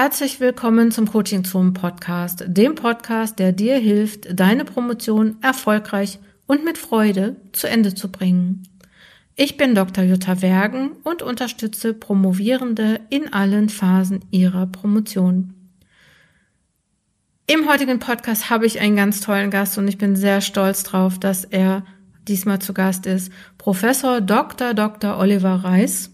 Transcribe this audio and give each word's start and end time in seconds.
Herzlich 0.00 0.38
willkommen 0.38 0.92
zum 0.92 1.08
Coaching 1.08 1.44
Zoom 1.44 1.74
Podcast, 1.74 2.44
dem 2.46 2.76
Podcast, 2.76 3.40
der 3.40 3.50
dir 3.50 3.78
hilft, 3.78 4.28
deine 4.30 4.64
Promotion 4.64 5.38
erfolgreich 5.42 6.20
und 6.46 6.64
mit 6.64 6.78
Freude 6.78 7.34
zu 7.50 7.68
Ende 7.68 7.92
zu 7.96 8.08
bringen. 8.08 8.62
Ich 9.34 9.56
bin 9.56 9.74
Dr. 9.74 10.04
Jutta 10.04 10.40
Wergen 10.40 10.92
und 11.02 11.22
unterstütze 11.22 11.94
Promovierende 11.94 13.00
in 13.10 13.32
allen 13.32 13.68
Phasen 13.68 14.20
ihrer 14.30 14.68
Promotion. 14.68 15.52
Im 17.48 17.68
heutigen 17.68 17.98
Podcast 17.98 18.50
habe 18.50 18.66
ich 18.66 18.78
einen 18.78 18.94
ganz 18.94 19.20
tollen 19.20 19.50
Gast 19.50 19.78
und 19.78 19.88
ich 19.88 19.98
bin 19.98 20.14
sehr 20.14 20.40
stolz 20.42 20.84
drauf, 20.84 21.18
dass 21.18 21.42
er 21.42 21.84
diesmal 22.28 22.60
zu 22.60 22.72
Gast 22.72 23.04
ist. 23.06 23.32
Professor 23.58 24.20
Dr. 24.20 24.74
Dr. 24.74 25.18
Oliver 25.18 25.64
Reis. 25.64 26.12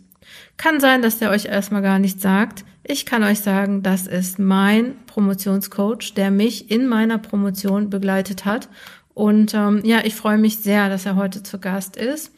Kann 0.57 0.81
sein, 0.81 1.03
dass 1.03 1.19
der 1.19 1.29
euch 1.29 1.45
erstmal 1.45 1.83
gar 1.83 1.99
nichts 1.99 2.23
sagt. 2.23 2.65
Ich 2.87 3.07
kann 3.07 3.23
euch 3.23 3.41
sagen, 3.41 3.83
das 3.83 4.07
ist 4.07 4.39
mein 4.39 4.95
Promotionscoach, 5.07 6.13
der 6.15 6.31
mich 6.31 6.71
in 6.71 6.87
meiner 6.87 7.17
Promotion 7.17 7.89
begleitet 7.89 8.45
hat. 8.45 8.69
Und 9.15 9.55
ähm, 9.55 9.81
ja, 9.85 10.05
ich 10.05 10.15
freue 10.15 10.37
mich 10.37 10.59
sehr, 10.59 10.91
dass 10.91 11.07
er 11.07 11.17
heute 11.17 11.43
zu 11.43 11.59
Gast 11.59 11.97
ist. 11.97 12.31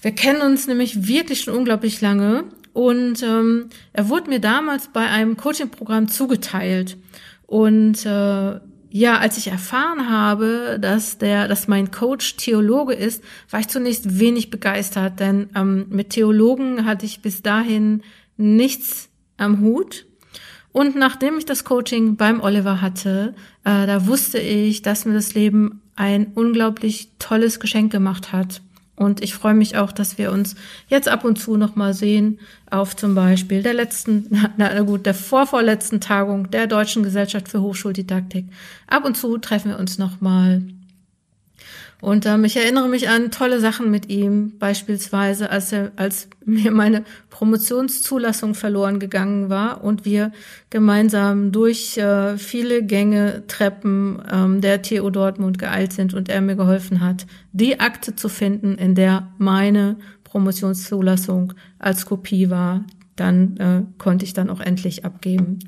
Wir 0.00 0.12
kennen 0.12 0.42
uns 0.42 0.68
nämlich 0.68 1.08
wirklich 1.08 1.40
schon 1.40 1.54
unglaublich 1.54 2.00
lange 2.00 2.44
und 2.72 3.22
ähm, 3.22 3.70
er 3.92 4.08
wurde 4.08 4.28
mir 4.28 4.40
damals 4.40 4.88
bei 4.92 5.08
einem 5.08 5.36
Coaching-Programm 5.36 6.08
zugeteilt. 6.08 6.96
Und 7.46 8.04
äh, 8.04 8.60
ja, 8.90 9.18
als 9.18 9.38
ich 9.38 9.48
erfahren 9.48 10.08
habe, 10.08 10.78
dass 10.80 11.18
der, 11.18 11.48
dass 11.48 11.66
mein 11.66 11.90
Coach 11.90 12.36
Theologe 12.36 12.94
ist, 12.94 13.24
war 13.50 13.58
ich 13.58 13.68
zunächst 13.68 14.20
wenig 14.20 14.50
begeistert, 14.50 15.18
denn 15.18 15.48
ähm, 15.56 15.86
mit 15.88 16.10
Theologen 16.10 16.84
hatte 16.84 17.06
ich 17.06 17.22
bis 17.22 17.42
dahin 17.42 18.02
nichts 18.36 19.08
am 19.36 19.60
Hut. 19.60 20.06
Und 20.72 20.96
nachdem 20.96 21.38
ich 21.38 21.44
das 21.44 21.64
Coaching 21.64 22.16
beim 22.16 22.40
Oliver 22.40 22.80
hatte, 22.80 23.34
äh, 23.64 23.86
da 23.86 24.06
wusste 24.06 24.38
ich, 24.38 24.82
dass 24.82 25.04
mir 25.04 25.14
das 25.14 25.34
Leben 25.34 25.80
ein 25.96 26.32
unglaublich 26.34 27.10
tolles 27.18 27.60
Geschenk 27.60 27.92
gemacht 27.92 28.32
hat. 28.32 28.60
Und 28.96 29.22
ich 29.22 29.34
freue 29.34 29.54
mich 29.54 29.76
auch, 29.76 29.90
dass 29.90 30.18
wir 30.18 30.30
uns 30.30 30.54
jetzt 30.88 31.08
ab 31.08 31.24
und 31.24 31.38
zu 31.38 31.56
nochmal 31.56 31.94
sehen 31.94 32.38
auf 32.70 32.94
zum 32.94 33.14
Beispiel 33.14 33.62
der 33.62 33.74
letzten, 33.74 34.26
na 34.56 34.80
gut, 34.82 35.06
der 35.06 35.14
vorvorletzten 35.14 36.00
Tagung 36.00 36.50
der 36.50 36.66
Deutschen 36.66 37.02
Gesellschaft 37.02 37.48
für 37.48 37.60
Hochschuldidaktik. 37.60 38.46
Ab 38.86 39.04
und 39.04 39.16
zu 39.16 39.38
treffen 39.38 39.70
wir 39.70 39.78
uns 39.78 39.98
nochmal 39.98 40.62
und 42.04 42.26
ähm, 42.26 42.44
ich 42.44 42.54
erinnere 42.56 42.86
mich 42.86 43.08
an 43.08 43.30
tolle 43.30 43.60
Sachen 43.60 43.90
mit 43.90 44.10
ihm, 44.10 44.58
beispielsweise 44.58 45.48
als 45.48 45.72
er, 45.72 45.92
als 45.96 46.28
mir 46.44 46.70
meine 46.70 47.02
Promotionszulassung 47.30 48.54
verloren 48.54 48.98
gegangen 48.98 49.48
war 49.48 49.82
und 49.82 50.04
wir 50.04 50.30
gemeinsam 50.68 51.50
durch 51.50 51.96
äh, 51.96 52.36
viele 52.36 52.82
Gänge, 52.82 53.44
Treppen 53.46 54.22
ähm, 54.30 54.60
der 54.60 54.82
TU 54.82 55.08
Dortmund 55.08 55.58
geeilt 55.58 55.94
sind 55.94 56.12
und 56.12 56.28
er 56.28 56.42
mir 56.42 56.56
geholfen 56.56 57.00
hat, 57.00 57.24
die 57.52 57.80
Akte 57.80 58.14
zu 58.14 58.28
finden, 58.28 58.74
in 58.74 58.94
der 58.94 59.28
meine 59.38 59.96
Promotionszulassung 60.24 61.54
als 61.78 62.04
Kopie 62.04 62.50
war. 62.50 62.84
Dann 63.16 63.56
äh, 63.56 63.82
konnte 63.96 64.26
ich 64.26 64.34
dann 64.34 64.50
auch 64.50 64.60
endlich 64.60 65.06
abgeben. 65.06 65.60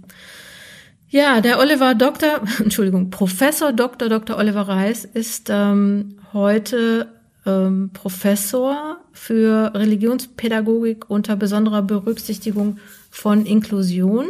Ja, 1.09 1.41
der 1.41 1.59
Oliver 1.61 1.95
Dr., 1.95 2.43
Entschuldigung, 2.59 3.09
Professor 3.11 3.73
Dr. 3.73 4.11
Dr. 4.11 4.37
Oliver 4.37 4.69
Reis 4.69 5.07
ist 5.07 5.49
ähm, 5.51 6.17
heute 6.37 7.09
ähm, 7.47 7.91
Professor 7.93 8.99
für 9.13 9.73
Religionspädagogik 9.75 11.09
unter 11.09 11.35
besonderer 11.35 11.83
Berücksichtigung 11.83 12.79
von 13.11 13.47
Inklusion. 13.47 14.29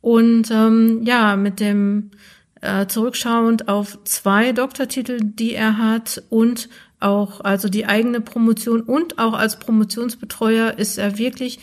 Und 0.00 0.50
ähm, 0.52 1.02
ja, 1.02 1.36
mit 1.36 1.58
dem 1.58 2.12
äh, 2.60 2.86
zurückschauend 2.86 3.68
auf 3.68 3.98
zwei 4.04 4.52
Doktortitel, 4.52 5.18
die 5.20 5.54
er 5.54 5.78
hat 5.78 6.22
und 6.30 6.68
auch 7.00 7.40
also 7.42 7.68
die 7.68 7.86
eigene 7.86 8.20
Promotion 8.20 8.80
und 8.80 9.18
auch 9.18 9.34
als 9.34 9.58
Promotionsbetreuer 9.58 10.78
ist 10.78 10.96
er 10.96 11.18
wirklich 11.18 11.58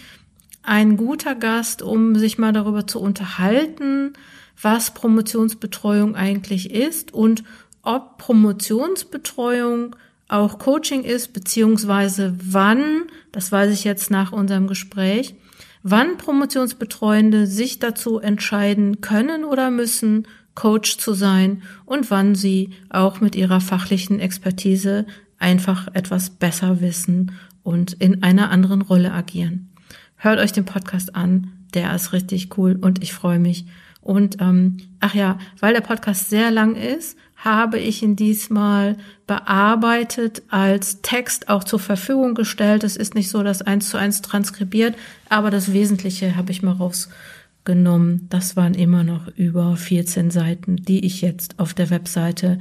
ein 0.61 0.97
guter 0.97 1.35
Gast, 1.35 1.81
um 1.81 2.15
sich 2.15 2.37
mal 2.37 2.53
darüber 2.53 2.85
zu 2.85 2.99
unterhalten, 2.99 4.13
was 4.61 4.93
Promotionsbetreuung 4.93 6.15
eigentlich 6.15 6.71
ist 6.71 7.13
und 7.13 7.43
ob 7.83 8.17
Promotionsbetreuung 8.17 9.95
auch 10.27 10.57
Coaching 10.57 11.03
ist, 11.03 11.33
beziehungsweise 11.33 12.33
wann, 12.41 13.03
das 13.31 13.51
weiß 13.51 13.71
ich 13.71 13.83
jetzt 13.83 14.09
nach 14.09 14.31
unserem 14.31 14.67
Gespräch, 14.67 15.35
wann 15.83 16.17
Promotionsbetreuende 16.17 17.45
sich 17.45 17.79
dazu 17.79 18.19
entscheiden 18.19 19.01
können 19.01 19.43
oder 19.43 19.69
müssen, 19.69 20.27
Coach 20.55 20.97
zu 20.97 21.13
sein 21.13 21.63
und 21.85 22.09
wann 22.09 22.35
sie 22.35 22.71
auch 22.89 23.21
mit 23.21 23.35
ihrer 23.35 23.59
fachlichen 23.59 24.19
Expertise 24.19 25.05
einfach 25.39 25.87
etwas 25.93 26.29
besser 26.29 26.79
wissen 26.79 27.33
und 27.63 27.93
in 27.93 28.23
einer 28.23 28.49
anderen 28.49 28.81
Rolle 28.81 29.11
agieren. 29.11 29.69
Hört 30.15 30.39
euch 30.39 30.51
den 30.51 30.65
Podcast 30.65 31.15
an, 31.15 31.51
der 31.73 31.93
ist 31.93 32.13
richtig 32.13 32.57
cool 32.57 32.77
und 32.79 33.03
ich 33.03 33.13
freue 33.13 33.39
mich. 33.39 33.65
Und 33.99 34.37
ähm, 34.41 34.77
ach 34.99 35.15
ja, 35.15 35.37
weil 35.59 35.73
der 35.73 35.81
Podcast 35.81 36.29
sehr 36.29 36.51
lang 36.51 36.75
ist, 36.75 37.17
habe 37.43 37.77
ich 37.77 38.01
ihn 38.01 38.15
diesmal 38.15 38.95
bearbeitet 39.27 40.43
als 40.49 41.01
Text 41.01 41.49
auch 41.49 41.65
zur 41.65 41.79
Verfügung 41.79 42.35
gestellt. 42.35 42.85
Es 42.85 42.95
ist 42.95 43.15
nicht 43.15 43.29
so, 43.29 43.43
dass 43.43 43.61
eins 43.61 43.89
zu 43.89 43.97
eins 43.97 44.21
transkribiert, 44.21 44.95
aber 45.27 45.51
das 45.51 45.73
Wesentliche 45.73 46.37
habe 46.37 46.51
ich 46.51 46.63
mal 46.63 46.71
rausgenommen. 46.71 48.27
Das 48.29 48.55
waren 48.55 48.73
immer 48.73 49.03
noch 49.03 49.27
über 49.35 49.75
14 49.75 50.31
Seiten, 50.31 50.77
die 50.77 51.05
ich 51.05 51.21
jetzt 51.21 51.59
auf 51.59 51.73
der 51.73 51.89
Webseite 51.89 52.59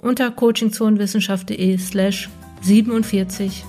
unter 0.00 0.32
coachingzonenwissenschaft.de 0.32 1.78
slash 1.78 2.28
47 2.62 3.64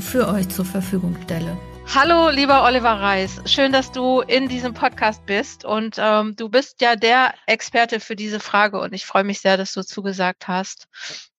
für 0.00 0.28
euch 0.28 0.48
zur 0.50 0.66
Verfügung 0.66 1.16
stelle. 1.24 1.56
Hallo, 1.94 2.30
lieber 2.30 2.64
Oliver 2.64 3.00
Reis. 3.02 3.42
Schön, 3.44 3.70
dass 3.70 3.92
du 3.92 4.22
in 4.22 4.48
diesem 4.48 4.72
Podcast 4.72 5.26
bist. 5.26 5.66
Und 5.66 5.96
ähm, 5.98 6.34
du 6.36 6.48
bist 6.48 6.80
ja 6.80 6.96
der 6.96 7.34
Experte 7.46 8.00
für 8.00 8.16
diese 8.16 8.40
Frage. 8.40 8.80
Und 8.80 8.94
ich 8.94 9.04
freue 9.04 9.24
mich 9.24 9.42
sehr, 9.42 9.58
dass 9.58 9.74
du 9.74 9.84
zugesagt 9.84 10.48
hast. 10.48 10.88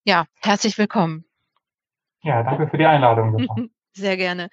Ja, 0.04 0.26
herzlich 0.42 0.78
willkommen. 0.78 1.26
Ja, 2.22 2.44
danke 2.44 2.68
für 2.68 2.78
die 2.78 2.86
Einladung. 2.86 3.72
Sehr 3.96 4.16
gerne. 4.16 4.50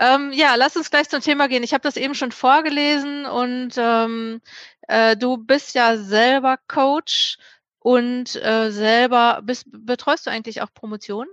Ähm, 0.00 0.32
ja, 0.32 0.56
lass 0.56 0.76
uns 0.76 0.90
gleich 0.90 1.08
zum 1.08 1.20
Thema 1.20 1.46
gehen. 1.46 1.62
Ich 1.62 1.72
habe 1.72 1.82
das 1.82 1.96
eben 1.96 2.14
schon 2.14 2.32
vorgelesen 2.32 3.24
und 3.24 3.70
ähm, 3.78 4.40
äh, 4.88 5.16
du 5.16 5.38
bist 5.38 5.76
ja 5.76 5.96
selber 5.96 6.56
Coach 6.66 7.38
und 7.78 8.34
äh, 8.36 8.70
selber 8.70 9.40
bist, 9.44 9.66
betreust 9.70 10.26
du 10.26 10.30
eigentlich 10.30 10.60
auch 10.62 10.72
Promotionen? 10.74 11.30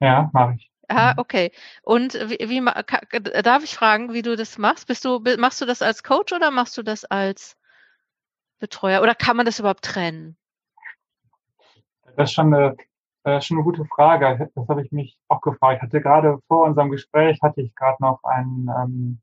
Ja, 0.00 0.30
mache 0.32 0.54
ich. 0.56 0.73
Ah, 0.88 1.12
mhm. 1.12 1.18
okay. 1.18 1.52
Und 1.82 2.14
wie, 2.14 2.38
wie 2.48 3.42
darf 3.42 3.64
ich 3.64 3.74
fragen, 3.74 4.12
wie 4.12 4.22
du 4.22 4.36
das 4.36 4.58
machst? 4.58 4.86
Bist 4.86 5.04
du 5.04 5.20
machst 5.38 5.60
du 5.60 5.66
das 5.66 5.82
als 5.82 6.02
Coach 6.02 6.32
oder 6.32 6.50
machst 6.50 6.76
du 6.76 6.82
das 6.82 7.04
als 7.04 7.56
Betreuer 8.58 9.02
oder 9.02 9.14
kann 9.14 9.36
man 9.36 9.46
das 9.46 9.58
überhaupt 9.58 9.84
trennen? 9.84 10.36
Das 12.16 12.30
ist 12.30 12.34
schon 12.34 12.54
eine, 12.54 12.76
äh, 13.24 13.40
schon 13.40 13.56
eine 13.56 13.64
gute 13.64 13.84
Frage. 13.86 14.50
Das 14.54 14.68
habe 14.68 14.82
ich 14.82 14.92
mich 14.92 15.18
auch 15.28 15.40
gefragt. 15.40 15.78
Ich 15.78 15.82
hatte 15.82 16.00
gerade 16.00 16.38
vor 16.48 16.64
unserem 16.64 16.90
Gespräch 16.90 17.38
hatte 17.42 17.62
ich 17.62 17.74
gerade 17.74 18.00
noch 18.00 18.22
ein 18.24 18.70
ähm, 18.78 19.20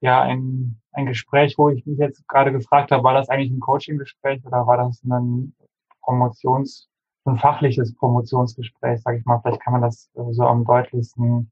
ja 0.00 0.22
ein, 0.22 0.80
ein 0.92 1.06
Gespräch, 1.06 1.56
wo 1.58 1.68
ich 1.68 1.84
mich 1.86 1.98
jetzt 1.98 2.26
gerade 2.28 2.52
gefragt 2.52 2.90
habe, 2.90 3.04
war 3.04 3.14
das 3.14 3.28
eigentlich 3.28 3.50
ein 3.50 3.60
Coaching-Gespräch 3.60 4.44
oder 4.46 4.66
war 4.66 4.78
das 4.78 5.02
ein 5.04 5.54
Promotions 6.02 6.89
ein 7.24 7.38
fachliches 7.38 7.94
Promotionsgespräch, 7.94 9.02
sage 9.02 9.18
ich 9.18 9.24
mal. 9.24 9.40
Vielleicht 9.40 9.60
kann 9.60 9.72
man 9.74 9.82
das 9.82 10.10
äh, 10.14 10.32
so 10.32 10.44
am 10.44 10.64
deutlichsten 10.64 11.50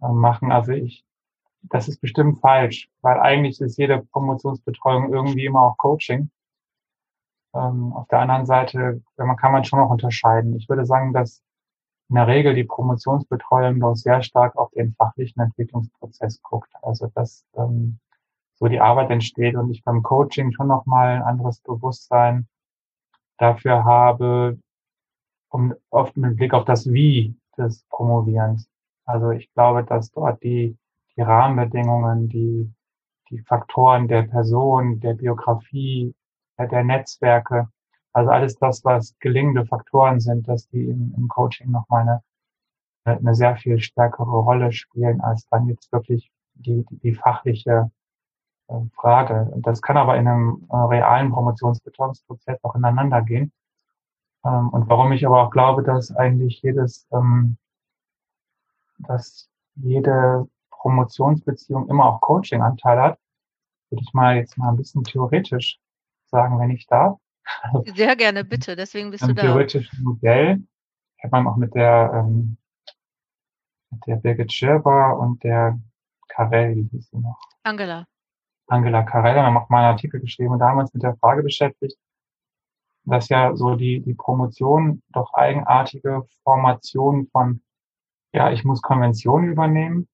äh, 0.00 0.08
machen. 0.08 0.52
Also 0.52 0.72
ich, 0.72 1.04
das 1.62 1.88
ist 1.88 2.00
bestimmt 2.00 2.40
falsch, 2.40 2.88
weil 3.02 3.18
eigentlich 3.18 3.60
ist 3.60 3.78
jede 3.78 4.02
Promotionsbetreuung 4.12 5.12
irgendwie 5.12 5.46
immer 5.46 5.62
auch 5.62 5.76
Coaching. 5.76 6.30
Ähm, 7.54 7.92
auf 7.92 8.06
der 8.08 8.20
anderen 8.20 8.46
Seite 8.46 9.02
kann 9.16 9.52
man 9.52 9.64
schon 9.64 9.80
noch 9.80 9.90
unterscheiden. 9.90 10.56
Ich 10.56 10.68
würde 10.68 10.84
sagen, 10.84 11.12
dass 11.12 11.42
in 12.08 12.14
der 12.14 12.28
Regel 12.28 12.54
die 12.54 12.64
Promotionsbetreuung 12.64 13.80
doch 13.80 13.94
sehr 13.94 14.22
stark 14.22 14.56
auf 14.56 14.70
den 14.70 14.94
fachlichen 14.94 15.40
Entwicklungsprozess 15.42 16.40
guckt. 16.42 16.70
Also 16.82 17.08
dass 17.14 17.44
ähm, 17.54 17.98
so 18.54 18.68
die 18.68 18.80
Arbeit 18.80 19.10
entsteht 19.10 19.56
und 19.56 19.70
ich 19.70 19.82
beim 19.82 20.02
Coaching 20.02 20.52
schon 20.52 20.68
nochmal 20.68 21.16
ein 21.16 21.22
anderes 21.22 21.60
Bewusstsein 21.60 22.46
dafür 23.38 23.84
habe, 23.84 24.58
um, 25.56 25.74
oft 25.90 26.16
mit 26.16 26.36
Blick 26.36 26.52
auf 26.52 26.64
das 26.66 26.86
Wie 26.92 27.34
des 27.56 27.84
Promovierens. 27.88 28.68
Also 29.06 29.30
ich 29.30 29.50
glaube, 29.54 29.84
dass 29.84 30.10
dort 30.10 30.42
die, 30.42 30.76
die 31.16 31.22
Rahmenbedingungen, 31.22 32.28
die, 32.28 32.70
die 33.30 33.38
Faktoren 33.38 34.06
der 34.06 34.22
Person, 34.22 35.00
der 35.00 35.14
Biografie, 35.14 36.14
der 36.58 36.84
Netzwerke, 36.84 37.68
also 38.12 38.30
alles 38.30 38.56
das, 38.58 38.84
was 38.84 39.18
gelingende 39.18 39.64
Faktoren 39.64 40.20
sind, 40.20 40.46
dass 40.48 40.68
die 40.68 40.84
im, 40.84 41.14
im 41.16 41.28
Coaching 41.28 41.70
nochmal 41.70 42.02
eine, 43.04 43.18
eine 43.18 43.34
sehr 43.34 43.56
viel 43.56 43.78
stärkere 43.78 44.38
Rolle 44.40 44.72
spielen, 44.72 45.20
als 45.20 45.46
dann 45.48 45.68
jetzt 45.68 45.90
wirklich 45.92 46.30
die, 46.54 46.84
die, 46.90 46.98
die 46.98 47.14
fachliche 47.14 47.90
äh, 48.68 48.74
Frage. 48.94 49.52
Das 49.56 49.80
kann 49.80 49.96
aber 49.96 50.16
in 50.16 50.28
einem 50.28 50.66
äh, 50.70 50.76
realen 50.76 51.30
Promotionsbetreuungsprozess 51.30 52.62
auch 52.62 52.74
ineinander 52.74 53.22
gehen. 53.22 53.52
Ähm, 54.46 54.68
und 54.70 54.88
warum 54.88 55.12
ich 55.12 55.26
aber 55.26 55.42
auch 55.42 55.50
glaube, 55.50 55.82
dass 55.82 56.14
eigentlich 56.14 56.62
jedes, 56.62 57.08
ähm, 57.12 57.56
dass 58.98 59.50
jede 59.74 60.48
Promotionsbeziehung 60.70 61.88
immer 61.88 62.04
auch 62.04 62.20
Coaching-Anteil 62.20 63.00
hat, 63.00 63.18
würde 63.90 64.04
ich 64.06 64.14
mal 64.14 64.36
jetzt 64.36 64.56
mal 64.56 64.68
ein 64.68 64.76
bisschen 64.76 65.02
theoretisch 65.04 65.80
sagen, 66.26 66.58
wenn 66.58 66.70
ich 66.70 66.86
darf. 66.86 67.18
Sehr 67.94 68.16
gerne, 68.16 68.44
bitte. 68.44 68.76
Deswegen 68.76 69.10
bist 69.10 69.26
du 69.26 69.34
da. 69.34 69.42
theoretischen 69.42 70.04
Modell. 70.04 70.62
Ich 71.16 71.24
habe 71.24 71.42
man 71.42 71.48
auch 71.48 71.56
mit 71.56 71.74
der, 71.74 72.12
ähm, 72.14 72.56
mit 73.90 74.06
der 74.06 74.16
Birgit 74.16 74.52
Schirber 74.52 75.18
und 75.18 75.42
der 75.42 75.78
Karel, 76.28 76.76
wie 76.76 76.88
hieß 76.90 77.10
sie 77.10 77.18
noch? 77.18 77.38
Angela. 77.62 78.06
Angela 78.68 79.02
Karel, 79.02 79.40
haben 79.40 79.56
auch 79.56 79.68
mal 79.68 79.78
einen 79.78 79.92
Artikel 79.92 80.20
geschrieben 80.20 80.52
und 80.52 80.58
damals 80.58 80.92
mit 80.92 81.02
der 81.02 81.16
Frage 81.16 81.42
beschäftigt, 81.42 81.96
dass 83.06 83.28
ja 83.28 83.54
so 83.56 83.76
die, 83.76 84.00
die 84.00 84.14
Promotion 84.14 85.02
doch 85.10 85.32
eigenartige 85.34 86.26
Formationen 86.42 87.28
von, 87.28 87.62
ja, 88.32 88.50
ich 88.50 88.64
muss 88.64 88.82
Konventionen 88.82 89.50
übernehmen, 89.50 90.08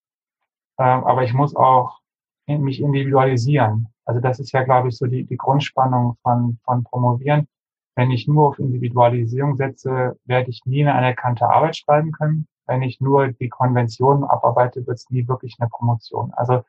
äh, 0.79 0.85
aber 0.85 1.25
ich 1.25 1.33
muss 1.33 1.57
auch 1.57 1.99
mich 2.47 2.81
individualisieren. 2.81 3.89
Also 4.05 4.21
das 4.21 4.41
ist 4.41 4.53
ja, 4.53 4.63
glaube 4.63 4.89
ich, 4.89 4.97
so 4.97 5.07
die, 5.07 5.25
die 5.25 5.37
Grundspannung 5.37 6.17
von, 6.23 6.59
von 6.65 6.85
Promovieren. 6.85 7.49
Wenn 7.95 8.11
ich 8.11 8.27
nur 8.27 8.49
auf 8.49 8.59
Individualisierung 8.59 9.57
setze, 9.57 10.19
werde 10.25 10.51
ich 10.51 10.63
nie 10.65 10.83
eine 10.83 10.95
anerkannte 10.95 11.49
Arbeit 11.49 11.77
schreiben 11.77 12.13
können. 12.13 12.47
Wenn 12.67 12.83
ich 12.83 13.01
nur 13.01 13.29
die 13.29 13.49
Konventionen 13.49 14.25
abarbeite, 14.25 14.87
wird 14.87 14.99
es 14.99 15.11
nie 15.11 15.27
wirklich 15.29 15.57
eine 15.59 15.69
Promotion. 15.69 16.33
Also 16.35 16.63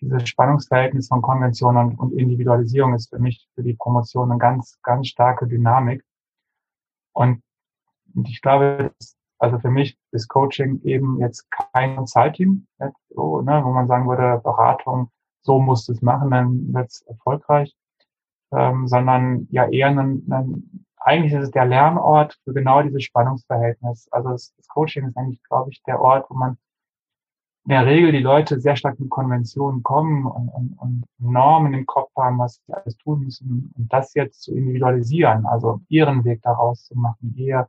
dieses 0.00 0.28
Spannungsverhältnis 0.28 1.08
von 1.08 1.22
Konvention 1.22 1.76
und, 1.76 1.98
und 1.98 2.12
Individualisierung 2.12 2.94
ist 2.94 3.10
für 3.10 3.18
mich 3.18 3.48
für 3.54 3.62
die 3.62 3.74
Promotion 3.74 4.30
eine 4.30 4.38
ganz, 4.38 4.78
ganz 4.82 5.08
starke 5.08 5.46
Dynamik. 5.46 6.04
Und, 7.12 7.42
ich 8.24 8.40
glaube, 8.40 8.92
also 9.38 9.58
für 9.58 9.70
mich 9.70 9.98
ist 10.12 10.28
Coaching 10.28 10.80
eben 10.82 11.20
jetzt 11.20 11.50
kein 11.50 12.06
Zeitteam, 12.06 12.66
so, 13.10 13.42
ne, 13.42 13.62
wo 13.64 13.70
man 13.70 13.86
sagen 13.86 14.08
würde, 14.08 14.40
Beratung, 14.42 15.10
so 15.42 15.60
musst 15.60 15.88
du 15.88 15.92
es 15.92 16.02
machen, 16.02 16.30
dann 16.30 16.72
wird 16.72 16.90
es 16.90 17.02
erfolgreich, 17.02 17.74
ähm, 18.52 18.88
sondern 18.88 19.46
ja 19.50 19.68
eher 19.68 19.88
ein, 19.88 20.26
ein, 20.30 20.86
eigentlich 20.96 21.32
ist 21.32 21.44
es 21.44 21.50
der 21.50 21.66
Lernort 21.66 22.38
für 22.44 22.52
genau 22.52 22.82
dieses 22.82 23.04
Spannungsverhältnis. 23.04 24.08
Also 24.10 24.30
das, 24.30 24.54
das 24.56 24.66
Coaching 24.68 25.06
ist 25.06 25.16
eigentlich, 25.16 25.42
glaube 25.44 25.70
ich, 25.70 25.82
der 25.84 26.00
Ort, 26.00 26.28
wo 26.30 26.34
man 26.34 26.58
in 27.66 27.70
der 27.70 27.84
Regel 27.84 28.12
die 28.12 28.20
Leute 28.20 28.60
sehr 28.60 28.76
stark 28.76 29.00
mit 29.00 29.10
Konventionen 29.10 29.82
kommen 29.82 30.24
und, 30.24 30.48
und, 30.50 30.78
und 30.78 31.04
Normen 31.18 31.74
im 31.74 31.84
Kopf 31.84 32.14
haben, 32.16 32.38
was 32.38 32.60
sie 32.64 32.72
alles 32.72 32.96
tun 32.98 33.24
müssen 33.24 33.72
und 33.76 33.92
das 33.92 34.14
jetzt 34.14 34.42
zu 34.42 34.54
individualisieren, 34.54 35.46
also 35.46 35.80
ihren 35.88 36.24
Weg 36.24 36.42
daraus 36.42 36.84
zu 36.86 36.96
machen, 36.96 37.34
ihr, 37.36 37.66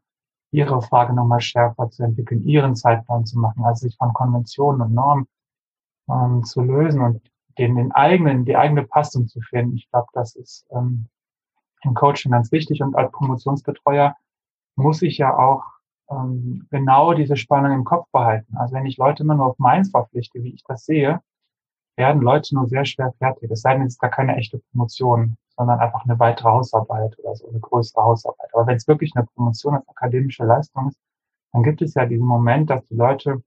ihre 0.51 0.83
Frage 0.83 1.13
nochmal 1.15 1.41
schärfer 1.41 1.89
zu 1.89 2.03
entwickeln, 2.03 2.45
ihren 2.45 2.75
Zeitplan 2.75 3.25
zu 3.25 3.39
machen, 3.39 3.65
also 3.65 3.87
sich 3.87 3.97
von 3.97 4.13
Konventionen 4.13 4.81
und 4.81 4.93
Normen 4.93 5.27
ähm, 6.07 6.43
zu 6.43 6.61
lösen 6.61 7.01
und 7.01 7.31
den, 7.57 7.75
den 7.75 7.91
eigenen, 7.91 8.45
die 8.45 8.55
eigene 8.55 8.83
Passung 8.83 9.27
zu 9.27 9.41
finden. 9.41 9.77
Ich 9.77 9.89
glaube, 9.89 10.09
das 10.13 10.35
ist 10.35 10.67
ähm, 10.69 11.07
im 11.81 11.95
Coaching 11.95 12.33
ganz 12.33 12.51
wichtig 12.51 12.83
und 12.83 12.95
als 12.95 13.11
Promotionsbetreuer 13.11 14.15
muss 14.75 15.01
ich 15.01 15.17
ja 15.17 15.35
auch 15.35 15.63
ähm, 16.09 16.67
genau 16.69 17.13
diese 17.13 17.35
Spannung 17.35 17.71
im 17.71 17.83
Kopf 17.83 18.07
behalten. 18.11 18.55
Also 18.57 18.75
wenn 18.75 18.85
ich 18.85 18.97
Leute 18.97 19.23
immer 19.23 19.35
nur 19.35 19.47
auf 19.47 19.59
meins 19.59 19.91
verpflichte, 19.91 20.41
wie 20.43 20.53
ich 20.53 20.63
das 20.63 20.85
sehe, 20.85 21.21
werden 21.97 22.21
Leute 22.21 22.55
nur 22.55 22.67
sehr 22.67 22.85
schwer 22.85 23.13
fertig. 23.17 23.49
Es 23.51 23.61
sei 23.61 23.73
denn, 23.73 23.83
es 23.83 23.93
ist 23.93 23.99
gar 23.99 24.11
keine 24.11 24.35
echte 24.35 24.59
Promotion, 24.71 25.37
sondern 25.57 25.79
einfach 25.79 26.05
eine 26.05 26.19
weitere 26.19 26.49
Hausarbeit 26.49 27.17
oder 27.19 27.35
so 27.35 27.49
eine 27.49 27.59
größere 27.59 28.03
Hausarbeit. 28.03 28.49
Aber 28.53 28.67
wenn 28.67 28.77
es 28.77 28.87
wirklich 28.87 29.13
eine 29.15 29.25
Promotion 29.25 29.75
als 29.75 29.89
akademische 29.89 30.45
Leistung 30.45 30.89
ist, 30.89 30.99
dann 31.51 31.63
gibt 31.63 31.81
es 31.81 31.95
ja 31.95 32.05
diesen 32.05 32.27
Moment, 32.27 32.69
dass 32.69 32.85
die 32.85 32.95
Leute 32.95 33.41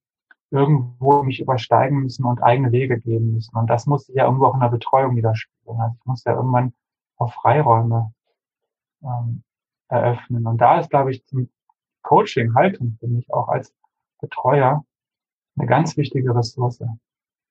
irgendwo 0.51 1.23
mich 1.23 1.41
übersteigen 1.41 2.01
müssen 2.01 2.25
und 2.25 2.43
eigene 2.43 2.73
Wege 2.73 2.99
gehen 2.99 3.35
müssen. 3.35 3.57
Und 3.57 3.71
das 3.71 3.87
muss 3.87 4.07
sich 4.07 4.17
ja 4.17 4.25
irgendwo 4.25 4.47
auch 4.47 4.55
in 4.55 4.61
der 4.61 4.69
Betreuung 4.69 5.15
widerspiegeln. 5.15 5.81
Also 5.81 5.95
ich 5.97 6.07
muss 6.07 6.25
ja 6.25 6.35
irgendwann 6.35 6.73
auch 7.19 7.33
Freiräume 7.33 8.13
ähm, 9.05 9.45
eröffnen. 9.89 10.47
Und 10.47 10.61
da 10.61 10.81
ist, 10.81 10.91
glaube 10.91 11.13
ich, 11.13 11.25
zum 11.27 11.51
Coaching, 12.11 12.55
Haltung 12.55 12.97
für 12.99 13.07
mich 13.07 13.33
auch 13.33 13.47
als 13.47 13.73
Betreuer 14.21 14.85
eine 15.57 15.67
ganz 15.69 15.97
wichtige 15.97 16.35
Ressource. 16.35 16.83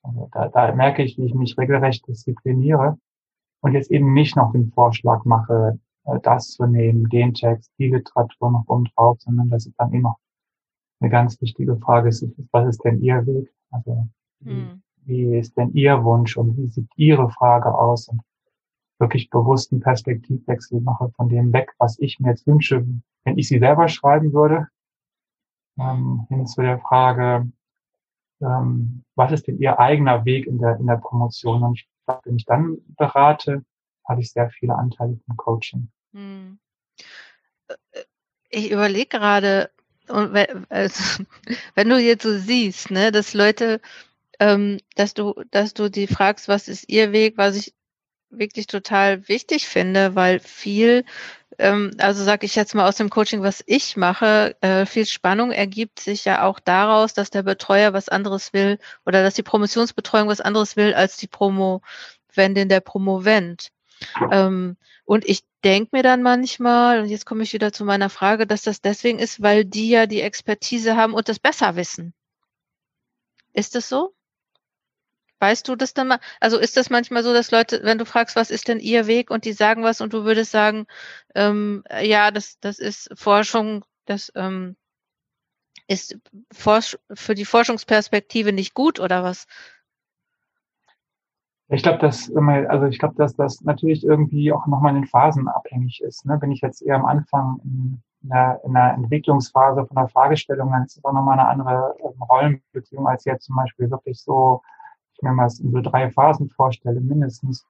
Also 0.03 0.29
da, 0.33 0.49
da 0.49 0.75
merke 0.75 1.01
ich, 1.01 1.17
wie 1.17 1.27
ich 1.27 1.33
mich 1.33 1.57
regelrecht 1.57 2.05
diszipliniere 2.05 2.97
und 3.61 3.71
jetzt 3.71 3.89
eben 3.89 4.13
nicht 4.13 4.35
noch 4.35 4.51
den 4.51 4.69
Vorschlag 4.73 5.23
mache, 5.23 5.79
äh, 6.03 6.19
das 6.23 6.49
zu 6.49 6.65
nehmen, 6.65 7.07
den 7.07 7.33
Text, 7.33 7.71
die 7.79 7.87
Literatur 7.87 8.51
noch 8.51 8.65
oben 8.67 8.83
drauf, 8.95 9.17
sondern 9.21 9.49
dass 9.49 9.65
ich 9.65 9.73
dann 9.77 9.93
immer 9.93 10.17
eine 10.99 11.09
ganz 11.09 11.39
wichtige 11.41 11.77
Frage 11.77 12.09
ist, 12.09 12.27
was 12.51 12.67
ist 12.67 12.83
denn 12.83 13.01
Ihr 13.01 13.25
Weg? 13.25 13.53
Also 13.71 14.09
hm. 14.43 14.81
wie 15.05 15.37
ist 15.37 15.55
denn 15.55 15.71
Ihr 15.71 16.03
Wunsch 16.03 16.35
und 16.35 16.57
wie 16.57 16.67
sieht 16.67 16.89
Ihre 16.97 17.29
Frage 17.29 17.73
aus? 17.73 18.09
Und 18.09 18.19
wirklich 18.99 19.29
bewussten 19.29 19.79
Perspektivwechsel 19.79 20.81
mache 20.81 21.11
von 21.15 21.29
dem 21.29 21.53
weg, 21.53 21.71
was 21.77 21.97
ich 21.99 22.19
mir 22.19 22.31
jetzt 22.31 22.45
wünsche, 22.45 22.85
wenn 23.29 23.37
ich 23.37 23.47
sie 23.47 23.59
selber 23.59 23.87
schreiben 23.87 24.33
würde, 24.33 24.67
ähm, 25.77 26.25
hin 26.29 26.47
zu 26.47 26.61
der 26.61 26.79
Frage, 26.79 27.49
ähm, 28.41 29.03
was 29.15 29.31
ist 29.31 29.47
denn 29.47 29.59
Ihr 29.59 29.79
eigener 29.79 30.25
Weg 30.25 30.47
in 30.47 30.57
der, 30.57 30.77
in 30.77 30.87
der 30.87 30.97
Promotion? 30.97 31.63
Und 31.63 31.79
ich 31.79 31.87
glaube, 32.05 32.21
wenn 32.25 32.37
ich 32.37 32.45
dann 32.45 32.77
berate, 32.97 33.63
habe 34.07 34.21
ich 34.21 34.31
sehr 34.31 34.49
viele 34.49 34.75
Anteile 34.75 35.19
vom 35.25 35.37
Coaching. 35.37 35.91
Hm. 36.13 36.59
Ich 38.49 38.71
überlege 38.71 39.19
gerade, 39.19 39.69
und 40.07 40.33
wenn, 40.33 40.65
also, 40.69 41.23
wenn 41.75 41.89
du 41.89 41.99
jetzt 41.99 42.23
so 42.23 42.35
siehst, 42.35 42.89
ne, 42.89 43.11
dass 43.11 43.35
Leute, 43.35 43.79
ähm, 44.39 44.79
dass 44.95 45.13
du, 45.13 45.35
dass 45.51 45.75
du 45.75 45.89
die 45.89 46.07
fragst, 46.07 46.47
was 46.47 46.67
ist 46.67 46.89
ihr 46.89 47.11
Weg, 47.11 47.37
was 47.37 47.55
ich 47.55 47.75
wirklich 48.29 48.67
total 48.67 49.27
wichtig 49.27 49.67
finde, 49.67 50.15
weil 50.15 50.39
viel, 50.39 51.05
ähm, 51.57 51.91
also 51.97 52.23
sage 52.23 52.45
ich 52.45 52.55
jetzt 52.55 52.75
mal 52.75 52.87
aus 52.87 52.97
dem 52.97 53.09
Coaching, 53.09 53.41
was 53.41 53.63
ich 53.65 53.97
mache, 53.97 54.55
äh, 54.61 54.85
viel 54.85 55.05
Spannung 55.05 55.51
ergibt 55.51 55.99
sich 55.99 56.25
ja 56.25 56.43
auch 56.43 56.59
daraus, 56.59 57.13
dass 57.13 57.29
der 57.29 57.43
Betreuer 57.43 57.93
was 57.93 58.09
anderes 58.09 58.53
will 58.53 58.79
oder 59.05 59.23
dass 59.23 59.33
die 59.35 59.43
Promotionsbetreuung 59.43 60.27
was 60.27 60.41
anderes 60.41 60.75
will 60.75 60.93
als 60.93 61.17
die 61.17 61.27
Promovendin 61.27 62.69
der 62.69 62.81
Promovent. 62.81 63.69
Ähm, 64.31 64.77
und 65.05 65.27
ich 65.27 65.43
denke 65.63 65.97
mir 65.97 66.03
dann 66.03 66.21
manchmal, 66.21 67.01
und 67.01 67.09
jetzt 67.09 67.25
komme 67.25 67.43
ich 67.43 67.53
wieder 67.53 67.73
zu 67.73 67.83
meiner 67.83 68.09
Frage, 68.09 68.47
dass 68.47 68.61
das 68.61 68.81
deswegen 68.81 69.19
ist, 69.19 69.41
weil 69.41 69.65
die 69.65 69.89
ja 69.89 70.05
die 70.05 70.21
Expertise 70.21 70.95
haben 70.95 71.13
und 71.13 71.27
das 71.29 71.39
besser 71.39 71.75
wissen. 71.75 72.13
Ist 73.53 73.75
das 73.75 73.89
so? 73.89 74.13
Weißt 75.39 75.67
du 75.67 75.75
das 75.75 75.93
dann 75.93 76.09
mal? 76.09 76.19
Also 76.39 76.57
ist 76.57 76.77
das 76.77 76.89
manchmal 76.89 77.23
so, 77.23 77.33
dass 77.33 77.51
Leute, 77.51 77.81
wenn 77.83 77.97
du 77.97 78.05
fragst, 78.05 78.35
was 78.35 78.51
ist 78.51 78.67
denn 78.67 78.79
ihr 78.79 79.07
Weg 79.07 79.31
und 79.31 79.45
die 79.45 79.53
sagen 79.53 79.83
was 79.83 80.01
und 80.01 80.13
du 80.13 80.25
würdest 80.25 80.51
sagen, 80.51 80.85
ähm, 81.35 81.83
ja, 82.01 82.31
das, 82.31 82.59
das 82.59 82.79
ist 82.79 83.09
Forschung, 83.13 83.85
das 84.05 84.31
ähm, 84.35 84.75
ist 85.87 86.19
für 87.13 87.35
die 87.35 87.45
Forschungsperspektive 87.45 88.53
nicht 88.53 88.73
gut 88.73 88.99
oder 88.99 89.23
was? 89.23 89.47
Ich 91.71 91.83
glaube, 91.83 91.99
dass 91.99 92.31
also 92.35 92.87
ich 92.87 92.97
glaube, 92.97 93.15
dass 93.15 93.35
das 93.35 93.61
natürlich 93.61 94.03
irgendwie 94.03 94.51
auch 94.51 94.65
nochmal 94.65 94.95
in 94.95 95.05
Phasen 95.05 95.47
abhängig 95.47 96.01
ist. 96.01 96.25
Ne? 96.25 96.37
Bin 96.37 96.51
ich 96.51 96.61
jetzt 96.61 96.81
eher 96.81 96.95
am 96.95 97.05
Anfang 97.05 97.59
in 97.63 98.01
einer, 98.31 98.59
in 98.63 98.75
einer 98.75 98.95
Entwicklungsphase 98.95 99.85
von 99.85 99.95
der 99.95 100.09
Fragestellung, 100.09 100.71
dann 100.71 100.83
ist 100.83 100.97
es 100.97 101.05
auch 101.05 101.13
nochmal 101.13 101.39
eine 101.39 101.47
andere 101.47 101.95
ähm, 101.99 102.21
Rollenbeziehung 102.21 103.07
als 103.07 103.23
jetzt 103.25 103.45
zum 103.45 103.55
Beispiel 103.55 103.89
wirklich 103.89 104.21
so, 104.21 104.61
mir 105.23 105.33
mal 105.33 105.49
so 105.49 105.81
drei 105.81 106.09
Phasen 106.11 106.49
vorstelle, 106.49 107.01
mindestens. 107.01 107.65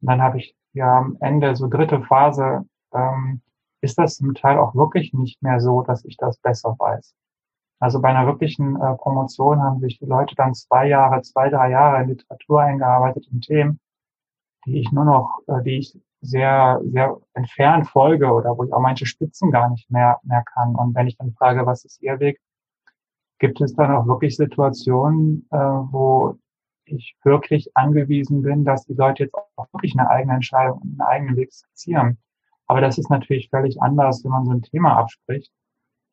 Und 0.00 0.08
dann 0.08 0.22
habe 0.22 0.38
ich 0.38 0.54
ja 0.72 0.98
am 0.98 1.16
Ende 1.20 1.56
so 1.56 1.68
dritte 1.68 2.02
Phase, 2.02 2.64
ähm, 2.92 3.40
ist 3.80 3.98
das 3.98 4.16
zum 4.16 4.34
Teil 4.34 4.58
auch 4.58 4.74
wirklich 4.74 5.12
nicht 5.12 5.42
mehr 5.42 5.60
so, 5.60 5.82
dass 5.82 6.04
ich 6.04 6.16
das 6.16 6.38
besser 6.38 6.74
weiß. 6.78 7.14
Also 7.80 8.00
bei 8.00 8.08
einer 8.08 8.26
wirklichen 8.26 8.76
äh, 8.76 8.94
Promotion 8.96 9.62
haben 9.62 9.80
sich 9.80 9.98
die 9.98 10.06
Leute 10.06 10.34
dann 10.34 10.54
zwei 10.54 10.88
Jahre, 10.88 11.20
zwei, 11.22 11.50
drei 11.50 11.70
Jahre 11.70 12.02
in 12.02 12.08
Literatur 12.08 12.62
eingearbeitet 12.62 13.26
in 13.30 13.40
Themen, 13.40 13.80
die 14.64 14.80
ich 14.80 14.90
nur 14.90 15.04
noch, 15.04 15.40
äh, 15.48 15.62
die 15.62 15.78
ich 15.78 15.98
sehr, 16.22 16.80
sehr 16.84 17.18
entfernt 17.34 17.86
folge 17.88 18.32
oder 18.32 18.56
wo 18.56 18.64
ich 18.64 18.72
auch 18.72 18.80
manche 18.80 19.04
Spitzen 19.04 19.50
gar 19.50 19.68
nicht 19.68 19.90
mehr, 19.90 20.18
mehr 20.22 20.42
kann. 20.54 20.74
Und 20.74 20.94
wenn 20.94 21.06
ich 21.06 21.18
dann 21.18 21.32
frage, 21.32 21.66
was 21.66 21.84
ist 21.84 22.00
Ihr 22.02 22.18
Weg, 22.20 22.40
gibt 23.38 23.60
es 23.60 23.74
dann 23.74 23.94
auch 23.94 24.06
wirklich 24.06 24.36
Situationen, 24.36 25.46
äh, 25.50 25.56
wo 25.56 26.36
ich 26.86 27.16
wirklich 27.24 27.76
angewiesen 27.76 28.42
bin, 28.42 28.64
dass 28.64 28.86
die 28.86 28.94
Leute 28.94 29.24
jetzt 29.24 29.34
auch 29.34 29.66
wirklich 29.72 29.98
eine 29.98 30.08
eigene 30.08 30.34
Entscheidung, 30.34 30.80
einen 30.82 31.00
eigenen 31.00 31.36
Weg 31.36 31.52
skizzieren. 31.52 32.18
Aber 32.66 32.80
das 32.80 32.98
ist 32.98 33.10
natürlich 33.10 33.50
völlig 33.50 33.80
anders, 33.82 34.24
wenn 34.24 34.30
man 34.30 34.44
so 34.44 34.52
ein 34.52 34.62
Thema 34.62 34.96
abspricht 34.96 35.52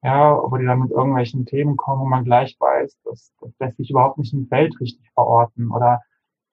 ja, 0.03 0.35
wo 0.41 0.57
die 0.57 0.65
dann 0.65 0.79
mit 0.79 0.91
irgendwelchen 0.91 1.45
Themen 1.45 1.77
kommen, 1.77 2.01
wo 2.01 2.05
man 2.05 2.23
gleich 2.25 2.57
weiß, 2.59 2.97
das, 3.03 3.33
das 3.39 3.51
lässt 3.59 3.77
sich 3.77 3.91
überhaupt 3.91 4.17
nicht 4.17 4.33
im 4.33 4.47
Feld 4.47 4.79
richtig 4.79 5.09
verorten 5.13 5.71
oder 5.71 6.01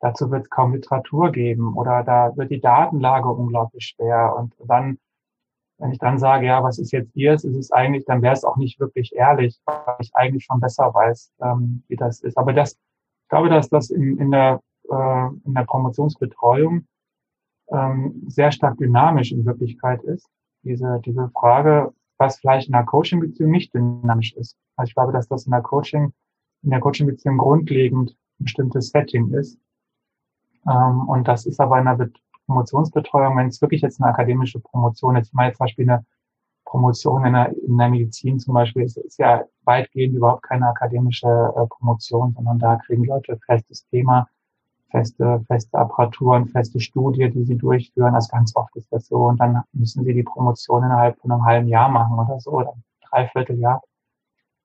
dazu 0.01 0.31
wird 0.31 0.45
es 0.45 0.51
kaum 0.51 0.75
Literatur 0.75 1.33
geben 1.33 1.75
oder 1.77 2.05
da 2.05 2.37
wird 2.37 2.51
die 2.51 2.61
Datenlage 2.61 3.29
unglaublich 3.29 3.87
schwer. 3.87 4.35
Und 4.37 4.55
dann, 4.67 4.99
wenn 5.79 5.93
ich 5.93 5.99
dann 5.99 6.19
sage, 6.19 6.47
ja, 6.47 6.63
was 6.63 6.79
ist 6.79 6.93
jetzt 6.93 7.17
ihrs, 7.17 7.45
ist 7.45 7.57
es 7.57 7.73
eigentlich, 7.73 8.05
dann 8.05 8.23
wäre 8.23 8.35
es 8.35 8.45
auch 8.45 8.57
nicht 8.57 8.81
wirklich 8.81 9.15
ehrlich, 9.15 9.59
weil 9.65 9.97
ich 10.01 10.15
eigentlich 10.15 10.45
schon 10.45 10.61
besser 10.61 10.93
weiß, 10.95 11.33
ähm, 11.43 11.85
wie 11.89 11.97
das 11.97 12.21
ist. 12.21 12.37
Aber 12.37 12.53
das, 12.53 12.79
ich 13.28 13.30
glaube, 13.30 13.50
dass 13.50 13.68
das 13.68 13.90
in, 13.90 14.16
in 14.16 14.30
der 14.30 14.62
äh, 14.88 15.28
in 15.44 15.54
der 15.54 15.64
Promotionsbetreuung 15.64 16.87
ähm, 17.70 18.23
sehr 18.26 18.50
stark 18.50 18.78
dynamisch 18.78 19.32
in 19.32 19.44
Wirklichkeit 19.44 20.02
ist. 20.04 20.26
Diese, 20.62 20.99
diese 21.04 21.28
Frage, 21.28 21.92
was 22.16 22.38
vielleicht 22.38 22.68
in 22.68 22.73
der 22.73 22.85
Coaching-Beziehung 22.85 23.50
nicht 23.50 23.75
dynamisch 23.75 24.32
ist. 24.35 24.56
Also 24.76 24.88
ich 24.88 24.94
glaube, 24.94 25.12
dass 25.12 25.28
das 25.28 25.44
in 25.44 25.52
der 25.52 25.61
Coaching, 25.61 26.14
in 26.62 26.70
der 26.70 26.80
Coaching-Beziehung 26.80 27.37
grundlegend 27.37 28.16
ein 28.40 28.44
bestimmtes 28.44 28.88
Setting 28.88 29.30
ist. 29.35 29.58
Ähm, 30.66 31.06
und 31.06 31.28
das 31.28 31.44
ist 31.44 31.61
aber 31.61 31.78
in 31.78 31.85
der 31.85 32.08
Promotionsbetreuung, 32.47 33.37
wenn 33.37 33.49
es 33.49 33.61
wirklich 33.61 33.82
jetzt 33.82 34.00
eine 34.00 34.11
akademische 34.11 34.58
Promotion 34.61 35.16
ist, 35.16 35.35
mal 35.35 35.52
zum 35.52 35.64
Beispiel 35.64 35.90
eine 35.90 36.06
Promotion 36.69 37.25
in 37.25 37.33
der, 37.33 37.57
in 37.67 37.79
der 37.79 37.89
Medizin 37.89 38.39
zum 38.39 38.55
Beispiel, 38.55 38.83
ist, 38.83 38.99
ist 38.99 39.19
ja 39.19 39.43
weitgehend 39.65 40.15
überhaupt 40.15 40.43
keine 40.43 40.69
akademische 40.69 41.27
äh, 41.27 41.67
Promotion, 41.67 42.35
sondern 42.35 42.59
da 42.59 42.77
kriegen 42.77 43.05
Leute 43.05 43.39
festes 43.47 43.87
Thema, 43.89 44.29
feste, 44.91 45.43
feste 45.47 45.79
Apparaturen, 45.79 46.47
feste 46.47 46.79
Studie, 46.79 47.31
die 47.31 47.45
sie 47.45 47.57
durchführen. 47.57 48.15
Also 48.15 48.29
ganz 48.31 48.55
oft 48.55 48.77
ist 48.77 48.93
das 48.93 49.07
so. 49.07 49.29
Und 49.29 49.41
dann 49.41 49.63
müssen 49.73 50.05
sie 50.05 50.13
die 50.13 50.23
Promotion 50.23 50.85
innerhalb 50.85 51.19
von 51.21 51.33
einem 51.33 51.45
halben 51.45 51.69
Jahr 51.69 51.89
machen 51.89 52.19
oder 52.19 52.39
so, 52.39 52.51
oder 52.51 52.75
dreiviertel 53.11 53.59
Jahr. 53.59 53.83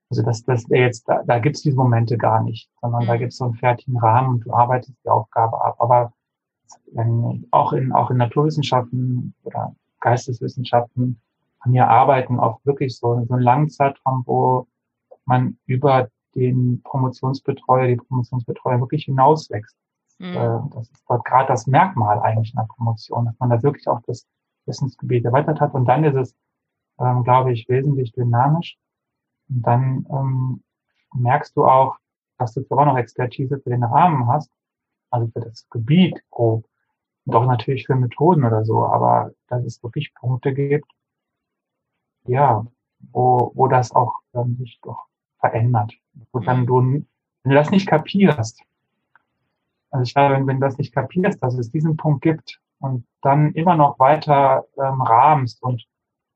Also 0.10 0.24
das, 0.24 0.44
das 0.44 0.66
jetzt, 0.68 1.08
da, 1.08 1.24
da 1.24 1.40
gibt 1.40 1.56
es 1.56 1.62
diese 1.62 1.78
Momente 1.78 2.18
gar 2.18 2.44
nicht, 2.44 2.70
sondern 2.82 3.04
mhm. 3.04 3.08
da 3.08 3.18
gibt 3.18 3.32
es 3.32 3.38
so 3.38 3.46
einen 3.46 3.56
fertigen 3.56 3.98
Rahmen 3.98 4.30
und 4.36 4.46
du 4.46 4.54
arbeitest 4.54 4.98
die 5.04 5.10
Aufgabe 5.10 5.64
ab. 5.64 5.78
Aber 5.80 6.12
wenn, 6.92 7.48
auch 7.52 7.72
in, 7.72 7.94
auch 7.94 8.12
in 8.12 8.18
Naturwissenschaften 8.18 9.34
oder 9.44 9.74
Geisteswissenschaften 10.02 11.22
an 11.64 11.72
mir 11.72 11.88
arbeiten 11.88 12.40
auch 12.40 12.60
wirklich 12.66 12.98
so, 12.98 13.24
so 13.26 13.34
einen 13.34 13.44
langen 13.44 13.70
Zeitraum, 13.70 14.24
wo 14.26 14.68
man 15.26 15.58
über 15.66 16.10
den 16.36 16.82
Promotionsbetreuer, 16.84 17.88
die 17.88 17.96
Promotionsbetreuer 17.96 18.80
wirklich 18.80 19.06
hinauswächst. 19.06 19.76
Mhm. 20.20 20.36
Äh, 20.36 20.60
das 20.74 20.90
ist 20.90 21.04
dort 21.08 21.24
gerade 21.26 21.48
das 21.48 21.68
Merkmal 21.68 22.20
eigentlich 22.20 22.54
in 22.54 22.58
der 22.58 22.68
Promotion, 22.68 23.26
dass 23.26 23.40
man 23.40 23.50
da 23.50 23.64
wirklich 23.64 23.88
auch 23.88 24.02
das 24.08 24.28
Wissensgebiet 24.66 25.26
erweitert 25.26 25.62
hat. 25.62 25.74
Und 25.74 25.86
dann 25.86 26.04
ist 26.04 26.16
es, 26.16 26.36
ähm, 27.00 27.24
glaube 27.24 27.54
ich, 27.54 27.68
wesentlich 27.70 28.12
dynamisch. 28.12 28.78
Und 29.50 29.62
dann 29.62 30.06
ähm, 30.10 30.64
merkst 31.14 31.56
du 31.56 31.66
auch, 31.66 31.98
dass 32.38 32.54
du 32.54 32.62
zwar 32.64 32.80
auch 32.80 32.86
noch 32.86 32.98
Expertise 32.98 33.60
für 33.60 33.70
den 33.70 33.84
Rahmen 33.84 34.28
hast, 34.28 34.52
also 35.12 35.28
für 35.28 35.42
das 35.42 35.68
Gebiet 35.70 36.22
grob, 36.30 36.66
und 37.26 37.36
auch 37.36 37.46
natürlich 37.46 37.86
für 37.86 37.96
Methoden 37.96 38.44
oder 38.44 38.66
so, 38.66 38.86
aber 38.86 39.32
dass 39.48 39.64
es 39.64 39.82
wirklich 39.82 40.14
Punkte 40.14 40.54
gibt, 40.54 40.92
ja, 42.26 42.66
wo, 43.12 43.52
wo 43.56 43.68
das 43.68 43.92
auch 43.92 44.14
ähm, 44.34 44.56
sich 44.58 44.80
doch 44.82 45.06
verändert. 45.40 45.94
Wo 46.32 46.40
dann 46.40 46.62
mhm. 46.62 46.66
du, 46.66 46.82
wenn 46.82 47.06
du 47.44 47.56
das 47.56 47.72
nicht 47.72 47.88
kapierst, 47.88 48.62
also 49.92 50.04
ich 50.04 50.14
glaube, 50.14 50.36
wenn, 50.36 50.48
wenn 50.48 50.60
du 50.60 50.66
das 50.66 50.78
nicht 50.78 50.94
kapierst, 50.94 51.42
dass 51.44 51.56
es 51.56 51.72
diesen 51.72 51.98
Punkt 51.98 52.22
gibt 52.22 52.60
und 52.80 53.06
dann 53.22 53.54
immer 53.54 53.76
noch 53.76 54.00
weiter 54.00 54.66
ähm, 54.78 55.02
rahmst 55.02 55.62
und 55.62 55.86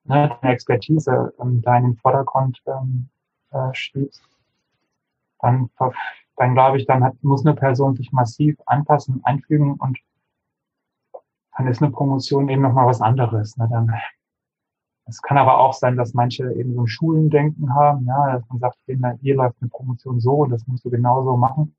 ne, 0.04 0.38
deine 0.42 0.54
Expertise 0.54 1.34
ähm, 1.40 1.62
da 1.62 1.78
in 1.78 1.84
den 1.84 1.98
Vordergrund 1.98 2.62
ähm, 2.68 3.10
äh, 3.52 3.74
schiebst, 3.74 4.22
dann, 5.40 5.70
dann 6.36 6.54
glaube 6.54 6.78
ich, 6.78 6.86
dann 6.86 7.04
hat, 7.04 7.16
muss 7.24 7.46
eine 7.46 7.56
Person 7.56 7.96
sich 7.96 8.12
massiv 8.12 8.58
anpassen, 8.66 9.22
einfügen 9.24 9.76
und 9.76 9.98
dann 11.58 11.68
ist 11.68 11.82
eine 11.82 11.92
Promotion 11.92 12.50
eben 12.50 12.62
nochmal 12.62 12.86
was 12.86 13.02
anderes. 13.02 13.58
Ne? 13.58 13.68
Dann, 13.70 13.92
es 15.08 15.22
kann 15.22 15.38
aber 15.38 15.60
auch 15.60 15.74
sein, 15.74 15.96
dass 15.96 16.14
manche 16.14 16.52
eben 16.54 16.74
so 16.74 16.82
ein 16.82 16.88
Schulendenken 16.88 17.74
haben, 17.74 18.06
ja, 18.06 18.34
dass 18.34 18.50
man 18.50 18.60
sagt, 18.60 18.78
hier 19.22 19.36
läuft 19.36 19.56
eine 19.62 19.70
Promotion 19.70 20.20
so 20.20 20.44
und 20.44 20.50
das 20.50 20.68
musst 20.68 20.84
du 20.86 20.90
genauso 20.90 21.38
machen. 21.38 21.76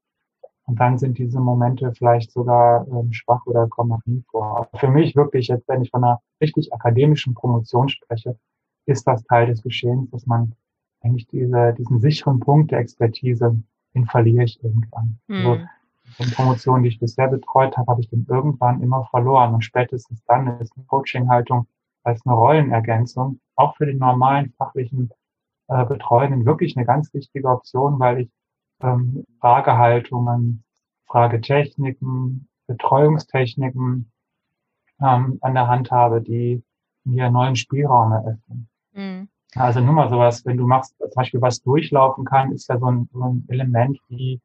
Und 0.64 0.80
dann 0.80 0.99
sind 0.99 1.16
diese 1.16 1.40
Momente 1.40 1.92
vielleicht 1.94 2.30
sogar 2.30 2.87
ähm, 2.88 3.12
schwach 3.12 3.44
oder 3.47 3.68
kommen 3.68 3.90
noch 3.90 4.04
nie 4.04 4.23
vor. 4.30 4.58
Aber 4.58 4.78
für 4.78 4.88
mich 4.88 5.16
wirklich, 5.16 5.49
jetzt 5.49 5.66
wenn 5.68 5.82
ich 5.82 5.90
von 5.90 6.04
einer 6.04 6.20
richtig 6.42 6.73
akademischen 6.75 7.35
Promotion 7.35 7.88
spreche, 7.88 8.38
ist 8.85 9.06
das 9.06 9.23
Teil 9.25 9.47
des 9.47 9.62
Geschehens, 9.62 10.11
dass 10.11 10.26
man 10.26 10.54
eigentlich 11.02 11.26
diese, 11.28 11.75
diesen 11.75 12.00
sicheren 12.00 12.40
Punkt 12.40 12.70
der 12.70 12.80
Expertise, 12.80 13.56
den 13.94 14.06
verliere 14.06 14.44
ich 14.44 14.62
irgendwann. 14.62 15.18
Mhm. 15.26 15.47
Also, 15.47 15.61
in 16.18 16.30
Promotionen, 16.30 16.82
die 16.82 16.88
ich 16.88 16.99
bisher 16.99 17.28
betreut 17.28 17.76
habe, 17.76 17.90
habe 17.90 18.00
ich 18.00 18.08
den 18.08 18.26
irgendwann 18.28 18.82
immer 18.82 19.04
verloren. 19.06 19.54
Und 19.54 19.62
spätestens 19.62 20.25
dann 20.25 20.58
ist 20.61 20.75
eine 20.76 20.87
Coaching-Haltung 20.87 21.66
als 22.08 22.24
eine 22.24 22.34
Rollenergänzung 22.34 23.38
auch 23.54 23.76
für 23.76 23.86
den 23.86 23.98
normalen 23.98 24.52
fachlichen 24.56 25.10
äh, 25.68 25.84
Betreuenden 25.84 26.46
wirklich 26.46 26.76
eine 26.76 26.86
ganz 26.86 27.12
wichtige 27.12 27.48
Option, 27.48 27.98
weil 27.98 28.20
ich 28.20 28.30
ähm, 28.80 29.24
Fragehaltungen, 29.40 30.64
Fragetechniken, 31.06 32.48
Betreuungstechniken 32.66 34.10
ähm, 35.00 35.38
an 35.40 35.54
der 35.54 35.68
Hand 35.68 35.90
habe, 35.90 36.22
die 36.22 36.62
mir 37.04 37.30
neuen 37.30 37.56
Spielraum 37.56 38.12
eröffnen. 38.12 38.68
Mhm. 38.92 39.28
Also 39.54 39.80
nur 39.80 39.94
mal 39.94 40.08
sowas, 40.08 40.44
wenn 40.46 40.56
du 40.56 40.66
machst, 40.66 40.96
zum 40.98 41.10
Beispiel 41.14 41.40
was 41.40 41.62
durchlaufen 41.62 42.24
kann, 42.24 42.52
ist 42.52 42.68
ja 42.68 42.78
so 42.78 42.86
ein, 42.86 43.08
so 43.12 43.22
ein 43.22 43.44
Element 43.48 43.98
wie, 44.08 44.40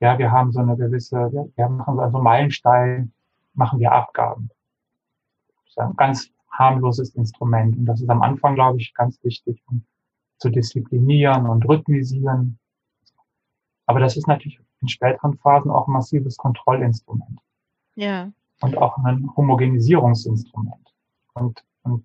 ja, 0.00 0.18
wir 0.18 0.30
haben 0.30 0.52
so 0.52 0.60
eine 0.60 0.76
gewisse, 0.76 1.16
ja, 1.32 1.44
wir 1.56 1.68
machen 1.68 1.96
so 1.96 2.02
also 2.02 2.18
Meilenstein, 2.18 3.12
machen 3.54 3.80
wir 3.80 3.92
Abgaben. 3.92 4.50
Das 5.48 5.70
ist 5.70 5.78
ein 5.78 5.96
ganz 5.96 6.30
harmloses 6.50 7.14
Instrument. 7.14 7.76
Und 7.76 7.86
das 7.86 8.00
ist 8.00 8.10
am 8.10 8.22
Anfang, 8.22 8.54
glaube 8.54 8.78
ich, 8.78 8.94
ganz 8.94 9.22
wichtig, 9.22 9.62
um 9.66 9.84
zu 10.38 10.50
disziplinieren 10.50 11.46
und 11.46 11.68
rhythmisieren. 11.68 12.58
Aber 13.86 14.00
das 14.00 14.16
ist 14.16 14.28
natürlich 14.28 14.60
in 14.80 14.88
späteren 14.88 15.36
Phasen 15.38 15.70
auch 15.70 15.88
ein 15.88 15.92
massives 15.92 16.36
Kontrollinstrument. 16.36 17.40
Ja. 17.96 18.30
Und 18.60 18.76
auch 18.76 18.98
ein 18.98 19.28
Homogenisierungsinstrument. 19.36 20.94
Und, 21.34 21.64
und, 21.82 22.04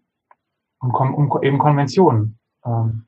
und 0.80 0.94
um 0.94 1.44
eben 1.44 1.60
Konventionen 1.60 2.40
ähm, 2.66 3.06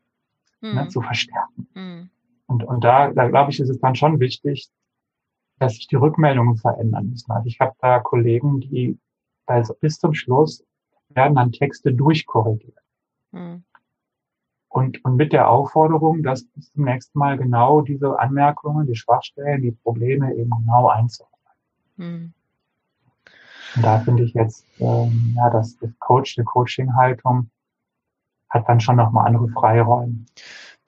hm. 0.62 0.75
ne, 0.75 0.88
zu 0.89 1.01
verstärken. 1.01 1.68
Hm. 1.74 2.10
Und, 2.48 2.63
und 2.63 2.84
da, 2.84 3.12
da 3.12 3.27
glaube 3.27 3.51
ich, 3.51 3.60
ist 3.60 3.70
es 3.70 3.80
dann 3.80 3.96
schon 3.96 4.20
wichtig, 4.20 4.70
dass 5.60 5.75
sich 5.75 5.88
die 5.88 5.96
Rückmeldungen 5.96 6.58
verändern 6.58 7.10
müssen. 7.10 7.32
Also 7.32 7.48
ich 7.48 7.60
habe 7.60 7.74
da 7.80 8.00
Kollegen, 8.00 8.60
die 8.60 9.00
also 9.46 9.74
bis 9.80 10.00
zum 10.00 10.13
Schluss 10.13 10.63
werden 11.15 11.36
dann 11.36 11.51
Texte 11.51 11.93
durchkorrigiert. 11.93 12.77
Hm 13.31 13.63
und, 14.75 15.05
und 15.05 15.15
mit 15.15 15.31
der 15.31 15.50
Aufforderung, 15.50 16.22
dass 16.22 16.43
bis 16.43 16.69
zum 16.74 16.84
nächsten 16.84 17.17
Mal 17.17 17.38
genau 17.38 17.79
diese 17.79 18.19
Anmerkungen, 18.19 18.86
die 18.86 18.95
Schwachstellen, 18.98 19.62
die 19.62 19.72
Probleme 19.72 20.36
eben 20.36 20.50
genau 20.50 20.89
einzuordnen. 20.89 21.53
Mhm. 21.95 22.34
Und 23.77 23.81
da 23.81 24.00
finde 24.00 24.24
ich 24.24 24.34
jetzt, 24.34 24.65
ähm, 24.79 25.34
ja, 25.38 25.50
dass 25.50 25.77
das 25.77 25.98
Coach, 26.00 26.36
die 26.36 26.43
Coaching-Haltung 26.43 27.50
hat 28.50 28.67
dann 28.67 28.81
schon 28.81 28.98
nochmal 28.98 29.27
andere 29.27 29.48
Freiräume. 29.48 30.25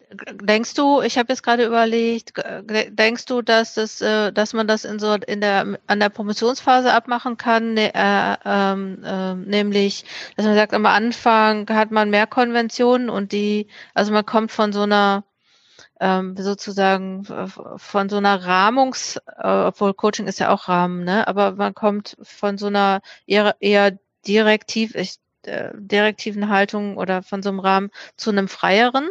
Denkst 0.09 0.73
du, 0.75 1.01
ich 1.01 1.17
habe 1.17 1.33
jetzt 1.33 1.43
gerade 1.43 1.65
überlegt, 1.65 2.31
denkst 2.63 3.25
du, 3.25 3.41
dass 3.41 3.73
das, 3.73 3.99
äh, 3.99 4.31
dass 4.31 4.53
man 4.53 4.65
das 4.65 4.85
in 4.85 4.99
so 4.99 5.13
in 5.13 5.41
der 5.41 5.77
an 5.87 5.99
der 5.99 6.09
Promotionsphase 6.09 6.93
abmachen 6.93 7.35
kann, 7.35 7.73
ne, 7.73 7.93
äh, 7.93 8.37
ähm, 8.45 9.03
äh, 9.03 9.35
nämlich, 9.35 10.05
dass 10.37 10.45
man 10.45 10.55
sagt, 10.55 10.73
am 10.73 10.85
Anfang 10.85 11.67
hat 11.69 11.91
man 11.91 12.09
mehr 12.09 12.25
Konventionen 12.25 13.09
und 13.09 13.33
die, 13.33 13.67
also 13.93 14.13
man 14.13 14.25
kommt 14.25 14.51
von 14.53 14.71
so 14.71 14.83
einer 14.83 15.25
ähm, 15.99 16.37
sozusagen 16.37 17.25
von 17.77 18.09
so 18.09 18.17
einer 18.17 18.45
Rahmungs, 18.45 19.17
äh, 19.17 19.47
obwohl 19.47 19.93
Coaching 19.93 20.27
ist 20.27 20.39
ja 20.39 20.53
auch 20.53 20.69
Rahmen, 20.69 21.03
ne? 21.03 21.27
Aber 21.27 21.53
man 21.53 21.73
kommt 21.73 22.17
von 22.21 22.57
so 22.57 22.67
einer 22.67 23.01
eher, 23.25 23.55
eher 23.59 23.97
direktiv, 24.25 24.95
ich, 24.95 25.17
äh, 25.43 25.71
direktiven 25.75 26.49
Haltung 26.49 26.97
oder 26.97 27.23
von 27.23 27.43
so 27.43 27.49
einem 27.49 27.59
Rahmen 27.59 27.89
zu 28.15 28.29
einem 28.29 28.47
freieren 28.47 29.09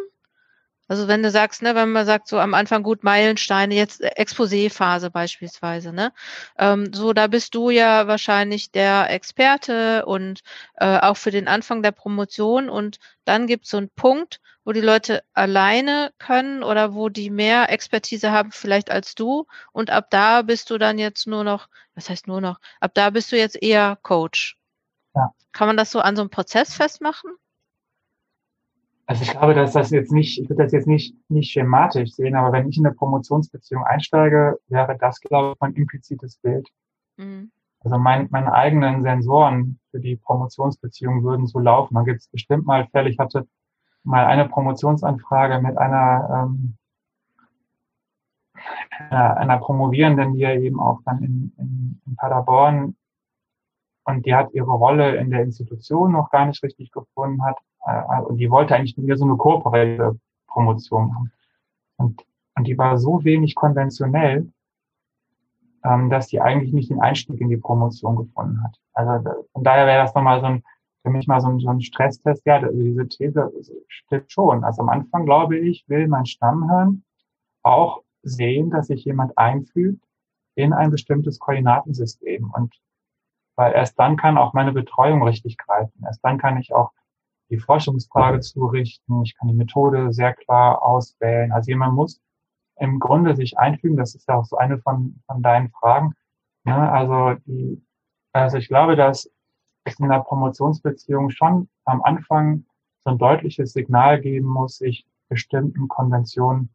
also 0.88 1.09
wenn 1.09 1.23
du 1.23 1.31
sagst, 1.31 1.62
ne, 1.62 1.75
wenn 1.75 1.90
man 1.93 2.07
sagt, 2.07 2.28
so 2.28 2.38
am 2.38 2.55
Anfang 2.55 2.83
gut 2.83 3.02
Meilensteine, 3.02 3.75
jetzt 3.75 4.00
äh, 4.00 4.11
Exposé-Phase 4.16 5.11
beispielsweise, 5.11 5.93
ne? 5.93 6.12
Ähm, 6.59 6.93
so, 6.93 7.12
da 7.12 7.26
bist 7.26 7.55
du 7.55 7.71
ja 7.71 8.07
wahrscheinlich 8.07 8.71
der 8.71 9.11
Experte 9.11 10.07
und 10.07 10.43
äh, 10.76 10.99
auch 10.99 11.16
für 11.16 11.31
den 11.31 11.49
Anfang 11.49 11.83
der 11.83 11.93
Promotion 11.93 12.69
und 12.69 12.99
dann 13.25 13.47
gibt 13.47 13.64
es 13.64 13.71
so 13.71 13.78
einen 13.78 13.90
Punkt, 13.90 14.40
wo 14.64 14.73
die 14.73 14.81
Leute 14.81 15.23
alleine 15.33 16.12
können 16.19 16.62
oder 16.62 16.95
wo 16.95 17.09
die 17.09 17.31
mehr 17.31 17.71
Expertise 17.71 18.33
haben 18.33 18.50
vielleicht 18.52 18.90
als 18.90 19.14
du 19.14 19.47
und 19.73 19.90
ab 19.90 20.11
da 20.11 20.43
bist 20.43 20.71
du 20.71 20.78
dann 20.78 20.99
jetzt 20.99 21.26
nur 21.26 21.45
noch, 21.45 21.69
was 21.95 22.11
heißt 22.11 22.26
nur 22.26 22.40
noch, 22.40 22.59
ab 22.81 22.93
da 22.95 23.11
bist 23.11 23.33
du 23.33 23.37
jetzt 23.37 23.61
eher 23.61 23.97
Coach. 24.02 24.57
Ja. 25.14 25.33
Kann 25.52 25.69
man 25.69 25.76
das 25.76 25.90
so 25.90 26.00
an 26.00 26.16
so 26.16 26.23
einem 26.23 26.31
Prozess 26.31 26.75
festmachen? 26.75 27.31
Also 29.06 29.22
ich 29.22 29.30
glaube, 29.30 29.54
dass 29.54 29.72
das 29.72 29.90
jetzt 29.90 30.10
nicht, 30.10 30.40
ich 30.40 30.48
würde 30.48 30.64
das 30.64 30.72
jetzt 30.72 30.88
nicht, 30.88 31.14
nicht 31.30 31.52
schematisch 31.52 32.10
sehen, 32.12 32.34
aber 32.34 32.52
wenn 32.52 32.68
ich 32.68 32.76
in 32.76 32.86
eine 32.86 32.94
Promotionsbeziehung 32.94 33.84
einsteige, 33.84 34.58
wäre 34.66 34.96
das, 34.98 35.20
glaube 35.20 35.52
ich, 35.52 35.60
mein 35.60 35.75
implizites 35.75 36.36
Bild. 36.38 36.68
Mhm. 37.16 37.52
Also 37.80 37.98
mein, 37.98 38.26
meine 38.30 38.52
eigenen 38.52 39.04
Sensoren 39.04 39.78
für 39.92 40.00
die 40.00 40.16
Promotionsbeziehung 40.16 41.22
würden 41.22 41.46
so 41.46 41.60
laufen. 41.60 41.94
Man 41.94 42.04
gibt 42.04 42.20
es 42.20 42.28
bestimmt 42.28 42.66
mal 42.66 42.88
Fälle. 42.88 43.08
Ich 43.08 43.18
hatte 43.20 43.46
mal 44.02 44.25
eine 44.26 44.48
Promotionsanfrage 44.48 45.60
mit 45.60 45.78
einer, 45.78 46.48
ähm, 46.50 46.76
einer, 48.98 49.36
einer 49.36 49.58
Promovierenden, 49.58 50.34
die 50.34 50.40
ja 50.40 50.52
eben 50.54 50.80
auch 50.80 51.00
dann 51.04 51.22
in, 51.22 51.52
in, 51.58 52.00
in 52.06 52.16
Paderborn 52.16 52.96
und 54.04 54.26
die 54.26 54.34
hat 54.34 54.52
ihre 54.52 54.70
Rolle 54.70 55.16
in 55.16 55.30
der 55.30 55.42
Institution 55.42 56.12
noch 56.12 56.30
gar 56.30 56.46
nicht 56.46 56.62
richtig 56.62 56.90
gefunden 56.90 57.44
hat. 57.44 57.58
Äh, 57.87 58.21
und 58.23 58.38
die 58.38 58.50
wollte 58.50 58.75
eigentlich 58.75 58.97
mir 58.97 59.16
so 59.16 59.25
eine 59.25 59.37
kooperative 59.37 60.19
Promotion 60.49 61.09
machen. 61.09 61.33
Und, 61.97 62.25
und 62.57 62.66
die 62.66 62.76
war 62.76 62.99
so 62.99 63.25
wenig 63.25 63.55
konventionell, 63.55 64.50
ähm, 65.85 66.11
dass 66.11 66.28
die 66.28 66.40
eigentlich 66.40 66.73
nicht 66.73 66.90
den 66.90 67.00
Einstieg 67.00 67.40
in 67.40 67.49
die 67.49 67.57
Promotion 67.57 68.16
gefunden 68.16 68.62
hat. 68.62 68.78
Also 68.93 69.47
von 69.52 69.64
daher 69.64 69.87
wäre 69.87 70.02
das 70.02 70.14
nochmal 70.14 70.40
so 70.40 70.47
ein, 70.47 70.64
für 71.02 71.11
mich 71.11 71.26
mal 71.26 71.40
so 71.40 71.49
ein, 71.49 71.61
so 71.61 71.69
ein 71.69 71.81
Stresstest. 71.81 72.45
Ja, 72.45 72.61
diese 72.61 73.09
These 73.09 73.52
stimmt 73.88 74.33
schon. 74.33 74.64
Also 74.64 74.83
am 74.83 74.88
Anfang, 74.88 75.25
glaube 75.25 75.57
ich, 75.59 75.88
will 75.88 76.09
mein 76.09 76.26
Stammhirn 76.26 77.05
auch 77.62 78.02
sehen, 78.23 78.71
dass 78.71 78.88
sich 78.88 79.05
jemand 79.05 79.37
einfügt 79.38 80.02
in 80.57 80.73
ein 80.73 80.90
bestimmtes 80.90 81.38
Koordinatensystem. 81.38 82.50
Und 82.50 82.75
weil 83.55 83.73
erst 83.73 83.99
dann 83.99 84.16
kann 84.16 84.38
auch 84.38 84.52
meine 84.52 84.73
Betreuung 84.73 85.23
richtig 85.23 85.57
greifen. 85.59 86.02
Erst 86.05 86.25
dann 86.25 86.38
kann 86.38 86.59
ich 86.59 86.75
auch 86.75 86.90
die 87.50 87.58
Forschungsfrage 87.58 88.40
zurichten. 88.40 89.22
Ich 89.22 89.36
kann 89.36 89.48
die 89.48 89.54
Methode 89.54 90.12
sehr 90.12 90.34
klar 90.34 90.82
auswählen. 90.82 91.52
Also 91.52 91.70
jemand 91.70 91.94
muss 91.94 92.20
im 92.78 92.98
Grunde 92.98 93.34
sich 93.36 93.58
einfügen. 93.58 93.96
Das 93.96 94.14
ist 94.14 94.28
ja 94.28 94.36
auch 94.36 94.44
so 94.44 94.56
eine 94.56 94.78
von, 94.78 95.20
von 95.26 95.42
deinen 95.42 95.70
Fragen. 95.70 96.14
Ne? 96.64 96.74
Also, 96.74 97.40
die, 97.46 97.82
also 98.32 98.58
ich 98.58 98.68
glaube, 98.68 98.96
dass 98.96 99.30
es 99.84 99.98
in 99.98 100.06
einer 100.06 100.22
Promotionsbeziehung 100.22 101.30
schon 101.30 101.68
am 101.84 102.02
Anfang 102.02 102.64
so 103.04 103.10
ein 103.10 103.18
deutliches 103.18 103.72
Signal 103.72 104.20
geben 104.20 104.48
muss, 104.48 104.78
sich 104.78 105.06
bestimmten 105.28 105.88
Konventionen, 105.88 106.74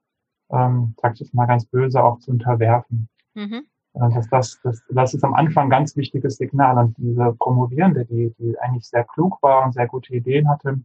ähm, 0.50 0.96
sag 1.02 1.14
ich 1.14 1.20
jetzt 1.20 1.34
mal 1.34 1.46
ganz 1.46 1.66
böse, 1.66 2.04
auch 2.04 2.20
zu 2.20 2.32
unterwerfen. 2.32 3.10
Mhm. 3.34 3.66
Und 3.94 4.16
das, 4.16 4.30
das, 4.30 4.60
das, 4.64 4.84
das 4.90 5.14
ist 5.14 5.24
am 5.24 5.34
Anfang 5.34 5.66
ein 5.66 5.70
ganz 5.70 5.96
wichtiges 5.96 6.38
Signal. 6.38 6.78
Und 6.78 6.96
diese 6.98 7.34
Promovierende, 7.38 8.06
die, 8.06 8.34
die 8.40 8.58
eigentlich 8.60 8.88
sehr 8.88 9.04
klug 9.04 9.42
war 9.42 9.66
und 9.66 9.74
sehr 9.74 9.88
gute 9.88 10.14
Ideen 10.16 10.50
hatte, 10.50 10.80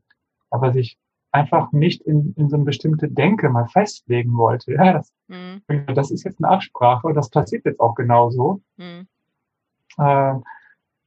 aber 0.51 0.73
sich 0.73 0.99
einfach 1.33 1.71
nicht 1.73 2.03
in, 2.03 2.35
in 2.37 2.49
so 2.49 2.57
eine 2.57 2.65
bestimmte 2.65 3.09
Denke 3.09 3.49
mal 3.51 3.67
festlegen 3.69 4.37
wollte. 4.37 4.73
Ja, 4.73 4.95
das, 4.95 5.13
mhm. 5.29 5.63
das 5.95 6.11
ist 6.11 6.25
jetzt 6.25 6.43
eine 6.43 6.53
Absprache 6.53 7.07
und 7.07 7.15
das 7.15 7.31
passiert 7.31 7.65
jetzt 7.65 7.81
auch 7.81 7.95
genauso. 7.95 8.61
Mhm. 8.77 9.07
Äh, 9.99 10.35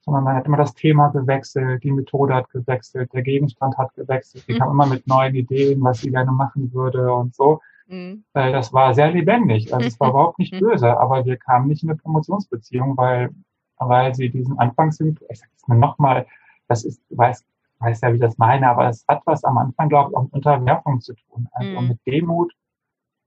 sondern 0.02 0.24
man 0.24 0.36
hat 0.38 0.46
immer 0.46 0.58
das 0.58 0.74
Thema 0.74 1.10
gewechselt, 1.10 1.84
die 1.84 1.92
Methode 1.92 2.34
hat 2.34 2.50
gewechselt, 2.50 3.14
der 3.14 3.22
Gegenstand 3.22 3.78
hat 3.78 3.94
gewechselt, 3.96 4.48
die 4.48 4.54
mhm. 4.54 4.60
kam 4.60 4.72
immer 4.72 4.86
mit 4.86 5.08
neuen 5.08 5.36
Ideen, 5.36 5.84
was 5.84 6.00
sie 6.00 6.12
gerne 6.12 6.32
machen 6.32 6.74
würde 6.74 7.14
und 7.14 7.36
so. 7.36 7.60
Mhm. 7.90 8.24
Äh, 8.34 8.52
das 8.52 8.72
war 8.72 8.94
sehr 8.94 9.12
lebendig. 9.12 9.74
Also 9.74 9.88
es 9.88 10.00
war 10.00 10.10
überhaupt 10.12 10.40
nicht 10.40 10.54
mhm. 10.54 10.60
böse, 10.60 10.98
aber 10.98 11.26
wir 11.26 11.38
kamen 11.38 11.68
nicht 11.68 11.84
in 11.84 11.90
eine 11.90 11.98
Promotionsbeziehung, 11.98 12.96
weil, 12.96 13.32
weil 13.78 14.14
sie 14.16 14.30
diesen 14.30 14.58
Anfangssinn, 14.60 15.18
ich 15.30 15.40
sag 15.40 15.50
jetzt 15.52 15.68
mal 15.68 15.78
nochmal, 15.78 16.28
das 16.68 16.86
ist, 16.86 17.02
weiß, 17.10 17.46
weiß 17.80 18.02
ja, 18.02 18.14
wie 18.14 18.20
das 18.20 18.38
meine, 18.38 18.70
aber 18.70 18.90
es 18.90 19.06
hat 19.08 19.22
was 19.26 19.44
am 19.44 19.58
Anfang, 19.58 19.90
glaube 19.90 20.12
ich, 20.12 20.18
auch 20.18 20.24
mit 20.24 20.34
Unterwerfung 20.34 21.02
zu 21.02 21.14
tun. 21.16 21.48
Also 21.52 21.82
mhm. 21.82 21.88
mit 21.90 22.00
Demut 22.06 22.54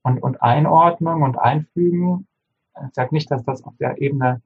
und, 0.03 0.23
und 0.23 0.41
Einordnung 0.41 1.23
und 1.23 1.39
Einfügen. 1.39 2.27
Ich 2.89 2.95
sage 2.95 3.15
nicht, 3.15 3.31
dass 3.31 3.45
das 3.45 3.65
auf 3.65 3.77
der 3.79 4.01
Ebene 4.01 4.43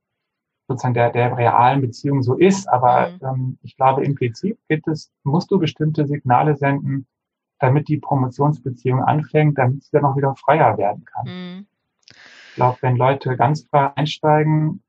sozusagen 0.69 0.95
der, 0.95 1.11
der 1.11 1.37
realen 1.37 1.81
Beziehung 1.81 2.23
so 2.23 2.35
ist, 2.35 2.69
aber 2.69 3.11
mhm. 3.11 3.19
ähm, 3.23 3.59
ich 3.62 3.77
glaube, 3.77 4.05
implizit 4.05 4.59
gibt 4.69 4.88
es, 4.88 5.12
musst 5.23 5.51
du 5.51 5.59
bestimmte 5.59 6.07
Signale 6.07 6.57
senden, 6.57 7.07
damit 7.59 7.88
die 7.88 7.99
Promotionsbeziehung 7.99 9.03
anfängt, 9.03 9.59
damit 9.59 9.85
sie 9.85 9.90
dann 9.92 10.05
auch 10.05 10.16
wieder 10.16 10.35
freier 10.37 10.77
werden 10.79 11.05
kann. 11.05 11.27
Mhm. 11.27 11.66
Ich 12.09 12.55
glaube, 12.57 12.79
wenn 12.81 12.97
Leute 12.97 13.37
ganz 13.37 13.66
frei 13.66 13.92
einsteigen, 13.97 14.83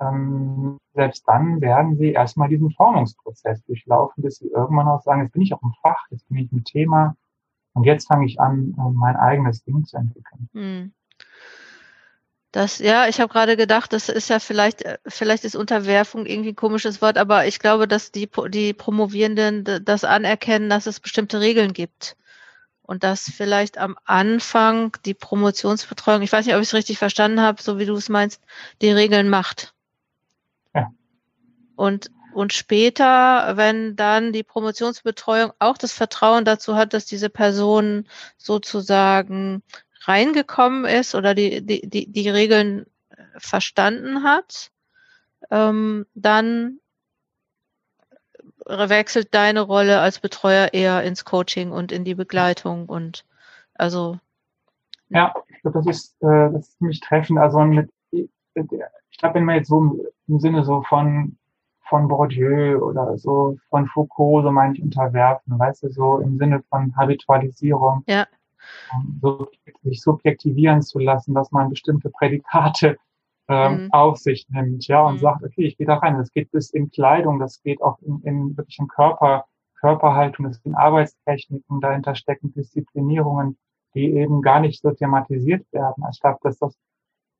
ähm, 0.00 0.78
selbst 0.94 1.26
dann 1.28 1.60
werden 1.60 1.96
sie 1.96 2.12
erstmal 2.12 2.48
diesen 2.48 2.70
Formungsprozess 2.70 3.62
durchlaufen, 3.64 4.22
bis 4.22 4.36
sie 4.36 4.48
irgendwann 4.48 4.88
auch 4.88 5.02
sagen, 5.02 5.22
jetzt 5.22 5.32
bin 5.32 5.42
ich 5.42 5.52
auch 5.52 5.62
im 5.62 5.74
Fach, 5.82 6.06
jetzt 6.10 6.28
bin 6.28 6.38
ich 6.38 6.52
im 6.52 6.64
Thema 6.64 7.16
und 7.74 7.84
jetzt 7.84 8.06
fange 8.06 8.26
ich 8.26 8.40
an, 8.40 8.74
äh, 8.78 8.90
mein 8.92 9.16
eigenes 9.16 9.62
Ding 9.64 9.84
zu 9.84 9.96
entwickeln. 9.96 10.48
Hm. 10.52 10.92
Das, 12.52 12.80
ja, 12.80 13.06
ich 13.06 13.20
habe 13.20 13.32
gerade 13.32 13.56
gedacht, 13.56 13.92
das 13.92 14.08
ist 14.08 14.28
ja 14.28 14.40
vielleicht, 14.40 14.82
äh, 14.82 14.98
vielleicht 15.06 15.44
ist 15.44 15.54
Unterwerfung 15.54 16.26
irgendwie 16.26 16.50
ein 16.50 16.56
komisches 16.56 17.00
Wort, 17.00 17.16
aber 17.16 17.46
ich 17.46 17.60
glaube, 17.60 17.86
dass 17.86 18.10
die, 18.10 18.28
die 18.48 18.72
Promovierenden 18.72 19.84
das 19.84 20.02
anerkennen, 20.02 20.68
dass 20.68 20.86
es 20.86 20.98
bestimmte 20.98 21.40
Regeln 21.40 21.72
gibt. 21.72 22.16
Und 22.82 23.04
dass 23.04 23.30
vielleicht 23.30 23.78
am 23.78 23.96
Anfang 24.04 24.96
die 25.04 25.14
Promotionsbetreuung, 25.14 26.22
ich 26.22 26.32
weiß 26.32 26.44
nicht, 26.44 26.56
ob 26.56 26.60
ich 26.60 26.66
es 26.66 26.74
richtig 26.74 26.98
verstanden 26.98 27.40
habe, 27.40 27.62
so 27.62 27.78
wie 27.78 27.86
du 27.86 27.94
es 27.94 28.08
meinst, 28.08 28.42
die 28.82 28.90
Regeln 28.90 29.28
macht. 29.28 29.72
Und, 31.76 32.10
und 32.34 32.52
später, 32.52 33.56
wenn 33.56 33.94
dann 33.94 34.32
die 34.32 34.42
Promotionsbetreuung 34.42 35.52
auch 35.60 35.78
das 35.78 35.92
Vertrauen 35.92 36.44
dazu 36.44 36.74
hat, 36.74 36.92
dass 36.92 37.06
diese 37.06 37.30
Person 37.30 38.08
sozusagen 38.36 39.62
reingekommen 40.10 40.84
ist 40.84 41.14
oder 41.14 41.34
die, 41.34 41.64
die, 41.64 41.88
die, 41.88 42.10
die 42.10 42.28
Regeln 42.28 42.86
verstanden 43.38 44.24
hat, 44.24 44.70
ähm, 45.50 46.06
dann 46.14 46.80
wechselt 48.66 49.34
deine 49.34 49.60
Rolle 49.62 50.00
als 50.00 50.20
Betreuer 50.20 50.70
eher 50.72 51.02
ins 51.02 51.24
Coaching 51.24 51.72
und 51.72 51.92
in 51.92 52.04
die 52.04 52.14
Begleitung 52.14 52.88
und 52.88 53.24
also. 53.74 54.18
Ja, 55.08 55.34
ich 55.48 55.62
glaube, 55.62 55.78
das 55.78 55.86
ist, 55.86 56.22
äh, 56.22 56.52
das 56.52 56.68
ist 56.68 56.78
ziemlich 56.78 57.00
treffend. 57.00 57.38
Also 57.38 57.60
mit, 57.60 57.90
ich 58.10 58.28
glaube, 59.18 59.36
wenn 59.36 59.44
man 59.44 59.56
jetzt 59.56 59.68
so 59.68 59.98
im 60.28 60.38
Sinne 60.38 60.64
so 60.64 60.82
von 60.82 61.36
von 61.88 62.06
Bourdieu 62.06 62.78
oder 62.78 63.18
so 63.18 63.58
von 63.68 63.86
Foucault, 63.88 64.44
so 64.44 64.52
meine 64.52 64.74
ich, 64.74 64.82
unterwerfen, 64.82 65.58
weißt 65.58 65.82
du, 65.82 65.90
so 65.90 66.18
im 66.20 66.38
Sinne 66.38 66.62
von 66.70 66.96
Habitualisierung. 66.96 68.04
Ja. 68.06 68.26
So, 69.20 69.48
sich 69.82 70.00
subjektivieren 70.02 70.82
zu 70.82 70.98
lassen, 70.98 71.34
dass 71.34 71.50
man 71.52 71.70
bestimmte 71.70 72.10
Prädikate 72.10 72.98
ähm, 73.48 73.84
mhm. 73.84 73.92
auf 73.92 74.18
sich 74.18 74.48
nimmt, 74.48 74.86
ja, 74.86 75.02
und 75.02 75.14
mhm. 75.14 75.18
sagt, 75.18 75.44
okay, 75.44 75.66
ich 75.66 75.76
gehe 75.76 75.86
da 75.86 75.96
rein. 75.96 76.18
Das 76.18 76.32
geht 76.32 76.50
bis 76.52 76.70
in 76.70 76.90
Kleidung, 76.90 77.38
das 77.38 77.60
geht 77.62 77.82
auch 77.82 77.98
in, 78.00 78.20
in 78.22 78.56
wirklich 78.56 78.78
in 78.78 78.88
Körper, 78.88 79.44
Körperhaltung, 79.80 80.46
das 80.46 80.62
sind 80.62 80.74
Arbeitstechniken, 80.74 81.80
dahinter 81.80 82.14
stecken 82.14 82.52
Disziplinierungen, 82.52 83.58
die 83.94 84.12
eben 84.12 84.42
gar 84.42 84.60
nicht 84.60 84.80
so 84.80 84.90
thematisiert 84.92 85.66
werden. 85.72 86.04
Ich 86.12 86.20
glaube, 86.20 86.38
dass 86.42 86.58
das, 86.58 86.78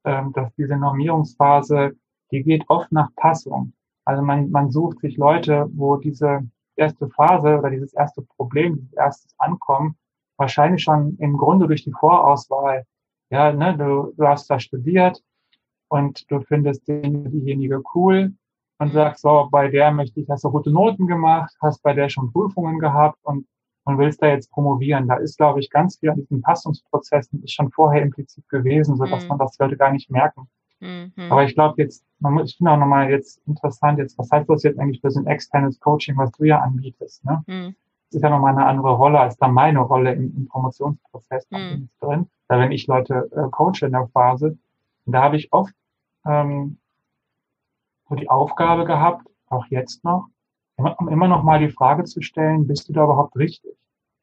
ähm, 0.04 0.32
dass 0.32 0.52
diese 0.54 0.76
Normierungsphase, 0.76 1.92
die 2.32 2.42
geht 2.42 2.64
oft 2.68 2.90
nach 2.90 3.14
Passung. 3.16 3.74
Also 4.04 4.22
man, 4.22 4.50
man 4.50 4.70
sucht 4.70 5.00
sich 5.00 5.16
Leute, 5.16 5.68
wo 5.72 5.96
diese 5.96 6.48
erste 6.76 7.08
Phase 7.08 7.58
oder 7.58 7.70
dieses 7.70 7.92
erste 7.92 8.22
Problem, 8.22 8.76
dieses 8.76 8.94
erstes 8.94 9.34
Ankommen, 9.38 9.96
wahrscheinlich 10.40 10.82
schon 10.82 11.16
im 11.18 11.36
Grunde 11.36 11.68
durch 11.68 11.84
die 11.84 11.92
Vorauswahl, 11.92 12.84
ja, 13.30 13.52
ne, 13.52 13.76
du, 13.76 14.12
du 14.16 14.26
hast 14.26 14.50
da 14.50 14.58
studiert 14.58 15.22
und 15.88 16.28
du 16.30 16.40
findest 16.40 16.88
den, 16.88 17.30
diejenige 17.30 17.82
cool 17.94 18.32
und 18.78 18.88
mhm. 18.88 18.92
sagst 18.92 19.22
so, 19.22 19.48
bei 19.52 19.68
der 19.68 19.92
möchte 19.92 20.18
ich, 20.18 20.28
hast 20.28 20.44
du 20.44 20.50
gute 20.50 20.72
Noten 20.72 21.06
gemacht, 21.06 21.54
hast 21.60 21.82
bei 21.82 21.92
der 21.92 22.08
schon 22.08 22.32
Prüfungen 22.32 22.78
gehabt 22.78 23.18
und, 23.22 23.46
und 23.84 23.98
willst 23.98 24.22
da 24.22 24.28
jetzt 24.28 24.50
promovieren. 24.50 25.06
Da 25.06 25.16
ist, 25.16 25.36
glaube 25.36 25.60
ich, 25.60 25.70
ganz 25.70 25.98
viel 25.98 26.10
an 26.10 26.16
diesen 26.16 26.40
Passungsprozessen 26.40 27.44
ist 27.44 27.52
schon 27.52 27.70
vorher 27.70 28.02
implizit 28.02 28.48
gewesen, 28.48 28.96
so 28.96 29.04
dass 29.04 29.22
mhm. 29.22 29.28
man 29.28 29.38
das 29.38 29.58
Leute 29.58 29.76
gar 29.76 29.92
nicht 29.92 30.10
merken. 30.10 30.48
Mhm. 30.80 31.12
Aber 31.28 31.44
ich 31.44 31.54
glaube 31.54 31.82
jetzt, 31.82 32.02
man 32.18 32.32
muss, 32.32 32.50
ich 32.50 32.56
finde 32.56 32.72
auch 32.72 32.78
nochmal 32.78 33.10
jetzt 33.10 33.40
interessant, 33.46 33.98
jetzt, 33.98 34.16
was 34.18 34.30
heißt 34.30 34.48
das 34.48 34.62
jetzt 34.62 34.78
eigentlich 34.78 35.02
für 35.02 35.10
so 35.10 35.20
ein 35.20 35.26
externes 35.26 35.78
Coaching, 35.78 36.16
was 36.16 36.32
du 36.32 36.44
ja 36.44 36.60
anbietest, 36.60 37.24
ne? 37.26 37.44
Mhm. 37.46 37.74
Ist 38.10 38.22
ja 38.22 38.30
nochmal 38.30 38.52
eine 38.52 38.66
andere 38.66 38.92
Rolle 38.92 39.20
als 39.20 39.36
dann 39.36 39.54
meine 39.54 39.80
Rolle 39.80 40.12
im, 40.12 40.34
im 40.36 40.48
Promotionsprozess 40.48 41.46
mhm. 41.50 41.88
drin. 42.00 42.28
Da 42.48 42.58
wenn 42.58 42.72
ich 42.72 42.86
Leute 42.86 43.30
äh, 43.32 43.48
coache 43.50 43.86
in 43.86 43.92
der 43.92 44.08
Phase, 44.08 44.58
da 45.06 45.22
habe 45.22 45.36
ich 45.36 45.52
oft 45.52 45.74
ähm, 46.26 46.78
so 48.08 48.16
die 48.16 48.28
Aufgabe 48.28 48.84
gehabt, 48.84 49.26
auch 49.48 49.66
jetzt 49.66 50.04
noch, 50.04 50.28
immer, 50.76 50.96
immer 51.08 51.28
noch 51.28 51.42
mal 51.42 51.60
die 51.60 51.70
Frage 51.70 52.04
zu 52.04 52.20
stellen, 52.22 52.66
bist 52.66 52.88
du 52.88 52.92
da 52.92 53.04
überhaupt 53.04 53.36
richtig? 53.36 53.76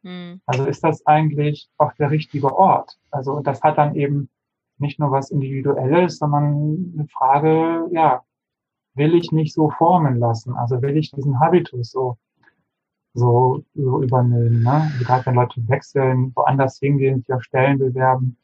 Mhm. 0.03 0.41
Also 0.45 0.65
ist 0.65 0.83
das 0.83 1.05
eigentlich 1.05 1.69
auch 1.77 1.93
der 1.93 2.11
richtige 2.11 2.55
Ort? 2.55 2.97
Also 3.11 3.39
das 3.39 3.61
hat 3.61 3.77
dann 3.77 3.95
eben 3.95 4.29
nicht 4.77 4.99
nur 4.99 5.11
was 5.11 5.31
Individuelles, 5.31 6.17
sondern 6.17 6.93
eine 6.93 7.07
Frage, 7.07 7.87
ja, 7.91 8.23
will 8.93 9.15
ich 9.15 9.31
mich 9.31 9.53
so 9.53 9.69
formen 9.69 10.17
lassen? 10.17 10.55
Also 10.55 10.81
will 10.81 10.97
ich 10.97 11.11
diesen 11.11 11.39
Habitus 11.39 11.91
so, 11.91 12.17
so, 13.17 13.63
so 13.75 14.01
übernehmen? 14.01 14.63
Ne? 14.63 14.91
Also 14.93 15.05
gerade 15.05 15.25
wenn 15.25 15.35
Leute 15.35 15.67
wechseln, 15.67 16.31
woanders 16.35 16.79
hingehen, 16.79 17.19
sich 17.19 17.33
auf 17.33 17.43
Stellen 17.43 17.79
bewerben, 17.79 18.37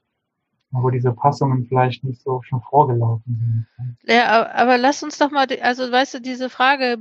wo 0.72 0.90
diese 0.90 1.12
Passungen 1.12 1.66
vielleicht 1.68 2.04
nicht 2.04 2.22
so 2.22 2.42
schon 2.42 2.62
vorgelaufen 2.62 3.68
sind. 3.78 3.98
Ja, 4.12 4.52
aber 4.54 4.78
lass 4.78 5.04
uns 5.04 5.20
doch 5.20 5.30
mal, 5.30 5.46
also 5.62 5.92
weißt 5.92 6.16
du, 6.16 6.22
diese 6.22 6.50
Frage, 6.50 6.98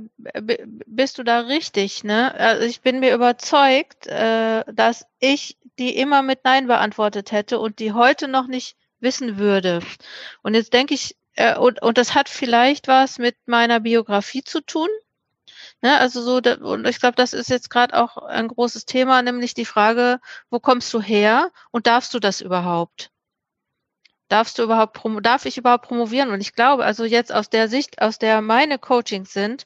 bist 0.85 1.17
du 1.17 1.23
da 1.23 1.39
richtig, 1.39 2.03
ne? 2.03 2.33
Also 2.35 2.65
ich 2.65 2.81
bin 2.81 2.99
mir 2.99 3.15
überzeugt, 3.15 4.05
äh, 4.07 4.63
dass 4.71 5.07
ich 5.19 5.57
die 5.79 5.97
immer 5.97 6.21
mit 6.21 6.43
Nein 6.43 6.67
beantwortet 6.67 7.31
hätte 7.31 7.59
und 7.59 7.79
die 7.79 7.93
heute 7.93 8.27
noch 8.27 8.47
nicht 8.47 8.77
wissen 8.99 9.37
würde. 9.37 9.81
Und 10.43 10.53
jetzt 10.53 10.73
denke 10.73 10.93
ich, 10.93 11.15
äh, 11.35 11.57
und, 11.57 11.81
und 11.81 11.97
das 11.97 12.13
hat 12.13 12.29
vielleicht 12.29 12.87
was 12.87 13.17
mit 13.17 13.35
meiner 13.47 13.79
Biografie 13.79 14.43
zu 14.43 14.61
tun. 14.61 14.89
Ne, 15.83 15.99
also 15.99 16.21
so, 16.23 16.37
und 16.65 16.87
ich 16.87 16.99
glaube, 16.99 17.15
das 17.15 17.33
ist 17.33 17.49
jetzt 17.49 17.69
gerade 17.69 17.95
auch 18.01 18.17
ein 18.17 18.47
großes 18.47 18.85
Thema, 18.85 19.21
nämlich 19.21 19.53
die 19.53 19.65
Frage, 19.65 20.19
wo 20.49 20.59
kommst 20.59 20.91
du 20.93 21.01
her 21.01 21.51
und 21.71 21.85
darfst 21.87 22.13
du 22.15 22.19
das 22.19 22.41
überhaupt? 22.41 23.11
darfst 24.33 24.57
du 24.57 24.63
überhaupt, 24.63 24.99
darf 25.21 25.45
ich 25.45 25.57
überhaupt 25.57 25.85
promovieren? 25.87 26.31
Und 26.31 26.41
ich 26.41 26.53
glaube, 26.53 26.83
also 26.85 27.05
jetzt 27.05 27.31
aus 27.33 27.49
der 27.49 27.67
Sicht, 27.69 28.01
aus 28.01 28.17
der 28.19 28.41
meine 28.41 28.79
Coachings 28.79 29.31
sind, 29.31 29.65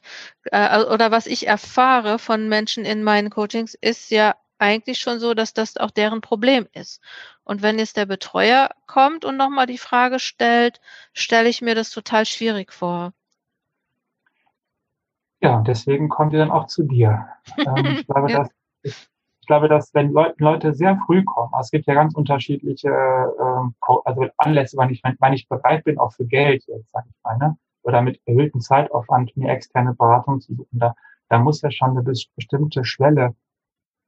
äh, 0.52 0.82
oder 0.84 1.10
was 1.10 1.26
ich 1.26 1.46
erfahre 1.46 2.18
von 2.18 2.48
Menschen 2.48 2.84
in 2.84 3.02
meinen 3.02 3.30
Coachings, 3.30 3.74
ist 3.74 4.10
ja 4.10 4.34
eigentlich 4.58 4.98
schon 5.00 5.20
so, 5.20 5.34
dass 5.34 5.54
das 5.54 5.76
auch 5.78 5.90
deren 5.90 6.20
Problem 6.20 6.68
ist. 6.72 7.00
Und 7.44 7.62
wenn 7.62 7.78
jetzt 7.78 7.96
der 7.96 8.06
Betreuer 8.06 8.70
kommt 8.86 9.24
und 9.24 9.36
nochmal 9.36 9.66
die 9.66 9.78
Frage 9.78 10.18
stellt, 10.18 10.80
stelle 11.14 11.48
ich 11.48 11.62
mir 11.62 11.74
das 11.74 11.90
total 11.90 12.26
schwierig 12.26 12.72
vor. 12.72 13.12
Ja, 15.40 15.62
deswegen 15.62 16.08
kommt 16.08 16.32
ihr 16.32 16.40
dann 16.40 16.50
auch 16.50 16.66
zu 16.66 16.82
dir. 16.82 17.28
Ähm, 17.58 17.98
ich 17.98 18.06
glaube, 18.06 18.30
ja. 18.30 18.48
das 18.82 19.08
glaube, 19.48 19.68
dass 19.68 19.92
wenn 19.94 20.12
Leute 20.12 20.74
sehr 20.74 20.96
früh 21.04 21.24
kommen, 21.24 21.52
also 21.52 21.66
es 21.66 21.70
gibt 21.72 21.86
ja 21.86 21.94
ganz 21.94 22.14
unterschiedliche 22.14 22.88
ähm, 22.88 23.74
also 24.04 24.26
Anlässe, 24.36 24.76
wann 24.76 24.90
ich, 24.90 25.02
wann 25.02 25.32
ich 25.32 25.48
bereit 25.48 25.82
bin, 25.82 25.98
auch 25.98 26.12
für 26.12 26.26
Geld 26.26 26.64
jetzt, 26.68 26.92
sage 26.92 27.08
ich 27.10 27.16
mal, 27.24 27.36
ne? 27.38 27.56
oder 27.82 28.02
mit 28.02 28.20
erhöhtem 28.26 28.60
Zeitaufwand 28.60 29.36
mir 29.36 29.50
externe 29.50 29.94
Beratung 29.94 30.40
zu 30.40 30.54
suchen, 30.54 30.78
da, 30.78 30.94
da 31.28 31.38
muss 31.38 31.62
ja 31.62 31.70
schon 31.70 31.90
eine 31.90 32.02
bestimmte 32.02 32.84
Schwelle 32.84 33.34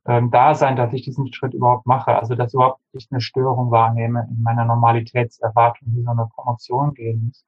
ähm, 0.06 0.30
da 0.30 0.54
sein, 0.54 0.76
dass 0.76 0.92
ich 0.92 1.02
diesen 1.02 1.32
Schritt 1.32 1.54
überhaupt 1.54 1.86
mache, 1.86 2.18
also 2.18 2.34
dass 2.34 2.54
überhaupt 2.54 2.80
nicht 2.92 3.10
eine 3.10 3.20
Störung 3.20 3.70
wahrnehme 3.70 4.28
in 4.30 4.42
meiner 4.42 4.64
Normalitätserwartung, 4.64 5.88
wie 5.92 6.02
so 6.02 6.10
eine 6.10 6.28
Promotion 6.34 6.94
gehen 6.94 7.26
muss. 7.26 7.44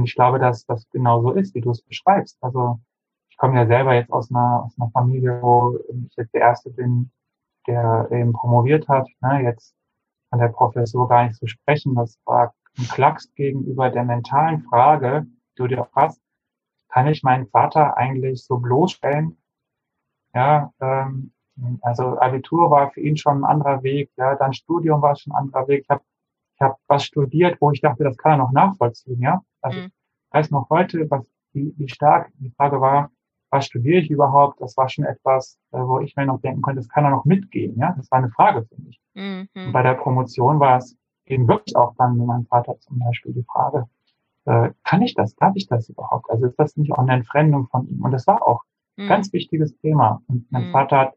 Und 0.00 0.04
ich 0.04 0.14
glaube, 0.14 0.38
dass 0.38 0.64
das 0.64 0.88
genau 0.90 1.20
so 1.20 1.32
ist, 1.32 1.54
wie 1.54 1.60
du 1.60 1.70
es 1.70 1.82
beschreibst. 1.82 2.38
Also 2.40 2.80
komme 3.40 3.56
ja 3.56 3.66
selber 3.66 3.94
jetzt 3.94 4.12
aus 4.12 4.30
einer, 4.30 4.64
aus 4.64 4.78
einer 4.78 4.90
Familie, 4.90 5.40
wo 5.40 5.78
ich 6.06 6.14
jetzt 6.16 6.34
der 6.34 6.42
Erste 6.42 6.70
bin, 6.70 7.10
der 7.66 8.06
eben 8.12 8.32
promoviert 8.34 8.86
hat. 8.86 9.08
Ne, 9.22 9.42
jetzt 9.42 9.74
an 10.30 10.40
der 10.40 10.48
Professur 10.48 11.08
gar 11.08 11.24
nicht 11.24 11.36
zu 11.36 11.46
sprechen. 11.46 11.94
Das 11.94 12.18
war 12.26 12.54
ein 12.78 12.84
Klacks 12.84 13.32
gegenüber 13.34 13.88
der 13.88 14.04
mentalen 14.04 14.62
Frage, 14.64 15.26
die 15.26 15.56
du 15.56 15.66
dir 15.68 15.82
auch 15.82 15.92
hast, 15.94 16.20
kann 16.90 17.06
ich 17.08 17.22
meinen 17.22 17.46
Vater 17.48 17.96
eigentlich 17.96 18.44
so 18.44 18.58
bloßstellen? 18.58 19.38
Ja, 20.34 20.72
ähm, 20.80 21.32
also 21.80 22.18
Abitur 22.18 22.70
war 22.70 22.90
für 22.90 23.00
ihn 23.00 23.16
schon 23.16 23.40
ein 23.40 23.44
anderer 23.44 23.82
Weg, 23.82 24.10
ja, 24.16 24.34
dann 24.34 24.52
Studium 24.52 25.00
war 25.02 25.16
schon 25.16 25.32
ein 25.32 25.44
anderer 25.44 25.66
Weg. 25.66 25.82
Ich 25.82 25.88
habe 25.88 26.02
ich 26.54 26.60
hab 26.60 26.78
was 26.88 27.04
studiert, 27.04 27.58
wo 27.60 27.70
ich 27.70 27.80
dachte, 27.80 28.04
das 28.04 28.16
kann 28.18 28.32
er 28.32 28.38
noch 28.38 28.52
nachvollziehen, 28.52 29.20
ja. 29.20 29.42
Also 29.62 29.80
mhm. 29.80 29.86
ich 29.86 30.34
weiß 30.34 30.50
noch 30.50 30.68
heute, 30.70 31.10
was 31.10 31.26
wie, 31.52 31.74
wie 31.76 31.88
stark 31.88 32.30
die 32.38 32.50
Frage 32.50 32.80
war, 32.80 33.10
was 33.50 33.66
studiere 33.66 34.00
ich 34.00 34.10
überhaupt? 34.10 34.60
Das 34.60 34.76
war 34.76 34.88
schon 34.88 35.04
etwas, 35.04 35.58
äh, 35.72 35.78
wo 35.78 36.00
ich 36.00 36.14
mir 36.16 36.26
noch 36.26 36.40
denken 36.40 36.62
konnte, 36.62 36.80
das 36.80 36.88
kann 36.88 37.04
er 37.04 37.10
noch 37.10 37.24
mitgehen. 37.24 37.76
Ja, 37.76 37.94
das 37.96 38.10
war 38.10 38.18
eine 38.18 38.30
Frage 38.30 38.64
für 38.64 38.80
mich. 38.80 39.00
Mhm. 39.14 39.48
Und 39.54 39.72
bei 39.72 39.82
der 39.82 39.94
Promotion 39.94 40.60
war 40.60 40.78
es 40.78 40.96
eben 41.26 41.48
wirklich 41.48 41.76
auch 41.76 41.94
dann 41.96 42.16
mit 42.16 42.26
meinem 42.26 42.46
Vater 42.46 42.78
zum 42.78 42.98
Beispiel 42.98 43.32
die 43.32 43.44
Frage, 43.44 43.88
äh, 44.44 44.70
kann 44.84 45.02
ich 45.02 45.14
das? 45.14 45.34
Darf 45.36 45.54
ich 45.56 45.66
das 45.66 45.88
überhaupt? 45.88 46.30
Also 46.30 46.46
ist 46.46 46.58
das 46.58 46.76
nicht 46.76 46.92
auch 46.92 46.98
eine 46.98 47.12
Entfremdung 47.12 47.66
von 47.68 47.88
ihm? 47.88 48.02
Und 48.02 48.12
das 48.12 48.26
war 48.26 48.46
auch 48.46 48.62
ein 48.96 49.04
mhm. 49.04 49.08
ganz 49.08 49.32
wichtiges 49.32 49.76
Thema. 49.78 50.22
Und 50.28 50.50
mein 50.50 50.68
mhm. 50.68 50.72
Vater 50.72 50.98
hat 50.98 51.14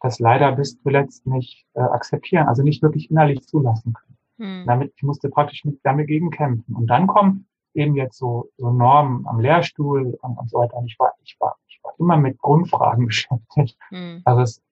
das 0.00 0.18
leider 0.18 0.52
bis 0.52 0.80
zuletzt 0.80 1.26
nicht 1.26 1.66
äh, 1.74 1.80
akzeptieren, 1.80 2.48
also 2.48 2.62
nicht 2.62 2.82
wirklich 2.82 3.10
innerlich 3.10 3.46
zulassen 3.46 3.92
können. 3.92 4.18
Mhm. 4.38 4.66
Damit, 4.66 4.92
ich 4.96 5.02
musste 5.02 5.28
praktisch 5.28 5.64
mit 5.64 5.80
damit 5.84 6.08
gegen 6.08 6.30
kämpfen. 6.30 6.74
Und 6.74 6.88
dann 6.88 7.06
kommen 7.06 7.46
eben 7.74 7.94
jetzt 7.94 8.18
so, 8.18 8.50
so 8.56 8.70
Normen 8.70 9.26
am 9.26 9.40
Lehrstuhl 9.40 10.18
und, 10.20 10.38
und 10.38 10.50
so 10.50 10.58
weiter. 10.58 10.76
Und 10.76 10.86
ich 10.86 10.98
war, 10.98 11.12
ich 11.22 11.36
war 11.40 11.56
ich 11.78 11.80
war 11.84 11.94
immer 11.98 12.16
mit 12.16 12.38
Grundfragen 12.38 13.06
beschäftigt. 13.06 13.78
Mhm. 13.90 14.22
Also 14.24 14.42
es, 14.42 14.62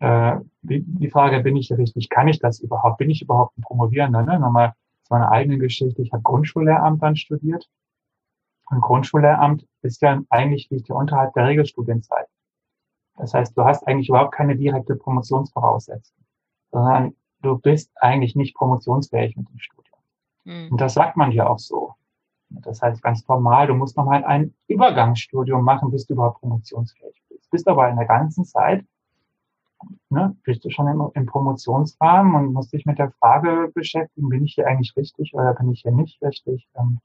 äh, 0.00 0.36
die, 0.62 0.82
die 0.82 1.10
Frage, 1.10 1.40
bin 1.40 1.56
ich 1.56 1.70
richtig, 1.72 2.08
kann 2.08 2.28
ich 2.28 2.38
das 2.38 2.60
überhaupt? 2.60 2.98
Bin 2.98 3.10
ich 3.10 3.22
überhaupt 3.22 3.56
ein 3.56 3.62
Promovierender? 3.62 4.22
Ne? 4.22 4.38
Nochmal 4.38 4.74
zu 5.04 5.14
meiner 5.14 5.30
eigenen 5.30 5.60
Geschichte. 5.60 6.02
Ich 6.02 6.12
habe 6.12 6.22
Grundschullehramt 6.22 7.02
dann 7.02 7.16
studiert. 7.16 7.68
Und 8.68 8.80
Grundschullehramt 8.80 9.66
ist 9.82 10.02
ja 10.02 10.20
eigentlich 10.28 10.68
liegt 10.70 10.88
ja 10.88 10.96
unterhalb 10.96 11.32
der 11.34 11.46
Regelstudienzeit. 11.46 12.26
Das 13.16 13.32
heißt, 13.32 13.56
du 13.56 13.64
hast 13.64 13.86
eigentlich 13.86 14.08
überhaupt 14.08 14.34
keine 14.34 14.56
direkte 14.56 14.96
Promotionsvoraussetzung, 14.96 16.24
sondern 16.72 17.14
du 17.42 17.56
bist 17.56 17.90
eigentlich 17.96 18.34
nicht 18.34 18.54
promotionsfähig 18.56 19.36
mit 19.36 19.48
dem 19.48 19.58
Studium. 19.58 19.98
Mhm. 20.44 20.72
Und 20.72 20.80
das 20.80 20.94
sagt 20.94 21.16
man 21.16 21.30
ja 21.30 21.48
auch 21.48 21.58
so. 21.58 21.85
Das 22.62 22.82
heißt 22.82 23.02
ganz 23.02 23.22
formal, 23.22 23.66
du 23.66 23.74
musst 23.74 23.96
nochmal 23.96 24.24
ein 24.24 24.54
Übergangsstudium 24.68 25.62
machen, 25.64 25.90
bis 25.90 26.06
du 26.06 26.14
überhaupt 26.14 26.40
promotionsfähig 26.40 27.22
bist. 27.28 27.50
Bist 27.50 27.68
aber 27.68 27.88
in 27.88 27.96
der 27.96 28.06
ganzen 28.06 28.44
Zeit, 28.44 28.84
ne, 30.10 30.36
bist 30.44 30.64
du 30.64 30.70
schon 30.70 30.88
im, 30.88 31.10
im 31.14 31.26
Promotionsrahmen 31.26 32.34
und 32.34 32.52
musst 32.52 32.72
dich 32.72 32.86
mit 32.86 32.98
der 32.98 33.10
Frage 33.12 33.70
beschäftigen, 33.74 34.28
bin 34.28 34.44
ich 34.44 34.54
hier 34.54 34.66
eigentlich 34.66 34.96
richtig 34.96 35.34
oder 35.34 35.54
bin 35.54 35.70
ich 35.70 35.82
hier 35.82 35.92
nicht 35.92 36.22
richtig? 36.22 36.68
Ähm, 36.76 37.00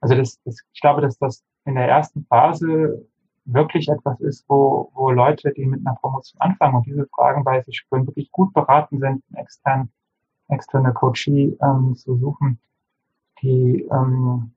also 0.00 0.14
das, 0.14 0.40
das, 0.44 0.58
ich 0.72 0.80
glaube, 0.80 1.00
dass 1.00 1.18
das 1.18 1.44
in 1.64 1.76
der 1.76 1.88
ersten 1.88 2.24
Phase 2.26 3.06
wirklich 3.44 3.88
etwas 3.88 4.20
ist, 4.20 4.44
wo, 4.48 4.90
wo 4.94 5.10
Leute, 5.10 5.52
die 5.52 5.66
mit 5.66 5.84
einer 5.84 5.96
Promotion 5.96 6.40
anfangen 6.40 6.76
und 6.76 6.86
diese 6.86 7.06
Fragen 7.06 7.44
bei 7.44 7.60
sich 7.62 7.78
spüren, 7.78 8.06
wirklich 8.06 8.30
gut 8.30 8.52
beraten 8.52 8.98
sind, 8.98 9.22
extern, 9.34 9.90
externe 10.48 10.92
Coachie 10.92 11.56
ähm, 11.62 11.94
zu 11.94 12.16
suchen, 12.16 12.58
die, 13.42 13.88
ähm, 13.90 14.52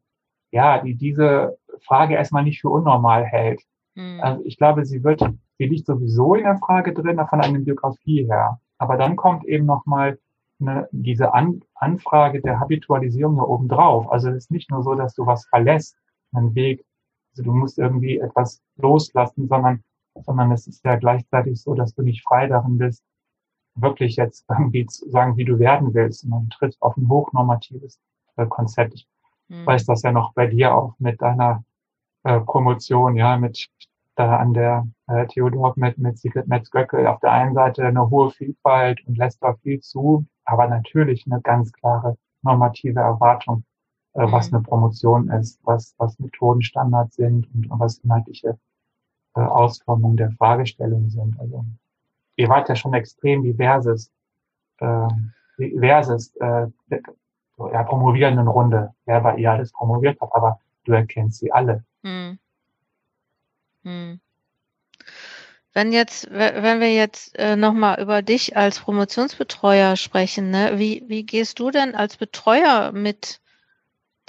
ja, 0.51 0.79
die 0.81 0.95
diese 0.95 1.57
Frage 1.85 2.15
erstmal 2.15 2.43
nicht 2.43 2.61
für 2.61 2.69
unnormal 2.69 3.25
hält. 3.25 3.61
Mhm. 3.95 4.19
Also 4.21 4.43
ich 4.45 4.57
glaube, 4.57 4.85
sie 4.85 5.03
wird, 5.03 5.21
sie 5.57 5.65
liegt 5.65 5.87
sowieso 5.87 6.35
in 6.35 6.43
der 6.43 6.57
Frage 6.57 6.93
drin, 6.93 7.21
von 7.29 7.41
einer 7.41 7.59
Biografie 7.59 8.25
her. 8.25 8.59
Aber 8.77 8.97
dann 8.97 9.15
kommt 9.15 9.45
eben 9.45 9.65
nochmal 9.65 10.19
eine, 10.59 10.87
diese 10.91 11.33
An 11.33 11.61
Anfrage 11.75 12.41
der 12.41 12.59
Habitualisierung 12.59 13.37
da 13.37 13.43
oben 13.43 13.67
drauf. 13.67 14.11
Also 14.11 14.29
es 14.29 14.37
ist 14.37 14.51
nicht 14.51 14.71
nur 14.71 14.83
so, 14.83 14.95
dass 14.95 15.15
du 15.15 15.25
was 15.25 15.45
verlässt, 15.47 15.97
einen 16.33 16.55
Weg, 16.55 16.85
also 17.31 17.43
du 17.43 17.53
musst 17.53 17.77
irgendwie 17.77 18.19
etwas 18.19 18.61
loslassen, 18.77 19.47
sondern, 19.47 19.83
sondern 20.15 20.51
es 20.51 20.67
ist 20.67 20.83
ja 20.85 20.95
gleichzeitig 20.95 21.61
so, 21.61 21.73
dass 21.73 21.93
du 21.93 22.01
nicht 22.01 22.23
frei 22.23 22.47
darin 22.47 22.77
bist, 22.77 23.03
wirklich 23.75 24.15
jetzt 24.15 24.45
irgendwie 24.49 24.85
zu 24.85 25.09
sagen, 25.09 25.35
wie 25.37 25.45
du 25.45 25.59
werden 25.59 25.93
willst, 25.93 26.23
und 26.23 26.29
man 26.29 26.49
tritt 26.49 26.77
auf 26.79 26.95
ein 26.97 27.09
hochnormatives 27.09 27.99
Konzept. 28.35 28.93
Ich 28.93 29.07
mhm. 29.47 29.65
weiß 29.65 29.85
das 29.85 30.01
ja 30.03 30.11
noch 30.11 30.33
bei 30.33 30.47
dir 30.47 30.75
auch 30.75 30.95
mit 30.99 31.21
deiner 31.21 31.63
äh, 32.23 32.39
Promotion, 32.39 33.15
ja, 33.15 33.37
mit 33.37 33.69
da 34.15 34.37
an 34.37 34.53
der 34.53 34.87
äh, 35.07 35.27
Theodor 35.27 35.73
mit, 35.75 35.97
mit 35.97 36.17
Sigrid 36.17 36.47
Metz-Göckel 36.47 37.05
auf 37.07 37.19
der 37.19 37.31
einen 37.31 37.53
Seite 37.53 37.85
eine 37.85 38.09
hohe 38.09 38.31
Vielfalt 38.31 39.05
und 39.05 39.17
lässt 39.17 39.43
da 39.43 39.53
viel 39.55 39.81
zu, 39.81 40.25
aber 40.45 40.67
natürlich 40.67 41.25
eine 41.25 41.41
ganz 41.41 41.71
klare 41.73 42.17
normative 42.41 42.99
Erwartung, 42.99 43.63
äh, 44.13 44.25
mhm. 44.25 44.31
was 44.31 44.53
eine 44.53 44.61
Promotion 44.61 45.29
ist, 45.29 45.59
was, 45.63 45.95
was 45.97 46.17
Methodenstandards 46.19 47.15
sind 47.15 47.53
und, 47.53 47.69
und 47.69 47.79
was 47.79 47.97
inhaltliche 47.99 48.57
äh, 49.35 49.41
Ausformungen 49.41 50.17
der 50.17 50.31
Fragestellungen 50.31 51.09
sind. 51.09 51.37
Also 51.39 51.65
ihr 52.37 52.47
wart 52.47 52.69
ja 52.69 52.75
schon 52.75 52.93
extrem 52.93 53.43
diverses, 53.43 54.11
äh, 54.79 55.07
diverses 55.57 56.35
äh, 56.37 56.67
so, 57.57 57.71
ja, 57.71 57.83
promovierenden 57.83 58.47
Runde, 58.47 58.93
wer 59.05 59.21
bei 59.21 59.37
ihr 59.37 59.51
alles 59.51 59.71
promoviert 59.71 60.19
hat, 60.21 60.29
aber 60.33 60.59
du 60.83 60.93
erkennst 60.93 61.39
sie 61.39 61.51
alle. 61.51 61.83
Hm. 62.03 62.37
Hm. 63.83 64.19
Wenn 65.73 65.91
jetzt, 65.91 66.29
wenn 66.31 66.79
wir 66.79 66.93
jetzt 66.93 67.37
äh, 67.37 67.57
nochmal 67.57 68.01
über 68.01 68.21
dich 68.21 68.55
als 68.55 68.79
Promotionsbetreuer 68.79 69.97
sprechen, 69.97 70.49
ne, 70.49 70.79
wie, 70.79 71.03
wie 71.07 71.25
gehst 71.25 71.59
du 71.59 71.69
denn 71.69 71.95
als 71.95 72.15
Betreuer 72.15 72.93
mit 72.93 73.41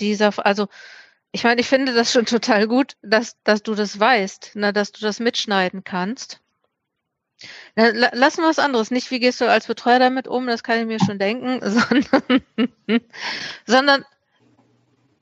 dieser, 0.01 0.33
also 0.45 0.67
ich 1.31 1.45
meine, 1.45 1.61
ich 1.61 1.69
finde 1.69 1.95
das 1.95 2.13
schon 2.13 2.27
total 2.27 2.67
gut, 2.67 2.97
dass, 3.03 3.41
dass 3.45 3.63
du 3.63 3.75
das 3.75 3.99
weißt, 3.99 4.57
ne, 4.57 4.73
dass 4.73 4.91
du 4.91 5.01
das 5.01 5.21
mitschneiden 5.21 5.85
kannst. 5.85 6.41
Lass 7.75 8.39
mal 8.39 8.49
was 8.49 8.59
anderes. 8.59 8.91
Nicht, 8.91 9.11
wie 9.11 9.21
gehst 9.21 9.41
du 9.41 9.51
als 9.51 9.67
Betreuer 9.67 9.99
damit 9.99 10.29
um, 10.29 10.47
das 10.47 10.63
kann 10.63 10.81
ich 10.81 10.87
mir 10.87 10.99
schon 10.99 11.19
denken, 11.19 11.61
sondern, 11.63 12.43
sondern 13.67 14.05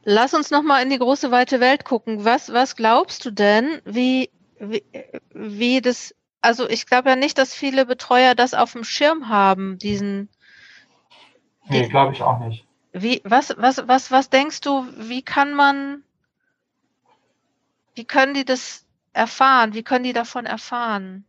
lass 0.04 0.34
uns 0.34 0.50
nochmal 0.50 0.82
in 0.82 0.90
die 0.90 0.98
große 0.98 1.30
weite 1.30 1.60
Welt 1.60 1.84
gucken. 1.84 2.24
Was, 2.24 2.52
was 2.52 2.76
glaubst 2.76 3.24
du 3.24 3.30
denn, 3.30 3.80
wie, 3.84 4.30
wie, 4.60 4.84
wie 5.32 5.80
das, 5.80 6.14
also 6.40 6.68
ich 6.68 6.86
glaube 6.86 7.10
ja 7.10 7.16
nicht, 7.16 7.38
dass 7.38 7.54
viele 7.54 7.86
Betreuer 7.86 8.34
das 8.34 8.54
auf 8.54 8.72
dem 8.72 8.84
Schirm 8.84 9.28
haben, 9.28 9.78
diesen, 9.78 10.28
Nee, 11.68 11.88
glaube 11.88 12.12
ich 12.12 12.22
auch 12.22 12.38
nicht. 12.40 12.66
Wie, 12.92 13.20
was, 13.24 13.54
was, 13.56 13.88
was, 13.88 14.10
was 14.10 14.30
denkst 14.30 14.60
du, 14.60 14.86
wie 14.96 15.22
kann 15.22 15.54
man, 15.54 16.04
wie 17.94 18.04
können 18.04 18.34
die 18.34 18.44
das 18.44 18.86
erfahren? 19.12 19.74
Wie 19.74 19.82
können 19.82 20.04
die 20.04 20.12
davon 20.12 20.46
erfahren? 20.46 21.24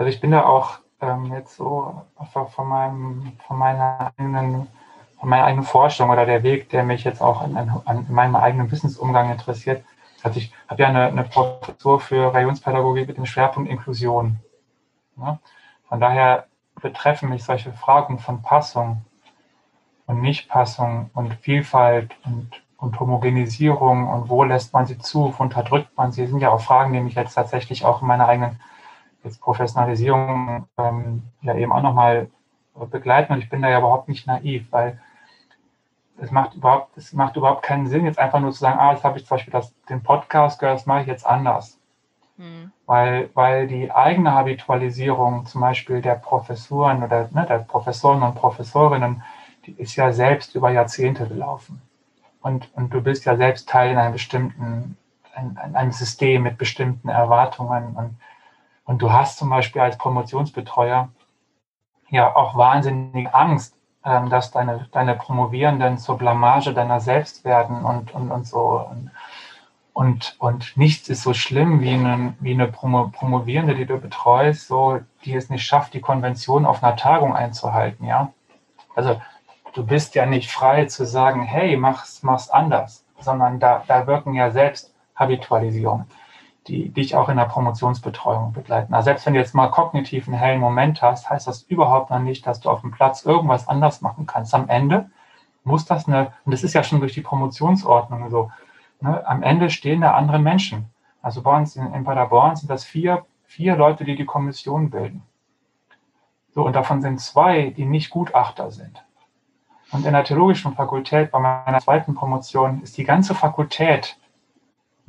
Also 0.00 0.08
ich 0.08 0.18
bin 0.22 0.30
da 0.30 0.46
auch 0.46 0.78
ähm, 1.02 1.26
jetzt 1.26 1.56
so 1.56 2.06
von, 2.32 2.66
meinem, 2.66 3.32
von 3.46 3.58
meiner 3.58 4.14
eigenen 4.16 4.66
von 5.18 5.28
meiner 5.28 5.44
eigenen 5.44 5.66
Forschung 5.66 6.08
oder 6.08 6.24
der 6.24 6.42
Weg, 6.42 6.70
der 6.70 6.84
mich 6.84 7.04
jetzt 7.04 7.20
auch 7.20 7.42
an, 7.42 7.82
an 7.84 8.06
meinem 8.08 8.34
eigenen 8.34 8.70
Wissensumgang 8.70 9.30
interessiert. 9.30 9.84
Also 10.22 10.38
ich 10.38 10.54
habe 10.68 10.80
ja 10.80 10.88
eine, 10.88 11.08
eine 11.08 11.24
Professur 11.24 12.00
für 12.00 12.32
Religionspädagogik 12.32 13.08
mit 13.08 13.18
dem 13.18 13.26
Schwerpunkt 13.26 13.68
Inklusion. 13.68 14.38
Ja? 15.18 15.38
Von 15.86 16.00
daher 16.00 16.46
betreffen 16.80 17.28
mich 17.28 17.44
solche 17.44 17.70
Fragen 17.74 18.18
von 18.18 18.40
Passung 18.40 19.04
und 20.06 20.22
Nichtpassung 20.22 21.10
und 21.12 21.34
Vielfalt 21.34 22.16
und, 22.24 22.62
und 22.78 22.98
Homogenisierung 22.98 24.08
und 24.08 24.30
wo 24.30 24.44
lässt 24.44 24.72
man 24.72 24.86
sie 24.86 24.96
zu, 24.96 25.34
wo 25.36 25.42
unterdrückt 25.42 25.94
man 25.98 26.10
sie, 26.10 26.26
sind 26.26 26.40
ja 26.40 26.48
auch 26.48 26.62
Fragen, 26.62 26.94
die 26.94 27.00
mich 27.00 27.16
jetzt 27.16 27.34
tatsächlich 27.34 27.84
auch 27.84 28.00
in 28.00 28.08
meiner 28.08 28.26
eigenen 28.26 28.58
jetzt 29.24 29.40
Professionalisierung 29.40 30.66
ähm, 30.78 31.22
ja 31.42 31.54
eben 31.54 31.72
auch 31.72 31.82
nochmal 31.82 32.28
begleiten. 32.90 33.32
Und 33.32 33.40
ich 33.40 33.50
bin 33.50 33.62
da 33.62 33.68
ja 33.68 33.78
überhaupt 33.78 34.08
nicht 34.08 34.26
naiv, 34.26 34.66
weil 34.70 34.98
es 36.18 36.30
macht 36.30 36.54
überhaupt, 36.54 36.96
es 36.96 37.12
macht 37.12 37.36
überhaupt 37.36 37.62
keinen 37.62 37.86
Sinn, 37.86 38.04
jetzt 38.04 38.18
einfach 38.18 38.40
nur 38.40 38.52
zu 38.52 38.58
sagen, 38.58 38.78
ah, 38.78 38.92
jetzt 38.92 39.04
habe 39.04 39.18
ich 39.18 39.26
zum 39.26 39.36
Beispiel 39.36 39.52
das, 39.52 39.74
den 39.88 40.02
Podcast 40.02 40.58
gehört, 40.58 40.78
das 40.78 40.86
mache 40.86 41.02
ich 41.02 41.06
jetzt 41.06 41.26
anders. 41.26 41.78
Mhm. 42.36 42.72
Weil, 42.86 43.30
weil 43.34 43.66
die 43.66 43.90
eigene 43.90 44.32
Habitualisierung 44.32 45.46
zum 45.46 45.60
Beispiel 45.60 46.00
der 46.00 46.16
Professuren 46.16 47.02
oder 47.02 47.28
ne, 47.32 47.46
der 47.46 47.58
Professoren 47.58 48.22
und 48.22 48.34
Professorinnen, 48.34 49.22
die 49.66 49.72
ist 49.72 49.96
ja 49.96 50.12
selbst 50.12 50.54
über 50.54 50.70
Jahrzehnte 50.70 51.26
gelaufen. 51.26 51.82
Und, 52.42 52.74
und 52.74 52.92
du 52.92 53.02
bist 53.02 53.24
ja 53.26 53.36
selbst 53.36 53.68
Teil 53.68 53.92
in 53.92 53.98
einem 53.98 54.12
bestimmten, 54.12 54.96
in, 55.36 55.58
in 55.64 55.76
einem 55.76 55.92
System 55.92 56.42
mit 56.42 56.58
bestimmten 56.58 57.08
Erwartungen 57.08 57.94
und 57.94 58.16
und 58.90 59.00
du 59.00 59.12
hast 59.12 59.38
zum 59.38 59.50
Beispiel 59.50 59.82
als 59.82 59.96
Promotionsbetreuer 59.98 61.10
ja 62.08 62.34
auch 62.34 62.56
wahnsinnige 62.56 63.32
Angst, 63.32 63.76
ähm, 64.04 64.30
dass 64.30 64.50
deine, 64.50 64.88
deine 64.90 65.14
Promovierenden 65.14 65.96
zur 65.96 66.18
Blamage 66.18 66.74
deiner 66.74 66.98
selbst 66.98 67.44
werden 67.44 67.84
und, 67.84 68.12
und, 68.12 68.32
und 68.32 68.48
so. 68.48 68.84
Und, 69.92 70.34
und 70.40 70.76
nichts 70.76 71.08
ist 71.08 71.22
so 71.22 71.34
schlimm 71.34 71.80
wie 71.80 71.94
eine, 71.94 72.34
wie 72.40 72.52
eine 72.52 72.66
Promo 72.66 73.12
Promovierende, 73.12 73.76
die 73.76 73.86
du 73.86 73.96
betreust, 73.96 74.66
so, 74.66 74.98
die 75.24 75.36
es 75.36 75.50
nicht 75.50 75.64
schafft, 75.64 75.94
die 75.94 76.00
Konvention 76.00 76.66
auf 76.66 76.82
einer 76.82 76.96
Tagung 76.96 77.32
einzuhalten, 77.32 78.06
ja. 78.06 78.32
Also, 78.96 79.22
du 79.72 79.86
bist 79.86 80.16
ja 80.16 80.26
nicht 80.26 80.50
frei 80.50 80.86
zu 80.86 81.06
sagen, 81.06 81.44
hey, 81.44 81.76
mach's, 81.76 82.24
mach's 82.24 82.50
anders, 82.50 83.04
sondern 83.20 83.60
da, 83.60 83.84
da 83.86 84.08
wirken 84.08 84.34
ja 84.34 84.50
selbst 84.50 84.92
Habitualisierungen 85.14 86.06
die 86.66 86.90
dich 86.90 87.16
auch 87.16 87.28
in 87.28 87.36
der 87.36 87.46
Promotionsbetreuung 87.46 88.52
begleiten. 88.52 88.92
Also 88.94 89.06
selbst 89.06 89.26
wenn 89.26 89.34
du 89.34 89.40
jetzt 89.40 89.54
mal 89.54 89.68
kognitiv 89.68 90.28
einen 90.28 90.36
hellen 90.36 90.60
Moment 90.60 91.00
hast, 91.02 91.30
heißt 91.30 91.46
das 91.46 91.62
überhaupt 91.62 92.10
noch 92.10 92.18
nicht, 92.18 92.46
dass 92.46 92.60
du 92.60 92.70
auf 92.70 92.82
dem 92.82 92.90
Platz 92.90 93.24
irgendwas 93.24 93.66
anders 93.66 94.02
machen 94.02 94.26
kannst. 94.26 94.54
Am 94.54 94.68
Ende 94.68 95.10
muss 95.64 95.84
das 95.84 96.06
eine, 96.06 96.32
und 96.44 96.52
das 96.52 96.62
ist 96.62 96.74
ja 96.74 96.82
schon 96.82 97.00
durch 97.00 97.14
die 97.14 97.22
Promotionsordnung 97.22 98.28
so, 98.30 98.50
ne, 99.00 99.26
am 99.26 99.42
Ende 99.42 99.70
stehen 99.70 100.02
da 100.02 100.12
andere 100.12 100.38
Menschen. 100.38 100.90
Also 101.22 101.42
bei 101.42 101.56
uns 101.56 101.76
in, 101.76 101.92
in 101.94 102.04
Paderborn 102.04 102.56
sind 102.56 102.70
das 102.70 102.84
vier, 102.84 103.24
vier 103.46 103.76
Leute, 103.76 104.04
die 104.04 104.16
die 104.16 104.24
Kommission 104.24 104.90
bilden. 104.90 105.22
So, 106.52 106.64
und 106.66 106.74
davon 106.74 107.00
sind 107.00 107.20
zwei, 107.20 107.70
die 107.70 107.84
nicht 107.84 108.10
Gutachter 108.10 108.70
sind. 108.70 109.04
Und 109.92 110.06
in 110.06 110.12
der 110.12 110.24
theologischen 110.24 110.74
Fakultät 110.74 111.30
bei 111.30 111.38
meiner 111.38 111.80
zweiten 111.80 112.14
Promotion 112.14 112.82
ist 112.82 112.96
die 112.96 113.04
ganze 113.04 113.34
Fakultät 113.34 114.19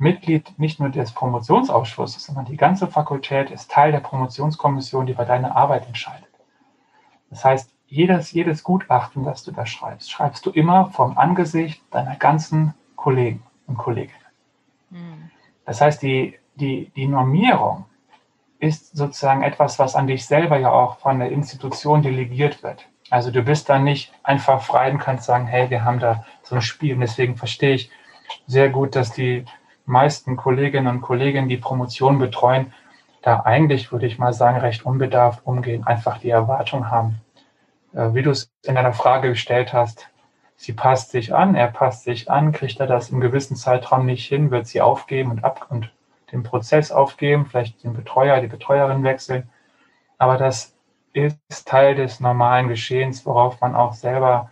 Mitglied 0.02 0.58
nicht 0.58 0.80
nur 0.80 0.90
des 0.90 1.12
Promotionsausschusses, 1.12 2.24
sondern 2.24 2.44
die 2.44 2.56
ganze 2.56 2.88
Fakultät 2.88 3.50
ist 3.50 3.70
Teil 3.70 3.92
der 3.92 4.00
Promotionskommission, 4.00 5.06
die 5.06 5.12
über 5.12 5.24
deine 5.24 5.54
Arbeit 5.54 5.86
entscheidet. 5.86 6.28
Das 7.30 7.44
heißt, 7.44 7.72
jedes, 7.86 8.32
jedes 8.32 8.64
Gutachten, 8.64 9.24
das 9.24 9.44
du 9.44 9.52
da 9.52 9.64
schreibst, 9.64 10.10
schreibst 10.10 10.44
du 10.44 10.50
immer 10.50 10.90
vom 10.90 11.16
Angesicht 11.16 11.82
deiner 11.90 12.16
ganzen 12.16 12.74
Kollegen 12.96 13.42
und 13.66 13.76
Kolleginnen. 13.78 14.18
Hm. 14.90 15.30
Das 15.64 15.80
heißt, 15.80 16.02
die, 16.02 16.38
die, 16.56 16.90
die 16.96 17.06
Normierung 17.06 17.84
ist 18.58 18.96
sozusagen 18.96 19.42
etwas, 19.42 19.78
was 19.78 19.94
an 19.94 20.06
dich 20.06 20.26
selber 20.26 20.58
ja 20.58 20.70
auch 20.70 20.98
von 20.98 21.18
der 21.18 21.30
Institution 21.30 22.02
delegiert 22.02 22.62
wird. 22.62 22.88
Also 23.10 23.30
du 23.30 23.42
bist 23.42 23.68
dann 23.68 23.84
nicht 23.84 24.12
einfach 24.22 24.62
frei 24.62 24.90
und 24.90 24.98
kannst 24.98 25.24
sagen, 25.24 25.46
hey, 25.46 25.70
wir 25.70 25.84
haben 25.84 25.98
da 25.98 26.24
so 26.42 26.56
ein 26.56 26.62
Spiel. 26.62 26.94
Und 26.94 27.00
deswegen 27.00 27.36
verstehe 27.36 27.74
ich 27.74 27.90
sehr 28.46 28.70
gut, 28.70 28.96
dass 28.96 29.12
die 29.12 29.44
meisten 29.92 30.36
Kolleginnen 30.36 30.88
und 30.88 31.00
Kollegen, 31.02 31.48
die 31.48 31.58
Promotion 31.58 32.18
betreuen, 32.18 32.72
da 33.22 33.40
eigentlich, 33.40 33.92
würde 33.92 34.06
ich 34.06 34.18
mal 34.18 34.32
sagen, 34.32 34.58
recht 34.58 34.84
unbedarft 34.84 35.46
umgehen, 35.46 35.86
einfach 35.86 36.18
die 36.18 36.30
Erwartung 36.30 36.90
haben. 36.90 37.20
Äh, 37.94 38.14
wie 38.14 38.22
du 38.22 38.30
es 38.30 38.50
in 38.64 38.74
deiner 38.74 38.92
Frage 38.92 39.28
gestellt 39.28 39.72
hast, 39.72 40.08
sie 40.56 40.72
passt 40.72 41.10
sich 41.12 41.34
an, 41.34 41.54
er 41.54 41.68
passt 41.68 42.04
sich 42.04 42.30
an, 42.30 42.52
kriegt 42.52 42.80
er 42.80 42.86
das 42.86 43.10
im 43.10 43.20
gewissen 43.20 43.56
Zeitraum 43.56 44.06
nicht 44.06 44.26
hin, 44.26 44.50
wird 44.50 44.66
sie 44.66 44.80
aufgeben 44.80 45.30
und 45.30 45.44
ab 45.44 45.66
und 45.70 45.92
den 46.32 46.42
Prozess 46.42 46.90
aufgeben, 46.90 47.46
vielleicht 47.46 47.84
den 47.84 47.92
Betreuer, 47.92 48.40
die 48.40 48.48
Betreuerin 48.48 49.04
wechseln. 49.04 49.48
Aber 50.18 50.38
das 50.38 50.74
ist 51.12 51.68
Teil 51.68 51.94
des 51.94 52.20
normalen 52.20 52.68
Geschehens, 52.68 53.26
worauf 53.26 53.60
man 53.60 53.74
auch 53.74 53.92
selber, 53.92 54.50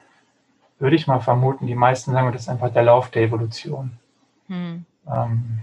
würde 0.79 0.97
ich 0.97 1.07
mal 1.07 1.21
vermuten, 1.21 1.67
die 1.67 1.75
meisten 1.75 2.13
sagen, 2.13 2.31
das 2.33 2.43
ist 2.43 2.49
einfach 2.49 2.73
der 2.73 2.83
Lauf 2.83 3.11
der 3.11 3.23
Evolution. 3.23 3.99
Hm. 4.49 4.85
Ähm, 5.07 5.61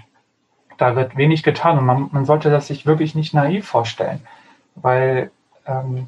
da 0.77 0.95
wird 0.95 1.17
wenig 1.17 1.43
getan 1.43 1.77
und 1.79 1.85
man, 1.85 2.09
man, 2.11 2.25
sollte 2.25 2.49
das 2.49 2.67
sich 2.67 2.85
wirklich 2.85 3.15
nicht 3.15 3.33
naiv 3.33 3.67
vorstellen, 3.67 4.21
weil 4.75 5.31
ähm, 5.65 6.07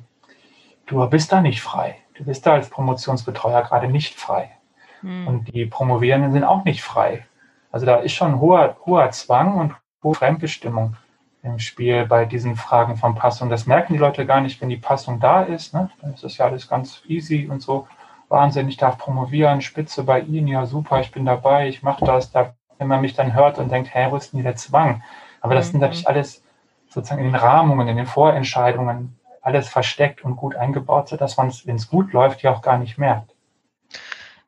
du 0.85 1.05
bist 1.09 1.31
da 1.31 1.41
nicht 1.41 1.61
frei. 1.61 1.97
Du 2.13 2.25
bist 2.25 2.45
da 2.45 2.53
als 2.53 2.69
Promotionsbetreuer 2.69 3.63
gerade 3.63 3.87
nicht 3.87 4.15
frei. 4.15 4.51
Hm. 5.01 5.27
Und 5.27 5.53
die 5.53 5.65
Promovierenden 5.65 6.33
sind 6.33 6.43
auch 6.43 6.65
nicht 6.65 6.83
frei. 6.83 7.25
Also 7.71 7.85
da 7.85 7.97
ist 7.97 8.13
schon 8.13 8.39
hoher, 8.39 8.77
hoher 8.85 9.09
Zwang 9.11 9.55
und 9.55 9.75
hohe 10.03 10.15
Fremdbestimmung 10.15 10.95
im 11.41 11.59
Spiel 11.59 12.05
bei 12.05 12.25
diesen 12.25 12.55
Fragen 12.55 12.97
von 12.97 13.15
Passung. 13.15 13.49
Das 13.49 13.65
merken 13.65 13.93
die 13.93 13.99
Leute 13.99 14.25
gar 14.25 14.41
nicht, 14.41 14.59
wenn 14.61 14.69
die 14.69 14.77
Passung 14.77 15.19
da 15.19 15.43
ist. 15.43 15.73
Ne? 15.73 15.89
Dann 16.01 16.13
ist 16.13 16.23
das 16.23 16.37
ja 16.37 16.45
alles 16.45 16.67
ganz 16.67 17.01
easy 17.07 17.47
und 17.49 17.61
so. 17.61 17.87
Wahnsinn, 18.27 18.69
ich 18.69 18.77
darf 18.77 18.97
promovieren, 18.97 19.61
Spitze 19.61 20.03
bei 20.03 20.19
Ihnen, 20.19 20.47
ja 20.47 20.65
super, 20.65 20.99
ich 20.99 21.11
bin 21.11 21.25
dabei, 21.25 21.67
ich 21.67 21.81
mache 21.81 22.05
das, 22.05 22.31
da 22.31 22.53
wenn 22.79 22.87
man 22.87 23.01
mich 23.01 23.13
dann 23.13 23.33
hört 23.33 23.59
und 23.59 23.71
denkt, 23.71 23.93
hä, 23.93 24.07
wo 24.09 24.15
ist 24.15 24.33
denn 24.33 24.43
der 24.43 24.55
Zwang? 24.55 25.03
Aber 25.41 25.53
das 25.53 25.67
mhm. 25.67 25.71
sind 25.71 25.81
natürlich 25.81 26.07
alles 26.07 26.43
sozusagen 26.89 27.21
in 27.21 27.31
den 27.31 27.35
Rahmungen, 27.35 27.87
in 27.87 27.97
den 27.97 28.07
Vorentscheidungen 28.07 29.19
alles 29.41 29.69
versteckt 29.69 30.23
und 30.23 30.35
gut 30.35 30.55
eingebaut, 30.55 31.09
sodass 31.09 31.37
man 31.37 31.47
es, 31.47 31.67
wenn 31.67 31.75
es 31.75 31.89
gut 31.89 32.13
läuft, 32.13 32.41
ja 32.41 32.51
auch 32.51 32.61
gar 32.61 32.77
nicht 32.77 32.97
merkt. 32.97 33.31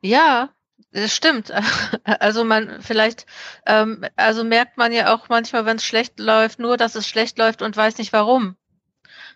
Ja, 0.00 0.48
das 0.92 1.14
stimmt. 1.14 1.52
Also 2.04 2.44
man 2.44 2.80
vielleicht, 2.80 3.26
ähm, 3.66 4.04
also 4.16 4.44
merkt 4.44 4.76
man 4.76 4.92
ja 4.92 5.14
auch 5.14 5.28
manchmal, 5.28 5.64
wenn 5.66 5.76
es 5.76 5.84
schlecht 5.84 6.18
läuft, 6.18 6.58
nur, 6.58 6.76
dass 6.76 6.94
es 6.94 7.06
schlecht 7.06 7.38
läuft 7.38 7.62
und 7.62 7.76
weiß 7.76 7.98
nicht 7.98 8.12
warum. 8.12 8.56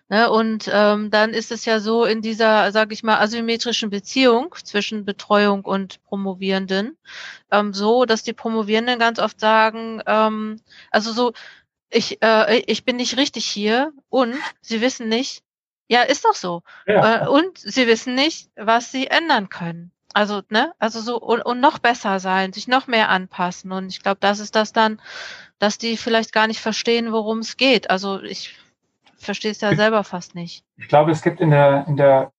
Ne? 0.09 0.29
Und 0.31 0.69
ähm, 0.71 1.11
dann 1.11 1.31
ist 1.31 1.51
es 1.51 1.65
ja 1.65 1.79
so 1.79 2.05
in 2.05 2.21
dieser, 2.21 2.71
sage 2.71 2.93
ich 2.93 3.03
mal, 3.03 3.19
asymmetrischen 3.19 3.89
Beziehung 3.89 4.55
zwischen 4.63 5.03
Betreuung 5.03 5.65
und 5.65 6.01
Promovierenden, 6.03 6.97
ähm, 7.51 7.73
so, 7.73 8.05
dass 8.05 8.23
die 8.23 8.33
Promovierenden 8.33 8.99
ganz 8.99 9.19
oft 9.19 9.39
sagen, 9.39 10.01
ähm, 10.05 10.61
also 10.91 11.11
so, 11.11 11.33
ich, 11.89 12.21
äh, 12.21 12.59
ich 12.67 12.85
bin 12.85 12.95
nicht 12.97 13.17
richtig 13.17 13.45
hier 13.45 13.91
und 14.09 14.35
sie 14.61 14.81
wissen 14.81 15.09
nicht, 15.09 15.43
ja, 15.89 16.01
ist 16.01 16.25
doch 16.25 16.35
so. 16.35 16.63
Ja. 16.85 17.25
Äh, 17.25 17.27
und 17.27 17.57
sie 17.57 17.87
wissen 17.87 18.15
nicht, 18.15 18.49
was 18.55 18.91
sie 18.91 19.07
ändern 19.07 19.49
können. 19.49 19.91
Also, 20.13 20.41
ne, 20.49 20.73
also 20.79 21.01
so 21.01 21.19
und, 21.19 21.41
und 21.41 21.59
noch 21.59 21.79
besser 21.79 22.19
sein, 22.19 22.53
sich 22.53 22.67
noch 22.67 22.87
mehr 22.87 23.09
anpassen. 23.09 23.71
Und 23.71 23.89
ich 23.89 24.01
glaube, 24.01 24.17
das 24.19 24.39
ist 24.39 24.55
das 24.55 24.73
dann, 24.73 25.01
dass 25.59 25.77
die 25.77 25.97
vielleicht 25.97 26.33
gar 26.33 26.47
nicht 26.47 26.59
verstehen, 26.59 27.11
worum 27.11 27.39
es 27.39 27.57
geht. 27.57 27.89
Also 27.89 28.21
ich 28.21 28.55
verstehe 29.17 29.51
es 29.51 29.61
ja 29.61 29.75
selber 29.75 30.03
fast 30.03 30.35
nicht. 30.35 30.63
Ich 30.77 30.87
glaube, 30.87 31.11
es 31.11 31.21
gibt 31.21 31.39
in 31.39 31.51
der, 31.51 31.85
in 31.87 31.97
der 31.97 32.31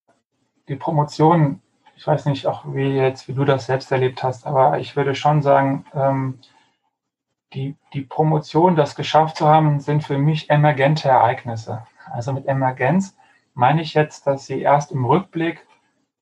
die 0.68 0.76
Promotion, 0.76 1.60
ich 1.96 2.06
weiß 2.06 2.26
nicht 2.26 2.46
auch 2.46 2.64
wie 2.66 2.96
jetzt, 2.96 3.28
wie 3.28 3.34
du 3.34 3.44
das 3.44 3.66
selbst 3.66 3.90
erlebt 3.90 4.22
hast, 4.22 4.46
aber 4.46 4.78
ich 4.78 4.96
würde 4.96 5.14
schon 5.14 5.42
sagen, 5.42 5.84
ähm, 5.94 6.38
die, 7.54 7.76
die 7.94 8.02
Promotion, 8.02 8.76
das 8.76 8.94
geschafft 8.94 9.36
zu 9.36 9.48
haben, 9.48 9.80
sind 9.80 10.04
für 10.04 10.18
mich 10.18 10.50
emergente 10.50 11.08
Ereignisse. 11.08 11.86
Also 12.10 12.32
mit 12.32 12.46
Emergenz 12.46 13.16
meine 13.54 13.82
ich 13.82 13.94
jetzt, 13.94 14.26
dass 14.26 14.46
sie 14.46 14.60
erst 14.60 14.92
im 14.92 15.04
Rückblick 15.04 15.66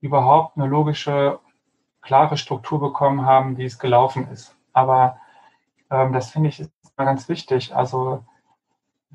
überhaupt 0.00 0.56
eine 0.56 0.66
logische, 0.66 1.40
klare 2.00 2.36
Struktur 2.36 2.80
bekommen 2.80 3.26
haben, 3.26 3.58
wie 3.58 3.64
es 3.64 3.78
gelaufen 3.78 4.28
ist. 4.30 4.56
Aber 4.72 5.18
ähm, 5.90 6.12
das 6.12 6.30
finde 6.30 6.48
ich 6.48 6.60
ist 6.60 6.70
ganz 6.96 7.28
wichtig. 7.28 7.74
Also 7.74 8.24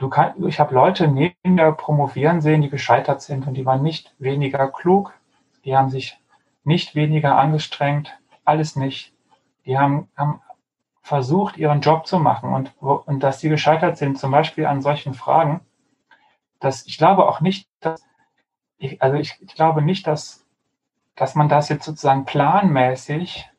du 0.01 0.09
kannst, 0.09 0.39
ich 0.43 0.59
habe 0.59 0.73
Leute 0.73 1.07
neben 1.07 1.35
mir 1.43 1.71
promovieren 1.73 2.41
sehen, 2.41 2.61
die 2.61 2.69
gescheitert 2.69 3.21
sind 3.21 3.45
und 3.45 3.53
die 3.53 3.65
waren 3.65 3.83
nicht 3.83 4.15
weniger 4.17 4.67
klug, 4.67 5.13
die 5.63 5.77
haben 5.77 5.89
sich 5.89 6.17
nicht 6.63 6.95
weniger 6.95 7.37
angestrengt, 7.37 8.17
alles 8.43 8.75
nicht. 8.75 9.13
Die 9.65 9.77
haben, 9.77 10.09
haben 10.17 10.41
versucht, 11.03 11.57
ihren 11.57 11.81
Job 11.81 12.07
zu 12.07 12.17
machen 12.17 12.51
und, 12.51 12.73
und 12.81 13.21
dass 13.21 13.39
sie 13.39 13.49
gescheitert 13.49 13.97
sind, 13.97 14.17
zum 14.17 14.31
Beispiel 14.31 14.65
an 14.65 14.81
solchen 14.81 15.13
Fragen, 15.13 15.61
dass 16.59 16.85
ich 16.87 16.97
glaube 16.97 17.27
auch 17.27 17.39
nicht, 17.39 17.69
dass, 17.79 18.03
ich, 18.77 19.01
also 19.03 19.17
ich, 19.17 19.37
ich 19.39 19.53
glaube 19.53 19.83
nicht, 19.83 20.07
dass, 20.07 20.47
dass 21.15 21.35
man 21.35 21.47
das 21.47 21.69
jetzt 21.69 21.85
sozusagen 21.85 22.25
planmäßig, 22.25 23.49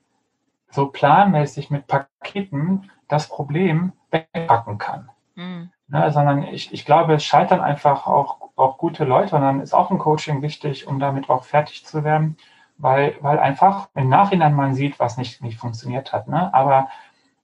so 0.70 0.86
planmäßig 0.86 1.70
mit 1.70 1.86
Paketen 1.86 2.90
das 3.06 3.28
Problem 3.28 3.92
wegpacken 4.10 4.78
kann. 4.78 5.08
Mhm. 5.36 5.70
Ne, 5.92 6.10
sondern 6.10 6.44
ich, 6.44 6.72
ich 6.72 6.86
glaube, 6.86 7.12
es 7.12 7.22
scheitern 7.22 7.60
einfach 7.60 8.06
auch, 8.06 8.38
auch 8.56 8.78
gute 8.78 9.04
Leute 9.04 9.36
und 9.36 9.42
dann 9.42 9.60
ist 9.60 9.74
auch 9.74 9.90
ein 9.90 9.98
Coaching 9.98 10.40
wichtig, 10.40 10.86
um 10.86 10.98
damit 10.98 11.28
auch 11.28 11.44
fertig 11.44 11.84
zu 11.84 12.02
werden, 12.02 12.38
weil, 12.78 13.16
weil 13.20 13.38
einfach 13.38 13.90
im 13.94 14.08
Nachhinein 14.08 14.54
man 14.54 14.74
sieht, 14.74 14.98
was 14.98 15.18
nicht, 15.18 15.42
nicht 15.42 15.58
funktioniert 15.58 16.14
hat. 16.14 16.28
Ne? 16.28 16.52
Aber 16.54 16.88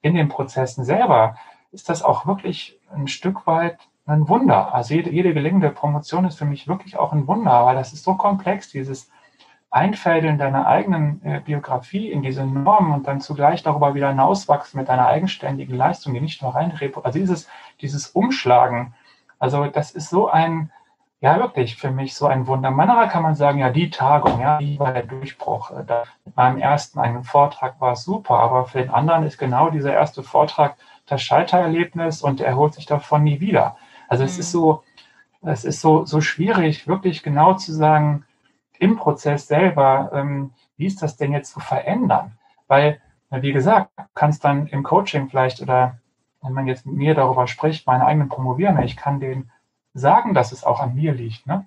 in 0.01 0.15
den 0.15 0.31
Prozessen 0.31 0.83
selber 0.87 1.37
ist 1.73 1.91
das 1.91 2.03
auch 2.03 2.25
wirklich 2.25 2.81
ein 2.91 3.07
Stück 3.07 3.47
weit 3.47 3.81
ein 4.07 4.31
Wunder. 4.31 4.75
Also 4.75 4.95
jede, 4.95 5.11
jede 5.11 5.35
gelingende 5.35 5.69
Promotion 5.69 6.25
ist 6.25 6.39
für 6.39 6.47
mich 6.47 6.67
wirklich 6.67 6.97
auch 6.97 7.13
ein 7.13 7.27
Wunder, 7.27 7.67
weil 7.67 7.77
das 7.77 7.93
ist 7.93 8.03
so 8.03 8.15
komplex, 8.15 8.71
dieses 8.71 9.11
Einfädeln 9.71 10.39
deiner 10.39 10.67
eigenen 10.67 11.21
äh, 11.25 11.41
Biografie 11.41 12.11
in 12.11 12.23
diese 12.23 12.45
Normen 12.47 12.93
und 12.95 13.07
dann 13.07 13.21
zugleich 13.21 13.63
darüber 13.63 13.95
wieder 13.95 14.09
hinauswachsen 14.09 14.81
mit 14.81 14.89
deiner 14.89 15.07
eigenständigen 15.07 15.77
Leistung, 15.77 16.15
die 16.15 16.21
nicht 16.21 16.41
nur 16.43 16.55
rein, 16.55 16.73
also 17.03 17.19
dieses, 17.19 17.49
dieses 17.81 18.09
Umschlagen, 18.09 18.95
also 19.39 19.67
das 19.67 19.91
ist 19.91 20.09
so 20.09 20.29
ein, 20.29 20.71
ja 21.21 21.39
wirklich 21.39 21.77
für 21.77 21.91
mich 21.91 22.15
so 22.15 22.27
ein 22.27 22.47
Wunder. 22.47 22.71
Manchmal 22.71 23.09
kann 23.09 23.23
man 23.23 23.35
sagen, 23.35 23.59
ja, 23.59 23.71
die 23.71 23.91
Tagung, 23.91 24.41
ja, 24.41 24.59
die 24.59 24.79
war 24.79 24.93
der 24.93 25.03
Durchbruch. 25.03 25.71
Äh, 25.71 25.85
da, 25.87 26.05
beim 26.35 26.59
ersten 26.59 26.99
einen 26.99 27.25
Vortrag 27.25 27.81
war 27.81 27.93
es 27.93 28.05
super, 28.05 28.39
aber 28.39 28.67
für 28.67 28.79
den 28.79 28.91
anderen 28.91 29.25
ist 29.25 29.39
genau 29.39 29.71
dieser 29.71 29.93
erste 29.93 30.23
Vortrag 30.23 30.77
das 31.07 31.23
Scheitererlebnis 31.23 32.23
und 32.23 32.41
er 32.41 32.57
holt 32.57 32.75
sich 32.75 32.87
davon 32.87 33.25
nie 33.25 33.41
wieder. 33.41 33.77
Also 34.09 34.23
mhm. 34.23 34.29
es 34.29 34.39
ist 34.39 34.53
so, 34.53 34.83
es 35.43 35.65
ist 35.65 35.81
so, 35.81 36.05
so 36.05 36.21
schwierig, 36.21 36.89
wirklich 36.89 37.23
genau 37.23 37.55
zu 37.55 37.73
sagen, 37.73 38.25
im 38.79 38.97
Prozess 38.97 39.47
selber, 39.47 40.11
ähm, 40.13 40.53
wie 40.77 40.87
ist 40.87 41.03
das 41.03 41.17
denn 41.17 41.33
jetzt 41.33 41.53
zu 41.53 41.61
verändern? 41.61 42.33
Weil, 42.67 43.01
wie 43.31 43.53
gesagt, 43.53 43.91
du 43.97 44.05
kannst 44.15 44.45
dann 44.45 44.67
im 44.69 44.83
Coaching 44.83 45.29
vielleicht 45.29 45.61
oder 45.61 45.99
wenn 46.43 46.53
man 46.53 46.67
jetzt 46.67 46.87
mit 46.87 46.97
mir 46.97 47.15
darüber 47.15 47.47
spricht, 47.47 47.87
meine 47.87 48.07
eigenen 48.07 48.29
Promovieren, 48.29 48.81
ich 48.83 48.97
kann 48.97 49.21
denen 49.21 49.51
sagen, 49.95 50.35
dass 50.35 50.53
es 50.53 50.65
auch 50.65 50.81
an 50.81 50.95
mir 50.95 51.13
liegt. 51.13 51.47
Ne? 51.47 51.67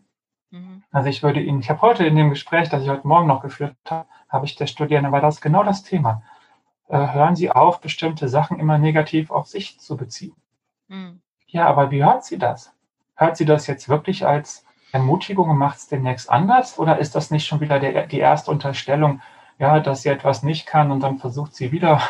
Mhm. 0.52 0.84
Also 0.92 1.10
ich 1.10 1.24
würde 1.24 1.42
Ihnen, 1.42 1.60
ich 1.60 1.70
habe 1.70 1.82
heute 1.82 2.06
in 2.06 2.16
dem 2.16 2.30
Gespräch, 2.30 2.70
das 2.70 2.84
ich 2.84 2.90
heute 2.90 3.08
Morgen 3.08 3.28
noch 3.28 3.42
geführt 3.42 3.76
habe, 3.90 4.08
habe 4.30 4.46
ich 4.46 4.56
der 4.56 4.68
Studierende, 4.68 5.12
war 5.12 5.22
das 5.22 5.42
genau 5.42 5.64
das 5.64 5.84
Thema. 5.84 6.24
Äh, 6.88 7.14
hören 7.14 7.36
Sie 7.36 7.52
auf, 7.52 7.82
bestimmte 7.82 8.30
Sachen 8.30 8.60
immer 8.60 8.78
negativ 8.78 9.32
auf 9.32 9.48
sich 9.48 9.80
zu 9.80 9.98
beziehen. 9.98 10.36
Mhm. 10.88 11.22
Ja, 11.48 11.68
aber 11.68 11.92
wie 11.92 12.04
hört 12.04 12.24
sie 12.24 12.38
das? 12.38 12.74
Hört 13.16 13.36
sie 13.36 13.46
das 13.46 13.68
jetzt 13.68 13.90
wirklich 13.90 14.26
als 14.26 14.66
Ermutigung 14.92 15.58
macht 15.58 15.78
es 15.78 15.88
demnächst 15.88 16.30
anders? 16.30 16.78
Oder 16.80 17.00
ist 17.00 17.16
das 17.16 17.32
nicht 17.32 17.48
schon 17.48 17.62
wieder 17.62 17.80
der, 17.80 18.08
die 18.08 18.20
erste 18.20 18.52
Unterstellung, 18.52 19.22
ja, 19.58 19.80
dass 19.80 20.02
sie 20.02 20.10
etwas 20.10 20.44
nicht 20.44 20.66
kann 20.66 20.92
und 20.92 21.02
dann 21.02 21.18
versucht 21.18 21.56
sie 21.56 21.72
wieder, 21.72 22.02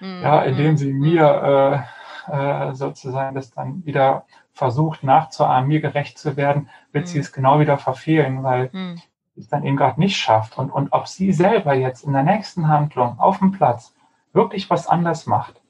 mhm. 0.00 0.22
ja, 0.22 0.42
indem 0.42 0.76
sie 0.76 0.92
mir 0.92 1.86
äh, 2.28 2.70
äh, 2.70 2.74
sozusagen 2.74 3.34
das 3.34 3.50
dann 3.50 3.84
wieder 3.84 4.24
versucht 4.52 5.04
nachzuahmen, 5.04 5.68
mir 5.68 5.80
gerecht 5.80 6.18
zu 6.18 6.36
werden, 6.36 6.70
wird 6.92 7.04
mhm. 7.04 7.08
sie 7.08 7.18
es 7.18 7.32
genau 7.32 7.60
wieder 7.60 7.78
verfehlen, 7.78 8.42
weil 8.42 8.70
mhm. 8.72 9.00
es 9.36 9.48
dann 9.48 9.64
eben 9.64 9.76
gerade 9.76 10.00
nicht 10.00 10.16
schafft. 10.16 10.58
Und, 10.58 10.70
und 10.70 10.92
ob 10.92 11.06
sie 11.08 11.32
selber 11.32 11.74
jetzt 11.74 12.04
in 12.04 12.12
der 12.12 12.22
nächsten 12.22 12.68
Handlung 12.68 13.18
auf 13.18 13.38
dem 13.38 13.52
Platz 13.52 13.94
wirklich 14.32 14.68
was 14.70 14.86
anders 14.86 15.26
macht, 15.26 15.60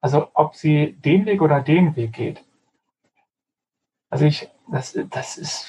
also 0.00 0.28
ob 0.34 0.54
sie 0.54 0.92
den 1.04 1.26
Weg 1.26 1.42
oder 1.42 1.60
den 1.60 1.96
Weg 1.96 2.12
geht. 2.12 2.44
Also 4.10 4.26
ich, 4.26 4.48
das, 4.68 4.98
das 5.10 5.36
ist, 5.36 5.66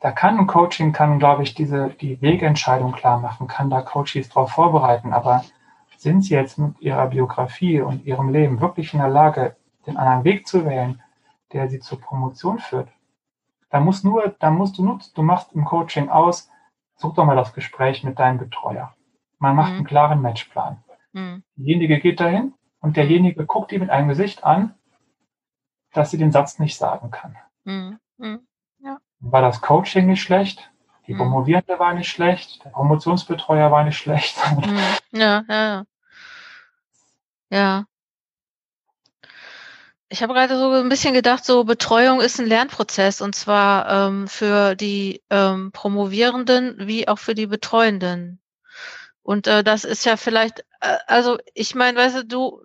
da 0.00 0.12
kann 0.12 0.38
ein 0.38 0.46
Coaching, 0.46 0.92
kann, 0.92 1.18
glaube 1.18 1.42
ich, 1.42 1.54
diese, 1.54 1.90
die 1.90 2.20
Wegentscheidung 2.20 2.92
klar 2.92 3.18
machen, 3.18 3.46
kann 3.46 3.70
da 3.70 3.82
Coaches 3.82 4.28
darauf 4.28 4.52
vorbereiten, 4.52 5.12
aber 5.12 5.44
sind 5.96 6.22
sie 6.22 6.34
jetzt 6.34 6.58
mit 6.58 6.80
ihrer 6.80 7.08
Biografie 7.08 7.80
und 7.80 8.04
ihrem 8.04 8.28
Leben 8.30 8.60
wirklich 8.60 8.92
in 8.92 9.00
der 9.00 9.08
Lage, 9.08 9.56
den 9.86 9.96
anderen 9.96 10.24
Weg 10.24 10.46
zu 10.46 10.64
wählen, 10.64 11.02
der 11.52 11.68
sie 11.68 11.80
zur 11.80 12.00
Promotion 12.00 12.58
führt? 12.58 12.88
Da 13.70 13.80
muss 13.80 14.04
nur, 14.04 14.34
da 14.38 14.50
musst 14.50 14.78
du 14.78 14.84
nur, 14.84 15.00
du 15.14 15.22
machst 15.22 15.52
im 15.52 15.64
Coaching 15.64 16.08
aus, 16.08 16.50
such 16.96 17.14
doch 17.14 17.24
mal 17.24 17.36
das 17.36 17.52
Gespräch 17.54 18.04
mit 18.04 18.18
deinem 18.18 18.38
Betreuer. 18.38 18.94
Man 19.38 19.56
macht 19.56 19.72
mhm. 19.72 19.78
einen 19.78 19.86
klaren 19.86 20.22
Matchplan. 20.22 20.82
Mhm. 21.12 21.42
Diejenige 21.56 21.98
geht 21.98 22.20
dahin, 22.20 22.54
und 22.80 22.96
derjenige 22.96 23.46
guckt 23.46 23.72
ihr 23.72 23.80
mit 23.80 23.90
einem 23.90 24.08
Gesicht 24.08 24.44
an, 24.44 24.74
dass 25.92 26.10
sie 26.10 26.18
den 26.18 26.30
Satz 26.30 26.58
nicht 26.58 26.76
sagen 26.76 27.10
kann. 27.10 27.36
Mhm. 27.64 27.98
Mhm. 28.18 28.46
Ja. 28.78 28.98
War 29.20 29.42
das 29.42 29.60
Coaching 29.60 30.06
nicht 30.06 30.22
schlecht? 30.22 30.70
Die 31.06 31.14
mhm. 31.14 31.18
Promovierende 31.18 31.78
war 31.78 31.94
nicht 31.94 32.08
schlecht, 32.08 32.64
der 32.64 32.70
Promotionsbetreuer 32.70 33.70
war 33.70 33.84
nicht 33.84 33.98
schlecht. 33.98 34.36
Mhm. 34.56 34.78
Ja, 35.12 35.44
ja, 35.48 35.68
ja. 35.68 35.84
Ja. 37.48 37.84
Ich 40.08 40.22
habe 40.22 40.34
gerade 40.34 40.56
so 40.56 40.70
ein 40.70 40.88
bisschen 40.88 41.14
gedacht, 41.14 41.44
so 41.44 41.64
Betreuung 41.64 42.20
ist 42.20 42.38
ein 42.38 42.46
Lernprozess 42.46 43.20
und 43.20 43.34
zwar 43.34 43.88
ähm, 44.08 44.28
für 44.28 44.76
die 44.76 45.22
ähm, 45.30 45.72
Promovierenden 45.72 46.86
wie 46.86 47.08
auch 47.08 47.18
für 47.18 47.34
die 47.34 47.46
Betreuenden. 47.46 48.40
Und 49.22 49.48
äh, 49.48 49.64
das 49.64 49.84
ist 49.84 50.04
ja 50.04 50.16
vielleicht, 50.16 50.60
äh, 50.80 50.98
also 51.08 51.38
ich 51.54 51.74
meine, 51.74 51.98
weißt 51.98 52.18
du, 52.18 52.24
du, 52.24 52.62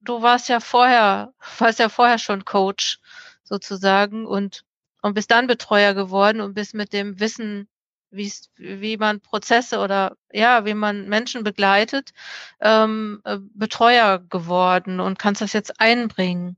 du 0.00 0.22
warst 0.22 0.48
ja 0.48 0.60
vorher, 0.60 1.32
warst 1.58 1.80
ja 1.80 1.88
vorher 1.88 2.18
schon 2.18 2.44
Coach 2.44 3.00
sozusagen 3.42 4.24
und, 4.24 4.64
und 5.02 5.14
bist 5.14 5.30
dann 5.30 5.46
Betreuer 5.46 5.94
geworden 5.94 6.40
und 6.40 6.54
bist 6.54 6.74
mit 6.74 6.92
dem 6.92 7.20
Wissen, 7.20 7.68
wie 8.10 8.96
man 8.96 9.20
Prozesse 9.20 9.78
oder 9.78 10.16
ja, 10.32 10.64
wie 10.64 10.74
man 10.74 11.08
Menschen 11.08 11.44
begleitet, 11.44 12.12
ähm, 12.60 13.20
äh, 13.24 13.38
Betreuer 13.40 14.20
geworden 14.20 15.00
und 15.00 15.18
kannst 15.18 15.42
das 15.42 15.52
jetzt 15.52 15.80
einbringen. 15.80 16.56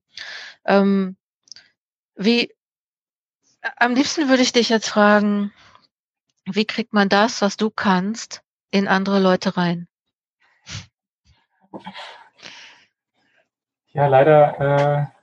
Ähm, 0.65 1.17
wie 2.15 2.55
am 3.77 3.95
liebsten 3.95 4.29
würde 4.29 4.43
ich 4.43 4.53
dich 4.53 4.69
jetzt 4.69 4.89
fragen, 4.89 5.53
wie 6.45 6.65
kriegt 6.65 6.93
man 6.93 7.09
das, 7.09 7.43
was 7.43 7.57
du 7.57 7.71
kannst, 7.71 8.43
in 8.71 8.89
andere 8.89 9.21
Leute 9.21 9.57
rein? 9.57 9.89
Ja, 13.93 14.07
leider, 14.07 14.61
äh, 14.61 15.18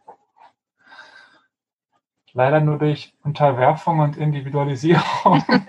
leider 2.36 2.60
nur 2.60 2.78
durch 2.78 3.14
Unterwerfung 3.24 4.00
und 4.00 4.18
Individualisierung. 4.18 5.44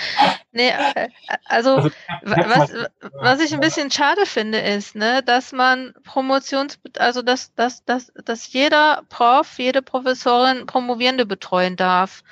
nee, 0.52 0.70
äh, 0.70 1.08
also, 1.44 1.76
also 1.76 1.90
was, 2.22 2.72
was 3.20 3.40
ich 3.40 3.52
ein 3.52 3.60
bisschen 3.60 3.90
schade 3.90 4.24
finde, 4.24 4.58
ist, 4.58 4.96
ne, 4.96 5.22
dass 5.22 5.52
man 5.52 5.92
Promotions, 6.02 6.78
also 6.98 7.22
dass, 7.22 7.54
dass, 7.54 7.84
dass, 7.84 8.10
dass 8.24 8.52
jeder 8.52 9.02
Prof, 9.10 9.58
jede 9.58 9.82
Professorin 9.82 10.66
Promovierende 10.66 11.26
betreuen 11.26 11.76
darf. 11.76 12.22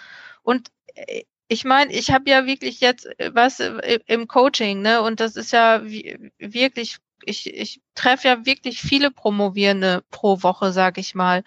Und 0.43 0.71
äh, 0.95 1.25
ich 1.49 1.65
meine, 1.65 1.93
ich 1.93 2.11
habe 2.11 2.29
ja 2.31 2.47
wirklich 2.47 2.81
jetzt 2.81 3.09
was 3.33 3.61
im 3.61 4.29
Coaching, 4.29 4.83
ne? 4.83 5.01
Und 5.01 5.21
das 5.21 5.35
ist 5.35 5.51
ja 5.53 5.81
wirklich 5.83 6.99
ich, 7.25 7.53
ich 7.53 7.81
treffe 7.95 8.29
ja 8.29 8.47
wirklich 8.47 8.81
viele 8.81 9.11
Promovierende 9.11 10.05
pro 10.11 10.43
Woche, 10.43 10.73
sag 10.73 10.99
ich 10.99 11.15
mal, 11.15 11.43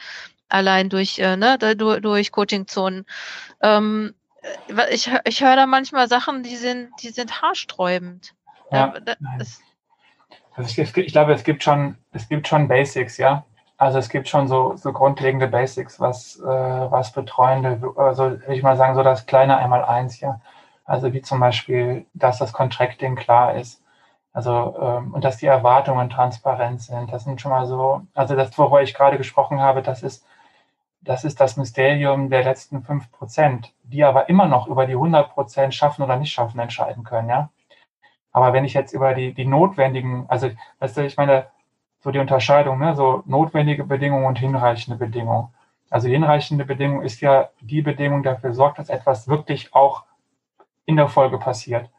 allein 0.52 0.90
durch, 0.90 1.20
äh, 1.20 1.36
ne, 1.38 1.58
durch, 1.58 2.02
durch 2.02 2.32
Coaching-Zonen. 2.32 3.06
Ähm, 3.62 4.14
äh, 4.42 4.94
ich, 4.94 5.12
ich 5.26 5.44
höre 5.44 5.56
da 5.56 5.66
manchmal 5.66 6.08
Sachen, 6.08 6.44
die 6.44 6.56
sind, 6.56 6.92
die 7.02 7.10
sind 7.10 7.42
haarsträubend. 7.42 8.34
Ja, 8.72 8.94
äh, 9.06 9.16
also 10.54 10.82
ich, 10.82 10.98
ich, 10.98 11.12
glaube, 11.12 11.34
es 11.34 11.44
gibt 11.44 11.64
schon, 11.64 11.98
es 12.12 12.28
gibt 12.28 12.48
schon 12.48 12.68
Basics, 12.68 13.18
ja. 13.18 13.46
Also 13.78 13.98
es 13.98 14.10
gibt 14.10 14.28
schon 14.28 14.48
so, 14.48 14.76
so 14.76 14.94
grundlegende 14.94 15.48
Basics, 15.48 16.00
was, 16.00 16.40
äh, 16.40 16.44
was 16.46 17.12
Betreuende, 17.14 17.82
also 17.96 18.32
will 18.32 18.56
ich 18.56 18.62
mal 18.62 18.78
sagen, 18.78 18.96
so 18.96 19.02
das 19.02 19.26
kleine 19.26 19.58
Einmal-Eins, 19.58 20.20
ja. 20.20 20.40
Also 20.86 21.14
wie 21.14 21.22
zum 21.22 21.40
Beispiel, 21.40 22.06
dass 22.14 22.38
das 22.38 22.54
Contracting 22.54 23.16
klar 23.16 23.56
ist, 23.56 23.82
also, 24.34 24.76
ähm, 24.80 25.14
und 25.14 25.24
dass 25.24 25.38
die 25.38 25.46
Erwartungen 25.46 26.10
transparent 26.10 26.82
sind. 26.82 27.12
Das 27.12 27.24
sind 27.26 27.42
schon 27.42 27.52
mal 27.52 27.66
so, 27.66 28.02
also 28.14 28.36
das, 28.36 28.58
worüber 28.58 28.82
ich 28.82 28.94
gerade 28.94 29.18
gesprochen 29.18 29.62
habe, 29.62 29.82
das 29.82 30.04
ist, 30.04 30.26
das 31.02 31.24
ist 31.24 31.42
das 31.42 31.58
Mysterium 31.58 32.30
der 32.30 32.44
letzten 32.44 32.84
fünf 32.84 33.12
Prozent, 33.12 33.74
die 33.84 34.04
aber 34.04 34.30
immer 34.30 34.46
noch 34.48 34.68
über 34.68 34.86
die 34.86 34.94
100 34.94 35.34
Prozent 35.34 35.74
schaffen 35.74 36.04
oder 36.04 36.16
nicht 36.18 36.32
schaffen 36.32 36.60
entscheiden 36.60 37.04
können, 37.04 37.30
ja. 37.30 37.50
Aber 38.32 38.54
wenn 38.54 38.66
ich 38.66 38.74
jetzt 38.74 38.94
über 38.94 39.14
die, 39.14 39.34
die 39.34 39.46
notwendigen, 39.46 40.26
also, 40.30 40.50
weißt 40.80 40.98
du, 40.98 41.06
ich 41.06 41.18
meine, 41.18 41.48
so 42.02 42.12
die 42.12 42.20
Unterscheidung, 42.20 42.80
ne? 42.80 42.96
so 42.96 43.24
notwendige 43.26 43.84
Bedingungen 43.84 44.26
und 44.26 44.40
hinreichende 44.40 44.98
Bedingungen. 44.98 45.50
Also 45.90 46.08
hinreichende 46.08 46.66
Bedingung 46.66 47.02
ist 47.02 47.22
ja 47.22 47.50
die 47.60 47.82
Bedingung, 47.82 48.24
die 48.24 48.30
dafür 48.30 48.54
sorgt, 48.54 48.80
dass 48.80 48.90
etwas 48.90 49.28
wirklich 49.28 49.74
auch 49.76 50.06
in 50.86 50.96
der 50.96 51.10
Folge 51.10 51.38
passiert. 51.38 51.90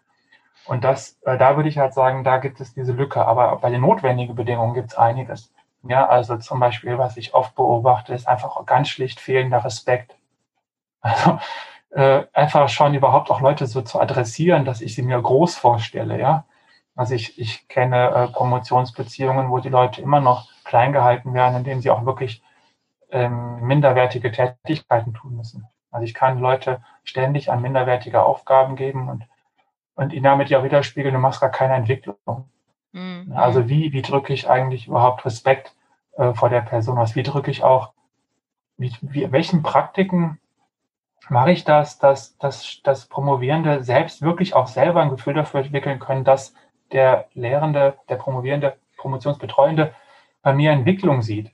Und 0.67 0.85
das, 0.85 1.19
äh, 1.23 1.37
da 1.37 1.57
würde 1.57 1.69
ich 1.69 1.79
halt 1.79 1.93
sagen, 1.93 2.25
da 2.25 2.39
gibt 2.39 2.61
es 2.61 2.75
diese 2.75 2.93
Lücke. 2.93 3.25
Aber 3.25 3.57
bei 3.57 3.71
den 3.71 3.83
notwendigen 3.83 4.35
Bedingungen 4.35 4.75
gibt 4.75 4.93
es 4.93 4.97
einiges. 4.97 5.53
Ja, 5.85 6.07
also 6.09 6.37
zum 6.39 6.61
Beispiel, 6.61 6.99
was 6.99 7.17
ich 7.17 7.35
oft 7.35 7.55
beobachte, 7.57 8.15
ist 8.15 8.29
einfach 8.29 8.65
ganz 8.67 8.89
schlicht 8.89 9.21
fehlender 9.21 9.65
Respekt. 9.65 10.17
Also 11.05 11.39
äh, 11.91 12.27
einfach 12.33 12.69
schon 12.69 12.95
überhaupt 12.95 13.31
auch 13.31 13.41
Leute 13.41 13.67
so 13.67 13.83
zu 13.83 14.01
adressieren, 14.01 14.65
dass 14.65 14.81
ich 14.81 14.95
sie 14.95 15.03
mir 15.03 15.21
groß 15.21 15.57
vorstelle, 15.57 16.19
ja. 16.19 16.47
Also 16.95 17.15
ich, 17.15 17.39
ich 17.39 17.69
kenne 17.69 18.11
äh, 18.11 18.29
Promotionsbeziehungen, 18.29 19.51
wo 19.51 19.59
die 19.59 19.69
Leute 19.69 20.01
immer 20.01 20.21
noch 20.21 20.49
klein 20.65 20.93
gehalten 20.93 21.35
werden, 21.35 21.57
indem 21.57 21.81
sie 21.81 21.91
auch 21.91 22.07
wirklich 22.07 22.43
ähm, 23.11 23.61
minderwertige 23.63 24.33
Tätigkeiten 24.33 25.15
tun 25.15 25.37
müssen. 25.37 25.67
Also 25.91 26.05
ich 26.05 26.15
kann 26.15 26.39
Leute 26.39 26.83
ständig 27.05 27.51
an 27.51 27.63
minderwertige 27.63 28.23
Aufgaben 28.23 28.77
geben 28.77 29.09
und, 29.09 29.27
und 29.95 30.13
ihnen 30.13 30.25
damit 30.25 30.49
ja 30.49 30.65
widerspiegeln, 30.65 31.15
du 31.15 31.21
machst 31.21 31.41
gar 31.41 31.51
keine 31.51 31.75
Entwicklung. 31.75 32.49
Mhm. 32.93 33.33
Also 33.35 33.69
wie, 33.69 33.93
wie 33.93 34.03
drücke 34.03 34.33
ich 34.33 34.49
eigentlich 34.49 34.89
überhaupt 34.89 35.25
Respekt 35.25 35.75
äh, 36.17 36.35
vor 36.35 36.49
der 36.49 36.61
Person 36.61 36.99
aus? 36.99 37.17
Wie 37.17 37.23
drücke 37.23 37.51
ich 37.51 37.63
auch, 37.63 37.93
wie, 38.77 38.93
wie, 39.01 39.31
welchen 39.33 39.63
Praktiken 39.63 40.39
mache 41.29 41.53
ich 41.53 41.65
das, 41.65 41.99
dass, 41.99 42.37
dass, 42.39 42.83
dass 42.83 43.07
Promovierende 43.07 43.85
selbst 43.85 44.23
wirklich 44.23 44.55
auch 44.55 44.67
selber 44.67 45.03
ein 45.03 45.11
Gefühl 45.11 45.35
dafür 45.35 45.61
entwickeln 45.61 45.99
können, 45.99 46.25
dass 46.25 46.55
der 46.91 47.29
Lehrende, 47.35 47.97
der 48.09 48.17
Promovierende, 48.17 48.77
Promotionsbetreuende 48.97 49.95
bei 50.43 50.53
mir 50.53 50.73
Entwicklung 50.73 51.23
sieht. 51.23 51.53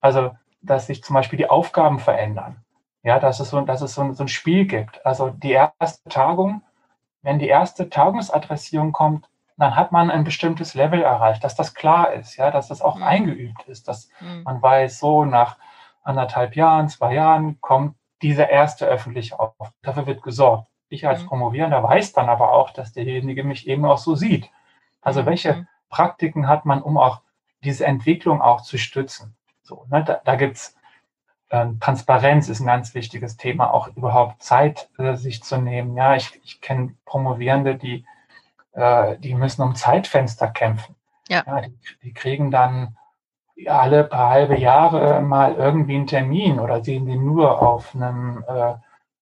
Also, 0.00 0.36
dass 0.60 0.86
sich 0.86 1.02
zum 1.02 1.14
Beispiel 1.14 1.36
die 1.36 1.50
Aufgaben 1.50 1.98
verändern. 1.98 2.56
Ja, 3.02 3.18
dass 3.18 3.40
es 3.40 3.50
so, 3.50 3.60
dass 3.62 3.82
es 3.82 3.94
so, 3.94 4.12
so 4.12 4.24
ein 4.24 4.28
Spiel 4.28 4.66
gibt. 4.66 5.04
Also 5.04 5.30
die 5.30 5.52
erste 5.52 6.08
Tagung, 6.08 6.62
wenn 7.22 7.38
die 7.38 7.48
erste 7.48 7.90
Tagungsadressierung 7.90 8.92
kommt, 8.92 9.28
dann 9.62 9.76
hat 9.76 9.92
man 9.92 10.10
ein 10.10 10.24
bestimmtes 10.24 10.74
Level 10.74 11.02
erreicht, 11.02 11.44
dass 11.44 11.54
das 11.54 11.72
klar 11.72 12.12
ist, 12.12 12.36
ja, 12.36 12.50
dass 12.50 12.66
das 12.66 12.82
auch 12.82 12.96
mhm. 12.96 13.04
eingeübt 13.04 13.62
ist, 13.68 13.86
dass 13.86 14.08
mhm. 14.20 14.42
man 14.42 14.60
weiß, 14.60 14.98
so 14.98 15.24
nach 15.24 15.56
anderthalb 16.02 16.56
Jahren, 16.56 16.88
zwei 16.88 17.14
Jahren 17.14 17.60
kommt 17.60 17.94
dieser 18.22 18.50
erste 18.50 18.86
öffentliche 18.86 19.38
Auftritt. 19.38 19.72
Dafür 19.82 20.06
wird 20.06 20.22
gesorgt. 20.22 20.66
Ich 20.88 21.06
als 21.06 21.22
mhm. 21.22 21.28
Promovierender 21.28 21.80
weiß 21.80 22.12
dann 22.12 22.28
aber 22.28 22.50
auch, 22.50 22.70
dass 22.70 22.92
derjenige 22.92 23.44
mich 23.44 23.68
eben 23.68 23.84
auch 23.84 23.98
so 23.98 24.16
sieht. 24.16 24.50
Also 25.00 25.22
mhm. 25.22 25.26
welche 25.26 25.54
mhm. 25.54 25.68
Praktiken 25.90 26.48
hat 26.48 26.64
man, 26.64 26.82
um 26.82 26.98
auch 26.98 27.20
diese 27.62 27.86
Entwicklung 27.86 28.42
auch 28.42 28.62
zu 28.62 28.78
stützen? 28.78 29.36
So, 29.62 29.86
ne, 29.90 30.02
da, 30.02 30.20
da 30.24 30.34
gibt's 30.34 30.76
ähm, 31.50 31.78
Transparenz 31.78 32.48
ist 32.48 32.58
ein 32.58 32.66
ganz 32.66 32.96
wichtiges 32.96 33.36
Thema, 33.36 33.72
auch 33.72 33.86
überhaupt 33.94 34.42
Zeit 34.42 34.90
äh, 34.98 35.14
sich 35.14 35.44
zu 35.44 35.56
nehmen. 35.58 35.96
Ja, 35.96 36.16
ich, 36.16 36.40
ich 36.42 36.60
kenne 36.60 36.96
Promovierende, 37.04 37.76
die, 37.76 38.04
äh, 38.72 39.16
die 39.18 39.34
müssen 39.34 39.62
um 39.62 39.74
Zeitfenster 39.74 40.48
kämpfen. 40.48 40.94
Ja. 41.28 41.44
ja 41.46 41.60
die, 41.62 41.74
die, 42.02 42.12
kriegen 42.12 42.50
dann 42.50 42.96
alle 43.66 44.04
paar 44.04 44.30
halbe 44.30 44.58
Jahre 44.58 45.20
mal 45.20 45.54
irgendwie 45.54 45.96
einen 45.96 46.06
Termin 46.06 46.58
oder 46.58 46.82
sehen 46.82 47.06
den 47.06 47.24
nur 47.24 47.62
auf 47.62 47.94
einem 47.94 48.44
äh, 48.48 48.74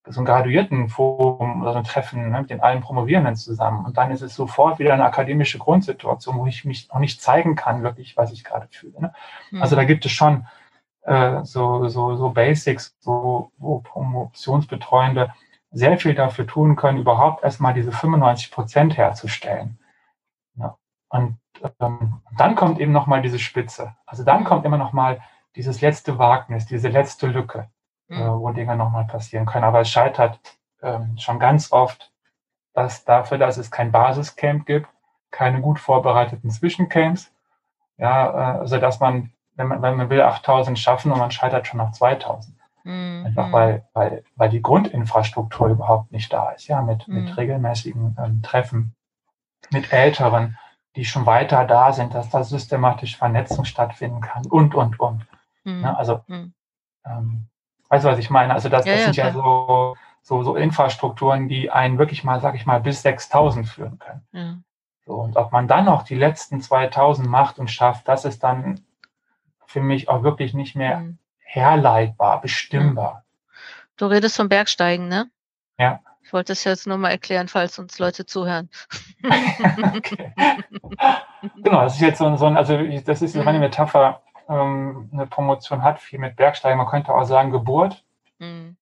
so 0.06 0.20
ein 0.20 0.24
Graduiertenforum 0.24 1.62
oder 1.62 1.72
so 1.72 1.78
ein 1.78 1.84
Treffen 1.84 2.30
ne, 2.30 2.40
mit 2.40 2.50
den 2.50 2.60
allen 2.60 2.80
Promovierenden 2.80 3.36
zusammen. 3.36 3.84
Und 3.84 3.96
dann 3.96 4.10
ist 4.10 4.22
es 4.22 4.34
sofort 4.34 4.78
wieder 4.78 4.94
eine 4.94 5.04
akademische 5.04 5.58
Grundsituation, 5.58 6.38
wo 6.38 6.46
ich 6.46 6.64
mich 6.64 6.88
noch 6.88 7.00
nicht 7.00 7.20
zeigen 7.20 7.54
kann, 7.54 7.82
wirklich, 7.82 8.16
was 8.16 8.32
ich 8.32 8.42
gerade 8.44 8.66
fühle. 8.70 9.00
Ne? 9.00 9.12
Mhm. 9.50 9.62
Also 9.62 9.76
da 9.76 9.84
gibt 9.84 10.04
es 10.06 10.12
schon 10.12 10.46
äh, 11.02 11.44
so, 11.44 11.88
so, 11.88 12.16
so 12.16 12.30
Basics, 12.30 12.96
so, 13.00 13.52
wo 13.58 13.80
Promotionsbetreuende 13.80 15.32
sehr 15.70 15.98
viel 15.98 16.14
dafür 16.14 16.46
tun 16.46 16.76
können, 16.76 16.98
überhaupt 16.98 17.44
erstmal 17.44 17.74
diese 17.74 17.92
95 17.92 18.50
Prozent 18.50 18.96
herzustellen. 18.96 19.78
Ja. 20.56 20.76
Und 21.08 21.38
ähm, 21.80 22.20
dann 22.36 22.54
kommt 22.56 22.80
eben 22.80 22.92
nochmal 22.92 23.22
diese 23.22 23.38
Spitze. 23.38 23.94
Also 24.06 24.24
dann 24.24 24.44
kommt 24.44 24.64
immer 24.64 24.78
nochmal 24.78 25.20
dieses 25.56 25.80
letzte 25.80 26.18
Wagnis, 26.18 26.66
diese 26.66 26.88
letzte 26.88 27.26
Lücke 27.26 27.68
mhm. 28.10 28.16
äh, 28.16 28.40
wo 28.40 28.50
Dinge 28.50 28.76
nochmal 28.76 29.06
passieren 29.06 29.46
können. 29.46 29.64
Aber 29.64 29.80
es 29.80 29.90
scheitert 29.90 30.38
ähm, 30.82 31.16
schon 31.18 31.38
ganz 31.38 31.72
oft 31.72 32.10
dass 32.72 33.04
dafür, 33.04 33.36
dass 33.36 33.56
es 33.56 33.72
kein 33.72 33.90
Basiscamp 33.90 34.64
gibt, 34.64 34.88
keine 35.32 35.60
gut 35.60 35.80
vorbereiteten 35.80 36.50
Zwischencamps. 36.50 37.32
Ja, 37.98 38.30
äh, 38.30 38.58
also 38.60 38.78
dass 38.78 39.00
man, 39.00 39.32
wenn 39.56 39.66
man, 39.66 39.82
wenn 39.82 39.96
man 39.96 40.08
will, 40.08 40.22
8000 40.22 40.78
schaffen 40.78 41.10
und 41.10 41.18
man 41.18 41.32
scheitert 41.32 41.66
schon 41.66 41.78
nach 41.78 41.90
2000. 41.90 42.56
Mhm. 42.84 43.24
Einfach 43.26 43.52
weil, 43.52 43.86
weil, 43.92 44.24
weil 44.36 44.48
die 44.50 44.62
Grundinfrastruktur 44.62 45.68
überhaupt 45.68 46.12
nicht 46.12 46.32
da 46.32 46.50
ist, 46.50 46.68
ja, 46.68 46.82
mit, 46.82 47.06
mhm. 47.08 47.24
mit 47.24 47.36
regelmäßigen 47.36 48.16
ähm, 48.22 48.42
Treffen, 48.42 48.94
mit 49.70 49.92
Älteren, 49.92 50.58
die 50.96 51.04
schon 51.04 51.26
weiter 51.26 51.64
da 51.66 51.92
sind, 51.92 52.14
dass 52.14 52.30
da 52.30 52.42
systematisch 52.42 53.16
Vernetzung 53.16 53.64
stattfinden 53.64 54.20
kann 54.20 54.46
und, 54.46 54.74
und, 54.74 54.98
und. 54.98 55.26
Mhm. 55.64 55.82
Ja, 55.82 55.94
also, 55.94 56.20
mhm. 56.26 56.54
ähm, 57.04 57.46
Weißt 57.90 58.04
du, 58.04 58.08
was 58.08 58.18
ich 58.18 58.30
meine? 58.30 58.54
Also 58.54 58.68
das, 58.68 58.86
ja, 58.86 58.94
das 58.94 59.04
sind 59.04 59.16
ja 59.16 59.32
so, 59.32 59.96
so, 60.22 60.44
so 60.44 60.54
Infrastrukturen, 60.54 61.48
die 61.48 61.70
einen 61.70 61.98
wirklich 61.98 62.22
mal, 62.22 62.40
sag 62.40 62.54
ich 62.54 62.64
mal, 62.64 62.80
bis 62.80 63.02
6000 63.02 63.68
führen 63.68 63.98
können. 63.98 64.26
Ja. 64.32 64.56
So, 65.04 65.14
und 65.14 65.36
ob 65.36 65.50
man 65.50 65.66
dann 65.66 65.86
noch 65.86 66.04
die 66.04 66.14
letzten 66.14 66.60
2000 66.60 67.28
macht 67.28 67.58
und 67.58 67.68
schafft, 67.68 68.06
das 68.06 68.24
ist 68.24 68.44
dann 68.44 68.80
für 69.66 69.80
mich 69.80 70.08
auch 70.08 70.22
wirklich 70.22 70.54
nicht 70.54 70.76
mehr 70.76 71.00
mhm. 71.00 71.18
Herleitbar, 71.52 72.40
bestimmbar. 72.40 73.24
Du 73.96 74.06
redest 74.06 74.36
vom 74.36 74.48
Bergsteigen, 74.48 75.08
ne? 75.08 75.30
Ja. 75.78 76.00
Ich 76.22 76.32
wollte 76.32 76.52
es 76.52 76.62
jetzt 76.64 76.86
nur 76.86 76.96
mal 76.96 77.10
erklären, 77.10 77.48
falls 77.48 77.78
uns 77.78 77.98
Leute 77.98 78.24
zuhören. 78.24 78.70
genau, 81.62 81.82
das 81.82 81.94
ist 81.94 82.00
jetzt 82.00 82.18
so, 82.18 82.36
so 82.36 82.46
ein, 82.46 82.56
also 82.56 82.78
das 83.04 83.20
ist 83.20 83.34
meine 83.34 83.58
mhm. 83.58 83.64
Metapher 83.64 84.22
ähm, 84.48 85.10
eine 85.12 85.26
Promotion 85.26 85.82
hat, 85.82 85.98
viel 85.98 86.20
mit 86.20 86.36
Bergsteigen, 86.36 86.78
man 86.78 86.86
könnte 86.86 87.12
auch 87.12 87.24
sagen 87.24 87.50
Geburt. 87.50 88.04
Mhm. 88.38 88.76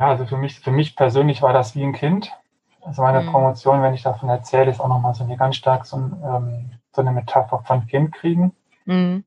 Ja, 0.00 0.08
also 0.08 0.26
für 0.26 0.36
mich, 0.36 0.58
für 0.58 0.72
mich 0.72 0.96
persönlich 0.96 1.42
war 1.42 1.52
das 1.52 1.76
wie 1.76 1.84
ein 1.84 1.92
Kind. 1.92 2.32
Also 2.80 3.02
meine 3.02 3.20
mhm. 3.22 3.30
Promotion, 3.30 3.82
wenn 3.82 3.94
ich 3.94 4.02
davon 4.02 4.28
erzähle, 4.28 4.70
ist 4.70 4.80
auch 4.80 4.88
nochmal 4.88 5.14
so 5.14 5.22
eine 5.22 5.36
ganz 5.36 5.56
stark 5.56 5.86
so, 5.86 5.96
ein, 5.96 6.22
ähm, 6.24 6.70
so 6.92 7.02
eine 7.02 7.12
Metapher 7.12 7.62
von 7.64 7.86
Kind 7.86 8.14
kriegen. 8.14 8.52
Mhm. 8.84 9.24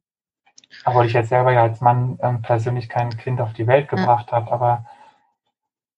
Obwohl 0.85 1.05
ich 1.05 1.13
jetzt 1.13 1.29
selber 1.29 1.51
ja 1.51 1.63
als 1.63 1.81
Mann 1.81 2.17
ähm, 2.21 2.41
persönlich 2.41 2.89
kein 2.89 3.15
Kind 3.17 3.41
auf 3.41 3.53
die 3.53 3.67
Welt 3.67 3.89
gebracht 3.89 4.27
ja. 4.31 4.37
habe, 4.37 4.51
aber 4.51 4.85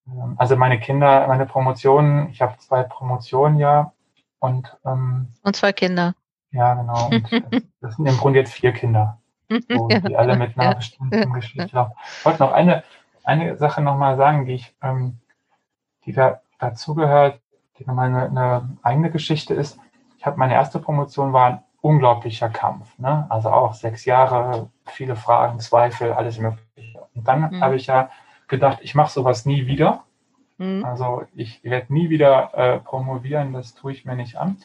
ähm, 0.07 0.35
also 0.37 0.55
meine 0.55 0.79
Kinder, 0.79 1.27
meine 1.27 1.45
Promotionen, 1.45 2.29
ich 2.29 2.41
habe 2.41 2.57
zwei 2.57 2.83
Promotionen 2.83 3.59
ja 3.59 3.93
und 4.39 4.75
ähm, 4.85 5.33
und 5.43 5.55
zwei 5.55 5.73
Kinder. 5.73 6.15
Ja, 6.51 6.75
genau. 6.75 7.07
Und 7.09 7.63
das 7.81 7.95
sind 7.95 8.05
im 8.05 8.17
Grunde 8.17 8.39
jetzt 8.39 8.53
vier 8.53 8.73
Kinder, 8.73 9.19
so, 9.49 9.87
die 9.87 10.15
alle 10.15 10.35
mit 10.35 10.57
einer 10.57 10.75
bestimmten 10.75 11.33
Geschichte 11.33 11.75
laufen. 11.75 11.93
Ich 12.19 12.25
wollte 12.25 12.43
noch 12.43 12.51
eine, 12.51 12.83
eine 13.23 13.57
Sache 13.57 13.81
nochmal 13.81 14.17
sagen, 14.17 14.45
die 14.45 14.53
ich, 14.53 14.75
ähm, 14.83 15.17
die 16.05 16.13
da 16.13 16.41
dazugehört, 16.59 17.41
die 17.79 17.85
nochmal 17.85 18.09
eine, 18.09 18.25
eine 18.27 18.77
eigene 18.83 19.09
Geschichte 19.09 19.55
ist. 19.55 19.79
Ich 20.19 20.25
habe 20.27 20.37
meine 20.37 20.53
erste 20.53 20.77
Promotion 20.77 21.33
war 21.33 21.63
unglaublicher 21.83 22.47
Kampf. 22.49 22.97
Ne? 22.97 23.25
Also 23.29 23.49
auch 23.49 23.73
sechs 23.73 24.05
Jahre, 24.05 24.69
viele 24.85 25.17
Fragen, 25.17 25.59
Zweifel, 25.59 26.13
alles 26.13 26.39
Mögliche. 26.39 26.99
Und 27.13 27.27
dann 27.27 27.51
mhm. 27.51 27.61
habe 27.61 27.75
ich 27.75 27.87
ja 27.87 28.09
gedacht, 28.47 28.79
ich 28.81 28.95
mache 28.95 29.11
sowas 29.11 29.45
nie 29.45 29.67
wieder. 29.67 30.03
Mhm. 30.57 30.85
Also 30.85 31.23
ich 31.35 31.61
werde 31.63 31.93
nie 31.93 32.09
wieder 32.09 32.53
äh, 32.53 32.79
promovieren, 32.79 33.51
das 33.51 33.75
tue 33.75 33.91
ich 33.91 34.05
mir 34.05 34.15
nicht 34.15 34.37
an. 34.37 34.57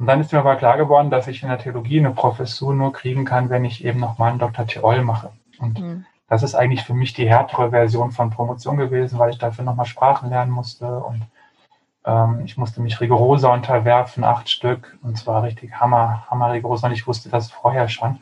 Und 0.00 0.06
dann 0.06 0.20
ist 0.20 0.32
mir 0.32 0.40
aber 0.40 0.56
klar 0.56 0.76
geworden, 0.76 1.10
dass 1.10 1.28
ich 1.28 1.42
in 1.42 1.48
der 1.48 1.58
Theologie 1.58 2.00
eine 2.00 2.10
Professur 2.10 2.74
nur 2.74 2.92
kriegen 2.92 3.24
kann, 3.24 3.48
wenn 3.48 3.64
ich 3.64 3.84
eben 3.84 4.00
nochmal 4.00 4.30
einen 4.30 4.40
Dr. 4.40 4.66
Theol 4.66 5.02
mache. 5.02 5.30
Und 5.60 5.78
mhm. 5.78 6.04
das 6.28 6.42
ist 6.42 6.56
eigentlich 6.56 6.82
für 6.82 6.94
mich 6.94 7.12
die 7.12 7.28
härtere 7.28 7.70
Version 7.70 8.10
von 8.10 8.30
Promotion 8.30 8.76
gewesen, 8.76 9.20
weil 9.20 9.30
ich 9.30 9.38
dafür 9.38 9.64
nochmal 9.64 9.86
Sprachen 9.86 10.30
lernen 10.30 10.50
musste 10.50 10.98
und 10.98 11.22
ähm, 12.04 12.42
ich 12.44 12.56
musste 12.56 12.80
mich 12.80 13.00
rigoroser 13.00 13.52
unterwerfen, 13.52 14.24
acht 14.24 14.48
Stück, 14.48 14.98
und 15.02 15.16
zwar 15.16 15.42
richtig 15.42 15.80
hammer, 15.80 16.26
hammer 16.30 16.52
rigoros, 16.52 16.82
und 16.82 16.92
ich 16.92 17.06
wusste 17.06 17.28
das 17.28 17.50
vorher 17.50 17.88
schon. 17.88 18.20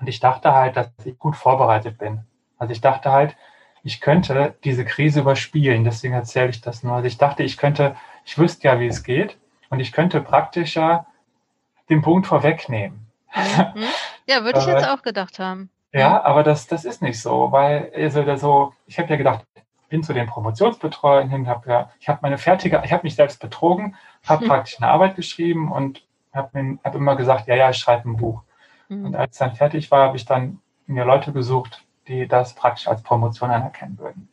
Und 0.00 0.08
ich 0.08 0.20
dachte 0.20 0.52
halt, 0.54 0.76
dass 0.76 0.90
ich 1.04 1.18
gut 1.18 1.36
vorbereitet 1.36 1.98
bin. 1.98 2.24
Also 2.58 2.72
ich 2.72 2.80
dachte 2.80 3.12
halt, 3.12 3.36
ich 3.82 4.00
könnte 4.00 4.54
diese 4.64 4.84
Krise 4.84 5.20
überspielen, 5.20 5.84
deswegen 5.84 6.14
erzähle 6.14 6.50
ich 6.50 6.60
das 6.60 6.82
nur. 6.82 6.94
Also 6.94 7.06
ich 7.06 7.18
dachte, 7.18 7.42
ich 7.42 7.56
könnte, 7.56 7.96
ich 8.24 8.38
wüsste 8.38 8.68
ja, 8.68 8.78
wie 8.80 8.86
es 8.86 9.02
geht 9.02 9.38
und 9.70 9.80
ich 9.80 9.92
könnte 9.92 10.20
praktischer 10.20 11.06
den 11.88 12.02
Punkt 12.02 12.26
vorwegnehmen. 12.26 13.06
Mhm. 13.34 13.84
Ja, 14.26 14.44
würde 14.44 14.58
ich 14.58 14.66
jetzt 14.66 14.88
auch 14.88 15.02
gedacht 15.02 15.38
haben. 15.38 15.70
Ja, 15.92 16.22
aber 16.22 16.42
das, 16.42 16.66
das 16.66 16.84
ist 16.84 17.02
nicht 17.02 17.20
so, 17.20 17.50
weil 17.50 17.90
also 17.94 18.36
so, 18.36 18.74
ich 18.86 18.98
habe 18.98 19.08
ja 19.08 19.16
gedacht, 19.16 19.44
bin 19.90 20.02
zu 20.02 20.14
den 20.14 20.26
Promotionsbetreuern 20.26 21.28
hin, 21.28 21.46
habe 21.46 21.68
ja, 21.68 21.90
ich 22.00 22.08
habe 22.08 22.20
meine 22.22 22.38
fertige, 22.38 22.80
ich 22.84 22.92
habe 22.92 23.02
mich 23.02 23.14
selbst 23.14 23.40
betrogen, 23.40 23.96
habe 24.26 24.44
mhm. 24.44 24.48
praktisch 24.48 24.80
eine 24.80 24.90
Arbeit 24.90 25.16
geschrieben 25.16 25.70
und 25.70 26.02
habe 26.32 26.78
hab 26.82 26.94
immer 26.94 27.16
gesagt, 27.16 27.48
ja, 27.48 27.56
ja, 27.56 27.70
ich 27.70 27.76
schreibe 27.76 28.08
ein 28.08 28.16
Buch. 28.16 28.42
Mhm. 28.88 29.06
Und 29.06 29.16
als 29.16 29.36
dann 29.36 29.54
fertig 29.54 29.90
war, 29.90 30.06
habe 30.06 30.16
ich 30.16 30.24
dann 30.24 30.60
mir 30.86 31.04
Leute 31.04 31.32
gesucht, 31.32 31.84
die 32.08 32.26
das 32.26 32.54
praktisch 32.54 32.88
als 32.88 33.02
Promotion 33.02 33.50
anerkennen 33.50 33.98
würden. 33.98 34.28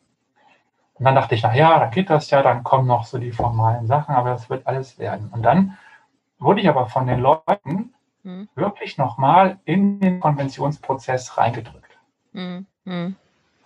Und 0.93 1.05
dann 1.05 1.15
dachte 1.15 1.35
ich, 1.35 1.43
na 1.43 1.53
ja, 1.55 1.79
dann 1.79 1.91
geht 1.91 2.09
das 2.09 2.29
ja, 2.31 2.41
dann 2.41 2.63
kommen 2.63 2.87
noch 2.87 3.03
so 3.05 3.17
die 3.17 3.31
formalen 3.31 3.85
Sachen, 3.85 4.15
aber 4.15 4.31
das 4.31 4.49
wird 4.49 4.65
alles 4.65 4.97
werden. 4.97 5.29
Und 5.31 5.43
dann 5.43 5.77
wurde 6.39 6.61
ich 6.61 6.69
aber 6.69 6.87
von 6.87 7.05
den 7.05 7.19
Leuten 7.19 7.93
mhm. 8.23 8.47
wirklich 8.55 8.97
nochmal 8.97 9.59
in 9.65 9.99
den 9.99 10.19
Konventionsprozess 10.19 11.37
reingedrückt. 11.37 11.97
Mhm. 12.33 13.15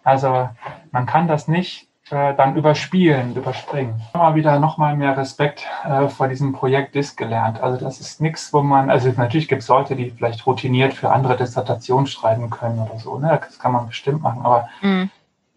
Also 0.03 0.49
man 0.91 1.05
kann 1.05 1.27
das 1.27 1.47
nicht 1.47 1.87
äh, 2.11 2.35
dann 2.35 2.57
überspielen, 2.57 3.35
überspringen. 3.35 4.01
Mal 4.13 4.35
wieder 4.35 4.59
nochmal 4.59 4.97
mehr 4.97 5.15
Respekt 5.15 5.65
äh, 5.85 6.09
vor 6.09 6.27
diesem 6.27 6.51
Projekt 6.51 6.93
DISC 6.93 7.15
gelernt. 7.15 7.61
Also 7.61 7.83
das 7.83 8.01
ist 8.01 8.19
nichts, 8.19 8.51
wo 8.51 8.61
man, 8.61 8.89
also 8.89 9.09
natürlich 9.15 9.47
gibt 9.47 9.61
es 9.61 9.69
Leute, 9.69 9.95
die 9.95 10.09
vielleicht 10.09 10.45
routiniert 10.45 10.93
für 10.93 11.11
andere 11.11 11.37
Dissertationen 11.37 12.07
schreiben 12.07 12.49
können 12.49 12.79
oder 12.79 12.99
so, 12.99 13.17
ne? 13.17 13.39
Das 13.41 13.59
kann 13.59 13.71
man 13.71 13.87
bestimmt 13.87 14.21
machen, 14.21 14.41
aber 14.43 14.67
mhm. 14.81 15.09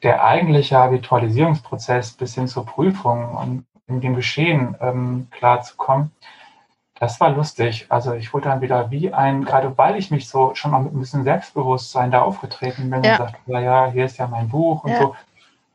der 0.04 0.24
eigentliche 0.24 0.78
Habitualisierungsprozess 0.78 2.12
bis 2.12 2.34
hin 2.34 2.46
zur 2.46 2.64
Prüfung 2.64 3.34
und 3.34 3.66
in 3.88 4.00
dem 4.00 4.14
Geschehen 4.14 4.76
ähm, 4.80 5.26
klarzukommen, 5.32 6.12
das 6.98 7.20
war 7.20 7.30
lustig. 7.30 7.86
Also 7.88 8.12
ich 8.14 8.32
wurde 8.32 8.48
dann 8.48 8.60
wieder 8.60 8.90
wie 8.90 9.12
ein, 9.12 9.44
gerade 9.44 9.76
weil 9.76 9.96
ich 9.96 10.10
mich 10.10 10.28
so 10.28 10.54
schon 10.54 10.70
mal 10.70 10.80
mit 10.80 10.94
ein 10.94 11.00
bisschen 11.00 11.24
Selbstbewusstsein 11.24 12.10
da 12.10 12.22
aufgetreten 12.22 12.88
bin 12.90 13.02
ja. 13.02 13.12
und 13.12 13.18
sagte, 13.18 13.38
ja, 13.46 13.60
ja, 13.60 13.86
hier 13.90 14.04
ist 14.04 14.18
ja 14.18 14.28
mein 14.28 14.48
Buch 14.48 14.84
und 14.84 14.92
ja. 14.92 14.98
so. 14.98 15.16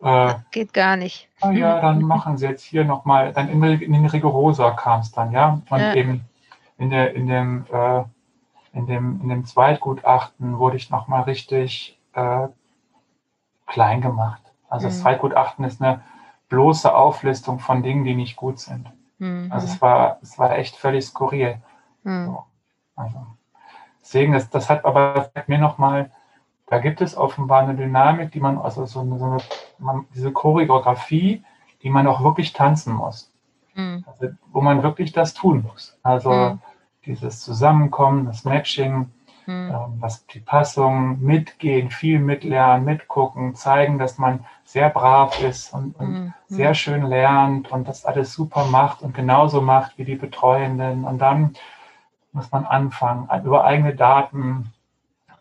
Äh, 0.02 0.36
Geht 0.52 0.74
gar 0.74 0.96
nicht. 0.96 1.28
Ah, 1.42 1.52
ja, 1.52 1.82
dann 1.82 2.02
machen 2.02 2.38
sie 2.38 2.48
jetzt 2.48 2.64
hier 2.64 2.86
nochmal, 2.86 3.34
dann 3.34 3.50
in, 3.50 3.62
in 3.62 3.94
den 3.94 4.06
Rigorosa 4.06 4.72
kam 4.72 5.02
es 5.02 5.12
dann, 5.12 5.34
ja. 5.34 5.62
Und 5.70 5.80
ja. 5.80 5.94
eben 5.94 6.22
in, 6.78 6.90
der, 6.90 7.14
in, 7.14 7.28
dem, 7.28 7.66
äh, 7.70 8.04
in, 8.72 8.88
dem, 8.88 9.20
in 9.22 9.30
dem 9.30 9.46
Zweitgutachten 9.46 10.58
wurde 10.58 10.78
ich 10.78 10.90
nochmal 10.90 11.24
richtig 11.24 12.00
äh, 12.14 12.48
klein 13.68 14.00
gemacht. 14.00 14.42
Also 14.70 14.88
mhm. 14.88 14.92
das 14.92 15.02
Zweitgutachten 15.02 15.66
ist 15.66 15.82
eine 15.82 16.02
bloße 16.48 16.96
Auflistung 16.96 17.60
von 17.60 17.84
Dingen, 17.84 18.06
die 18.06 18.16
nicht 18.16 18.38
gut 18.38 18.60
sind. 18.60 18.90
Mhm. 19.20 19.52
Also 19.52 19.68
es 19.68 19.82
war, 19.82 20.18
es 20.22 20.40
war 20.40 20.58
echt 20.58 20.76
völlig 20.76 21.06
skurril. 21.06 21.62
Mhm. 22.04 22.26
So. 22.26 22.44
Also, 22.96 23.28
deswegen, 24.02 24.34
das, 24.34 24.50
das 24.50 24.70
hat 24.70 24.84
aber 24.84 25.30
mir 25.48 25.60
nochmal, 25.60 26.12
da 26.68 26.80
gibt 26.80 27.02
es 27.02 27.16
offenbar 27.16 27.62
eine 27.62 27.76
Dynamik, 27.76 28.32
die 28.32 28.40
man, 28.40 28.58
also 28.58 28.86
so 28.86 29.02
eine, 29.02 29.18
so 29.18 29.26
eine 29.26 29.38
man, 29.78 30.06
diese 30.14 30.32
Choreografie, 30.32 31.44
die 31.82 31.90
man 31.90 32.08
auch 32.08 32.24
wirklich 32.24 32.54
tanzen 32.54 32.94
muss. 32.94 33.32
Mhm. 33.76 34.04
Also, 34.08 34.34
wo 34.52 34.62
man 34.62 34.84
wirklich 34.84 35.12
das 35.12 35.34
tun 35.34 35.66
muss. 35.68 35.98
Also 36.04 36.32
mhm. 36.32 36.62
dieses 37.06 37.42
Zusammenkommen, 37.42 38.26
das 38.26 38.44
Matching, 38.44 39.12
mhm. 39.50 39.72
ähm, 39.72 40.00
das, 40.02 40.26
die 40.28 40.40
Passung, 40.40 41.22
mitgehen, 41.22 41.90
viel 41.90 42.20
mitlernen, 42.20 42.86
mitgucken, 42.86 43.56
zeigen, 43.56 43.98
dass 43.98 44.18
man 44.18 44.46
sehr 44.64 44.90
brav 44.90 45.42
ist 45.42 45.74
und, 45.74 46.00
und 46.00 46.12
mhm. 46.12 46.34
sehr 46.48 46.74
schön 46.74 47.04
lernt 47.04 47.72
und 47.72 47.88
das 47.88 48.06
alles 48.06 48.34
super 48.34 48.66
macht 48.66 49.02
und 49.02 49.14
genauso 49.14 49.62
macht 49.62 49.98
wie 49.98 50.06
die 50.06 50.16
Betreuenden. 50.16 51.04
Und 51.04 51.20
dann 51.20 51.56
muss 52.32 52.52
man 52.52 52.66
anfangen, 52.66 53.28
über 53.44 53.66
eigene 53.66 53.96
Daten 53.96 54.72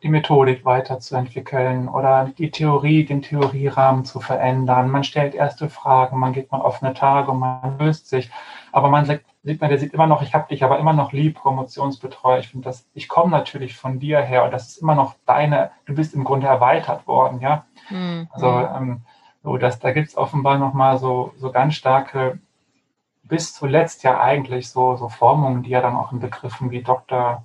die 0.02 0.08
Methodik 0.08 0.64
weiterzuentwickeln 0.64 1.88
oder 1.88 2.30
die 2.38 2.50
Theorie, 2.50 3.04
den 3.04 3.22
Theorierahmen 3.22 4.04
zu 4.04 4.20
verändern. 4.20 4.90
Man 4.90 5.04
stellt 5.04 5.34
erste 5.34 5.68
Fragen, 5.68 6.18
man 6.18 6.32
geht 6.32 6.52
mal 6.52 6.60
offene 6.60 6.94
Tage, 6.94 7.32
man 7.32 7.78
löst 7.78 8.08
sich. 8.08 8.30
Aber 8.72 8.88
man 8.88 9.06
sieht, 9.06 9.22
sieht 9.42 9.60
man, 9.60 9.70
der 9.70 9.78
sieht 9.78 9.94
immer 9.94 10.06
noch, 10.06 10.22
ich 10.22 10.34
habe 10.34 10.48
dich 10.48 10.62
aber 10.62 10.78
immer 10.78 10.92
noch 10.92 11.12
lieb, 11.12 11.36
Promotionsbetreuer. 11.36 12.38
Ich 12.38 12.48
finde 12.48 12.64
das, 12.64 12.86
ich 12.94 13.08
komme 13.08 13.30
natürlich 13.30 13.76
von 13.76 13.98
dir 13.98 14.20
her 14.20 14.44
und 14.44 14.52
das 14.52 14.68
ist 14.68 14.78
immer 14.78 14.94
noch 14.94 15.14
deine, 15.26 15.70
du 15.86 15.94
bist 15.94 16.14
im 16.14 16.24
Grunde 16.24 16.46
erweitert 16.46 17.06
worden, 17.06 17.40
ja. 17.40 17.64
Mhm. 17.90 18.28
Also 18.32 18.48
ähm, 18.48 19.00
so, 19.42 19.56
dass 19.56 19.78
da 19.78 19.92
gibt 19.92 20.08
es 20.08 20.16
offenbar 20.16 20.58
nochmal 20.58 20.98
so, 20.98 21.32
so 21.38 21.50
ganz 21.50 21.74
starke, 21.74 22.38
bis 23.22 23.54
zuletzt 23.54 24.02
ja 24.02 24.20
eigentlich 24.20 24.70
so, 24.70 24.96
so 24.96 25.08
Formungen, 25.08 25.62
die 25.62 25.70
ja 25.70 25.80
dann 25.80 25.96
auch 25.96 26.12
in 26.12 26.20
Begriffen 26.20 26.70
wie 26.70 26.82
Doktor, 26.82 27.44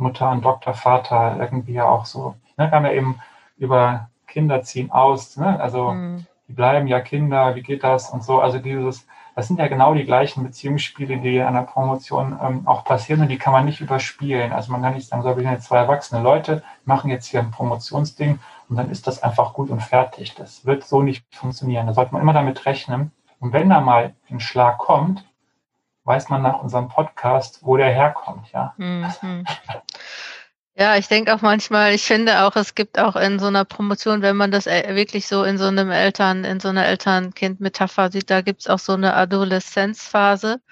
Mutter 0.00 0.30
und 0.30 0.44
Doktor, 0.44 0.74
Vater 0.74 1.36
irgendwie 1.38 1.74
ja 1.74 1.88
auch 1.88 2.06
so, 2.06 2.34
ne, 2.56 2.70
haben 2.70 2.84
wir 2.84 2.92
eben 2.92 3.20
über 3.58 4.08
Kinder 4.26 4.62
ziehen 4.62 4.90
aus, 4.90 5.36
ne? 5.36 5.60
also 5.60 5.92
mhm. 5.92 6.26
die 6.48 6.52
bleiben 6.52 6.86
ja 6.86 7.00
Kinder, 7.00 7.54
wie 7.54 7.62
geht 7.62 7.84
das 7.84 8.10
und 8.10 8.24
so, 8.24 8.40
also 8.40 8.58
dieses, 8.58 9.06
das 9.34 9.48
sind 9.48 9.58
ja 9.58 9.68
genau 9.68 9.94
die 9.94 10.04
gleichen 10.04 10.42
Beziehungsspiele, 10.42 11.18
die 11.18 11.40
an 11.40 11.54
der 11.54 11.62
Promotion 11.62 12.38
ähm, 12.42 12.66
auch 12.66 12.84
passieren 12.84 13.22
und 13.22 13.28
die 13.28 13.38
kann 13.38 13.52
man 13.52 13.64
nicht 13.64 13.80
überspielen. 13.80 14.52
Also 14.52 14.72
man 14.72 14.82
kann 14.82 14.94
nicht 14.94 15.08
sagen, 15.08 15.22
so, 15.22 15.28
wir 15.28 15.42
sind 15.42 15.52
jetzt 15.52 15.66
zwei 15.66 15.78
erwachsene 15.78 16.22
Leute, 16.22 16.62
machen 16.84 17.10
jetzt 17.10 17.26
hier 17.26 17.40
ein 17.40 17.50
Promotionsding 17.50 18.38
und 18.68 18.76
dann 18.76 18.90
ist 18.90 19.06
das 19.06 19.22
einfach 19.22 19.54
gut 19.54 19.70
und 19.70 19.82
fertig. 19.82 20.34
Das 20.34 20.66
wird 20.66 20.84
so 20.84 21.02
nicht 21.02 21.24
funktionieren. 21.30 21.86
Da 21.86 21.94
sollte 21.94 22.12
man 22.12 22.22
immer 22.22 22.32
damit 22.32 22.66
rechnen. 22.66 23.12
Und 23.38 23.52
wenn 23.52 23.70
da 23.70 23.80
mal 23.80 24.14
ein 24.28 24.40
Schlag 24.40 24.78
kommt, 24.78 25.24
weiß 26.04 26.28
man 26.28 26.42
nach 26.42 26.62
unserem 26.62 26.88
Podcast, 26.88 27.60
wo 27.62 27.76
der 27.76 27.90
herkommt, 27.90 28.50
ja. 28.52 28.74
Mhm. 28.76 29.44
Ja, 30.76 30.96
ich 30.96 31.08
denke 31.08 31.34
auch 31.34 31.42
manchmal, 31.42 31.92
ich 31.92 32.04
finde 32.04 32.42
auch, 32.42 32.56
es 32.56 32.74
gibt 32.74 32.98
auch 32.98 33.14
in 33.14 33.38
so 33.38 33.48
einer 33.48 33.66
Promotion, 33.66 34.22
wenn 34.22 34.36
man 34.36 34.50
das 34.50 34.66
äh, 34.66 34.94
wirklich 34.94 35.26
so 35.26 35.44
in 35.44 35.58
so 35.58 35.66
einem 35.66 35.90
Eltern, 35.90 36.44
in 36.44 36.58
so 36.58 36.68
einer 36.68 36.86
Eltern-Kind-Metapher 36.86 38.10
sieht, 38.10 38.30
da 38.30 38.40
gibt 38.40 38.60
es 38.62 38.68
auch 38.68 38.78
so 38.78 38.94
eine 38.94 39.14
Adoleszenzphase, 39.14 40.62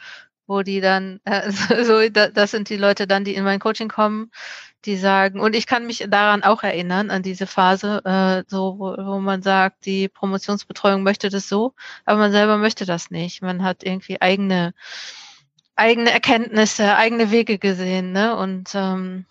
wo 0.49 0.63
die 0.63 0.81
dann, 0.81 1.21
äh, 1.25 1.53
so, 1.85 2.09
das 2.09 2.51
sind 2.51 2.71
die 2.71 2.77
Leute 2.77 3.07
dann, 3.07 3.25
die 3.25 3.35
in 3.35 3.45
mein 3.45 3.61
Coaching 3.61 3.89
kommen, 3.89 4.33
die 4.85 4.97
sagen, 4.97 5.41
und 5.41 5.55
ich 5.55 5.67
kann 5.67 5.87
mich 5.87 6.07
daran 6.09 6.43
auch 6.43 6.63
erinnern, 6.63 7.11
an 7.11 7.23
diese 7.23 7.47
Phase, 7.47 8.03
äh, 8.05 8.45
so, 8.49 8.79
wo, 8.79 8.97
wo 8.97 9.19
man 9.21 9.43
sagt, 9.43 9.87
die 9.87 10.09
Promotionsbetreuung 10.09 11.03
möchte 11.03 11.29
das 11.29 11.49
so, 11.49 11.75
aber 12.05 12.19
man 12.19 12.33
selber 12.33 12.57
möchte 12.59 12.87
das 12.87 13.11
nicht. 13.11 13.43
Man 13.43 13.63
hat 13.63 13.85
irgendwie 13.85 14.21
eigene, 14.21 14.75
eigene 15.77 16.11
Erkenntnisse, 16.11 16.97
eigene 16.97 17.31
Wege 17.31 17.59
gesehen, 17.59 18.13
ne? 18.13 18.37
Und 18.37 18.71
ähm, 18.75 19.27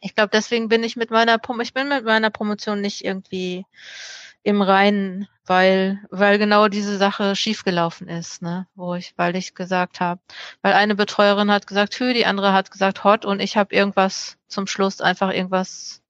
ich 0.00 0.14
glaube, 0.14 0.30
deswegen 0.32 0.68
bin 0.68 0.84
ich 0.84 0.96
mit 0.96 1.10
meiner 1.10 1.38
Prom 1.38 1.60
ich 1.60 1.74
bin 1.74 1.88
mit 1.88 2.04
meiner 2.04 2.30
Promotion 2.30 2.80
nicht 2.80 3.04
irgendwie 3.04 3.64
im 4.42 4.62
Reinen, 4.62 5.28
weil, 5.46 6.00
weil 6.10 6.38
genau 6.38 6.68
diese 6.68 6.96
Sache 6.96 7.34
schiefgelaufen 7.34 8.08
ist, 8.08 8.42
ne? 8.42 8.66
Wo 8.74 8.94
ich, 8.94 9.12
weil 9.16 9.34
ich 9.36 9.54
gesagt 9.54 10.00
habe, 10.00 10.20
weil 10.62 10.72
eine 10.74 10.94
Betreuerin 10.94 11.50
hat 11.50 11.66
gesagt 11.66 11.98
Hü, 11.98 12.14
die 12.14 12.26
andere 12.26 12.52
hat 12.52 12.70
gesagt 12.70 13.02
Hot 13.04 13.24
und 13.24 13.40
ich 13.40 13.56
habe 13.56 13.74
irgendwas 13.74 14.38
zum 14.46 14.66
Schluss 14.66 15.00
einfach 15.00 15.32
irgendwas 15.32 16.02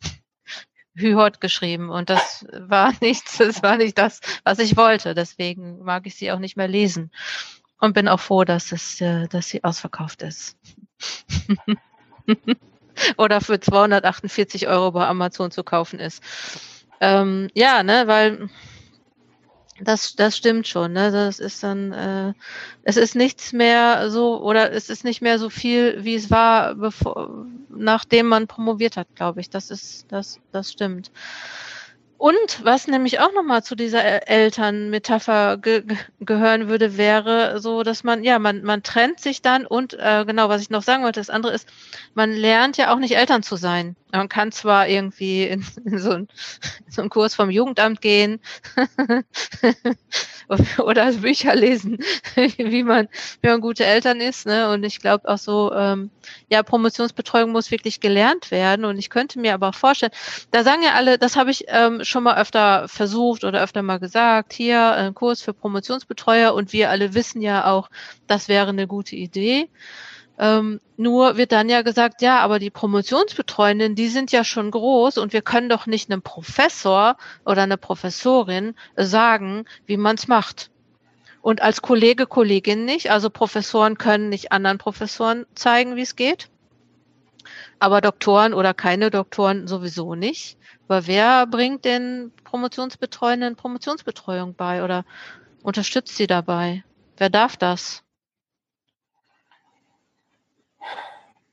Hü 0.94 1.14
Hot 1.14 1.40
geschrieben 1.40 1.90
und 1.90 2.08
das 2.08 2.46
war 2.52 2.94
nichts, 3.00 3.38
das 3.38 3.62
war 3.62 3.76
nicht 3.76 3.98
das, 3.98 4.20
was 4.44 4.58
ich 4.58 4.76
wollte. 4.76 5.14
Deswegen 5.14 5.80
mag 5.82 6.06
ich 6.06 6.14
sie 6.14 6.32
auch 6.32 6.38
nicht 6.38 6.56
mehr 6.56 6.68
lesen 6.68 7.10
und 7.78 7.92
bin 7.92 8.08
auch 8.08 8.20
froh, 8.20 8.44
dass 8.44 8.72
es, 8.72 9.00
äh, 9.00 9.28
dass 9.28 9.48
sie 9.48 9.64
ausverkauft 9.64 10.22
ist. 10.22 10.56
Oder 13.16 13.40
für 13.40 13.60
248 13.60 14.66
Euro 14.66 14.92
bei 14.92 15.06
Amazon 15.06 15.50
zu 15.50 15.62
kaufen 15.62 16.00
ist. 16.00 16.22
Ähm, 17.00 17.48
ja, 17.54 17.82
ne, 17.82 18.06
weil 18.06 18.50
das, 19.80 20.14
das 20.16 20.36
stimmt 20.36 20.66
schon, 20.66 20.92
ne? 20.92 21.10
Das 21.12 21.38
ist 21.38 21.62
dann, 21.62 21.92
äh, 21.92 22.34
es 22.82 22.96
ist 22.96 23.14
nichts 23.14 23.52
mehr 23.52 24.10
so, 24.10 24.40
oder 24.42 24.72
es 24.72 24.88
ist 24.90 25.04
nicht 25.04 25.22
mehr 25.22 25.38
so 25.38 25.50
viel, 25.50 26.04
wie 26.04 26.14
es 26.14 26.30
war, 26.30 26.74
bevor, 26.74 27.46
nachdem 27.68 28.26
man 28.26 28.46
promoviert 28.48 28.96
hat, 28.96 29.08
glaube 29.14 29.40
ich. 29.40 29.50
Das 29.50 29.70
ist, 29.70 30.06
das, 30.10 30.40
das 30.52 30.72
stimmt. 30.72 31.10
Und 32.18 32.64
was 32.64 32.88
nämlich 32.88 33.20
auch 33.20 33.32
nochmal 33.32 33.62
zu 33.62 33.76
dieser 33.76 34.28
Elternmetapher 34.28 35.56
ge 35.56 35.84
gehören 36.18 36.68
würde, 36.68 36.96
wäre 36.96 37.60
so, 37.60 37.84
dass 37.84 38.02
man, 38.02 38.24
ja, 38.24 38.40
man, 38.40 38.64
man 38.64 38.82
trennt 38.82 39.20
sich 39.20 39.40
dann 39.40 39.64
und 39.64 39.94
äh, 39.94 40.24
genau, 40.26 40.48
was 40.48 40.60
ich 40.60 40.68
noch 40.68 40.82
sagen 40.82 41.04
wollte, 41.04 41.20
das 41.20 41.30
andere 41.30 41.52
ist, 41.52 41.68
man 42.14 42.32
lernt 42.32 42.76
ja 42.76 42.92
auch 42.92 42.98
nicht 42.98 43.16
Eltern 43.16 43.44
zu 43.44 43.54
sein. 43.54 43.94
Man 44.10 44.28
kann 44.28 44.50
zwar 44.50 44.88
irgendwie 44.88 45.44
in, 45.44 45.64
in, 45.84 45.98
so, 46.00 46.10
ein, 46.10 46.28
in 46.86 46.92
so 46.92 47.02
einen 47.02 47.10
Kurs 47.10 47.36
vom 47.36 47.50
Jugendamt 47.50 48.00
gehen 48.00 48.40
oder 50.78 51.12
Bücher 51.12 51.54
lesen, 51.54 51.98
wie 52.36 52.82
man, 52.82 53.08
wie 53.40 53.48
man 53.48 53.60
gute 53.60 53.84
Eltern 53.84 54.20
ist. 54.20 54.46
Ne? 54.46 54.70
Und 54.70 54.84
ich 54.84 55.00
glaube 55.00 55.28
auch 55.28 55.38
so, 55.38 55.72
ähm, 55.72 56.10
ja, 56.48 56.62
Promotionsbetreuung 56.62 57.52
muss 57.52 57.70
wirklich 57.70 58.00
gelernt 58.00 58.50
werden. 58.50 58.84
Und 58.84 58.98
ich 58.98 59.10
könnte 59.10 59.38
mir 59.38 59.54
aber 59.54 59.68
auch 59.68 59.74
vorstellen, 59.74 60.12
da 60.50 60.64
sagen 60.64 60.82
ja 60.82 60.92
alle, 60.94 61.18
das 61.18 61.36
habe 61.36 61.50
ich 61.50 61.64
ähm, 61.68 62.04
schon 62.04 62.22
mal 62.22 62.40
öfter 62.40 62.88
versucht 62.88 63.44
oder 63.44 63.62
öfter 63.62 63.82
mal 63.82 63.98
gesagt, 63.98 64.52
hier 64.52 64.92
ein 64.92 65.14
Kurs 65.14 65.42
für 65.42 65.52
Promotionsbetreuer 65.52 66.54
und 66.54 66.72
wir 66.72 66.90
alle 66.90 67.14
wissen 67.14 67.42
ja 67.42 67.66
auch, 67.66 67.90
das 68.26 68.48
wäre 68.48 68.68
eine 68.68 68.86
gute 68.86 69.16
Idee. 69.16 69.68
Ähm, 70.38 70.80
nur 70.96 71.36
wird 71.36 71.50
dann 71.50 71.68
ja 71.68 71.82
gesagt, 71.82 72.22
ja, 72.22 72.38
aber 72.40 72.60
die 72.60 72.70
Promotionsbetreuenden, 72.70 73.96
die 73.96 74.08
sind 74.08 74.30
ja 74.30 74.44
schon 74.44 74.70
groß 74.70 75.18
und 75.18 75.32
wir 75.32 75.42
können 75.42 75.68
doch 75.68 75.86
nicht 75.86 76.10
einem 76.10 76.22
Professor 76.22 77.16
oder 77.44 77.62
einer 77.62 77.76
Professorin 77.76 78.74
sagen, 78.96 79.64
wie 79.86 79.96
man 79.96 80.14
es 80.14 80.28
macht. 80.28 80.70
Und 81.42 81.60
als 81.60 81.82
Kollege, 81.82 82.26
Kollegin 82.26 82.84
nicht. 82.84 83.10
Also 83.10 83.30
Professoren 83.30 83.98
können 83.98 84.28
nicht 84.28 84.52
anderen 84.52 84.78
Professoren 84.78 85.46
zeigen, 85.54 85.96
wie 85.96 86.02
es 86.02 86.14
geht. 86.14 86.48
Aber 87.78 88.00
Doktoren 88.00 88.54
oder 88.54 88.74
keine 88.74 89.10
Doktoren 89.10 89.66
sowieso 89.66 90.14
nicht. 90.14 90.56
Aber 90.88 91.06
wer 91.06 91.46
bringt 91.46 91.84
den 91.84 92.32
Promotionsbetreuenden 92.44 93.56
Promotionsbetreuung 93.56 94.54
bei 94.54 94.84
oder 94.84 95.04
unterstützt 95.62 96.16
sie 96.16 96.26
dabei? 96.26 96.84
Wer 97.16 97.30
darf 97.30 97.56
das? 97.56 98.02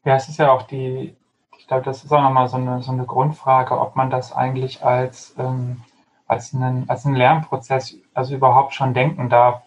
Ja, 0.06 0.16
es 0.16 0.30
ist 0.30 0.38
ja 0.38 0.51
auch 0.51 0.62
die, 0.64 1.16
ich 1.58 1.68
glaube, 1.68 1.84
das 1.84 2.03
ist 2.03 2.12
auch 2.14 2.22
nochmal 2.22 2.47
so 2.47 2.58
eine, 2.58 2.82
so 2.84 2.91
eine 2.91 3.06
Grundfrage, 3.06 3.80
ob 3.80 3.95
man 3.95 4.12
das 4.12 4.32
eigentlich 4.32 4.86
als, 4.86 5.36
ähm, 5.39 5.82
als, 6.28 6.53
einen, 6.53 6.88
als 6.89 7.06
einen 7.06 7.16
Lernprozess 7.16 7.95
also 8.14 8.36
überhaupt 8.36 8.76
schon 8.76 8.93
denken 8.93 9.30
darf. 9.30 9.64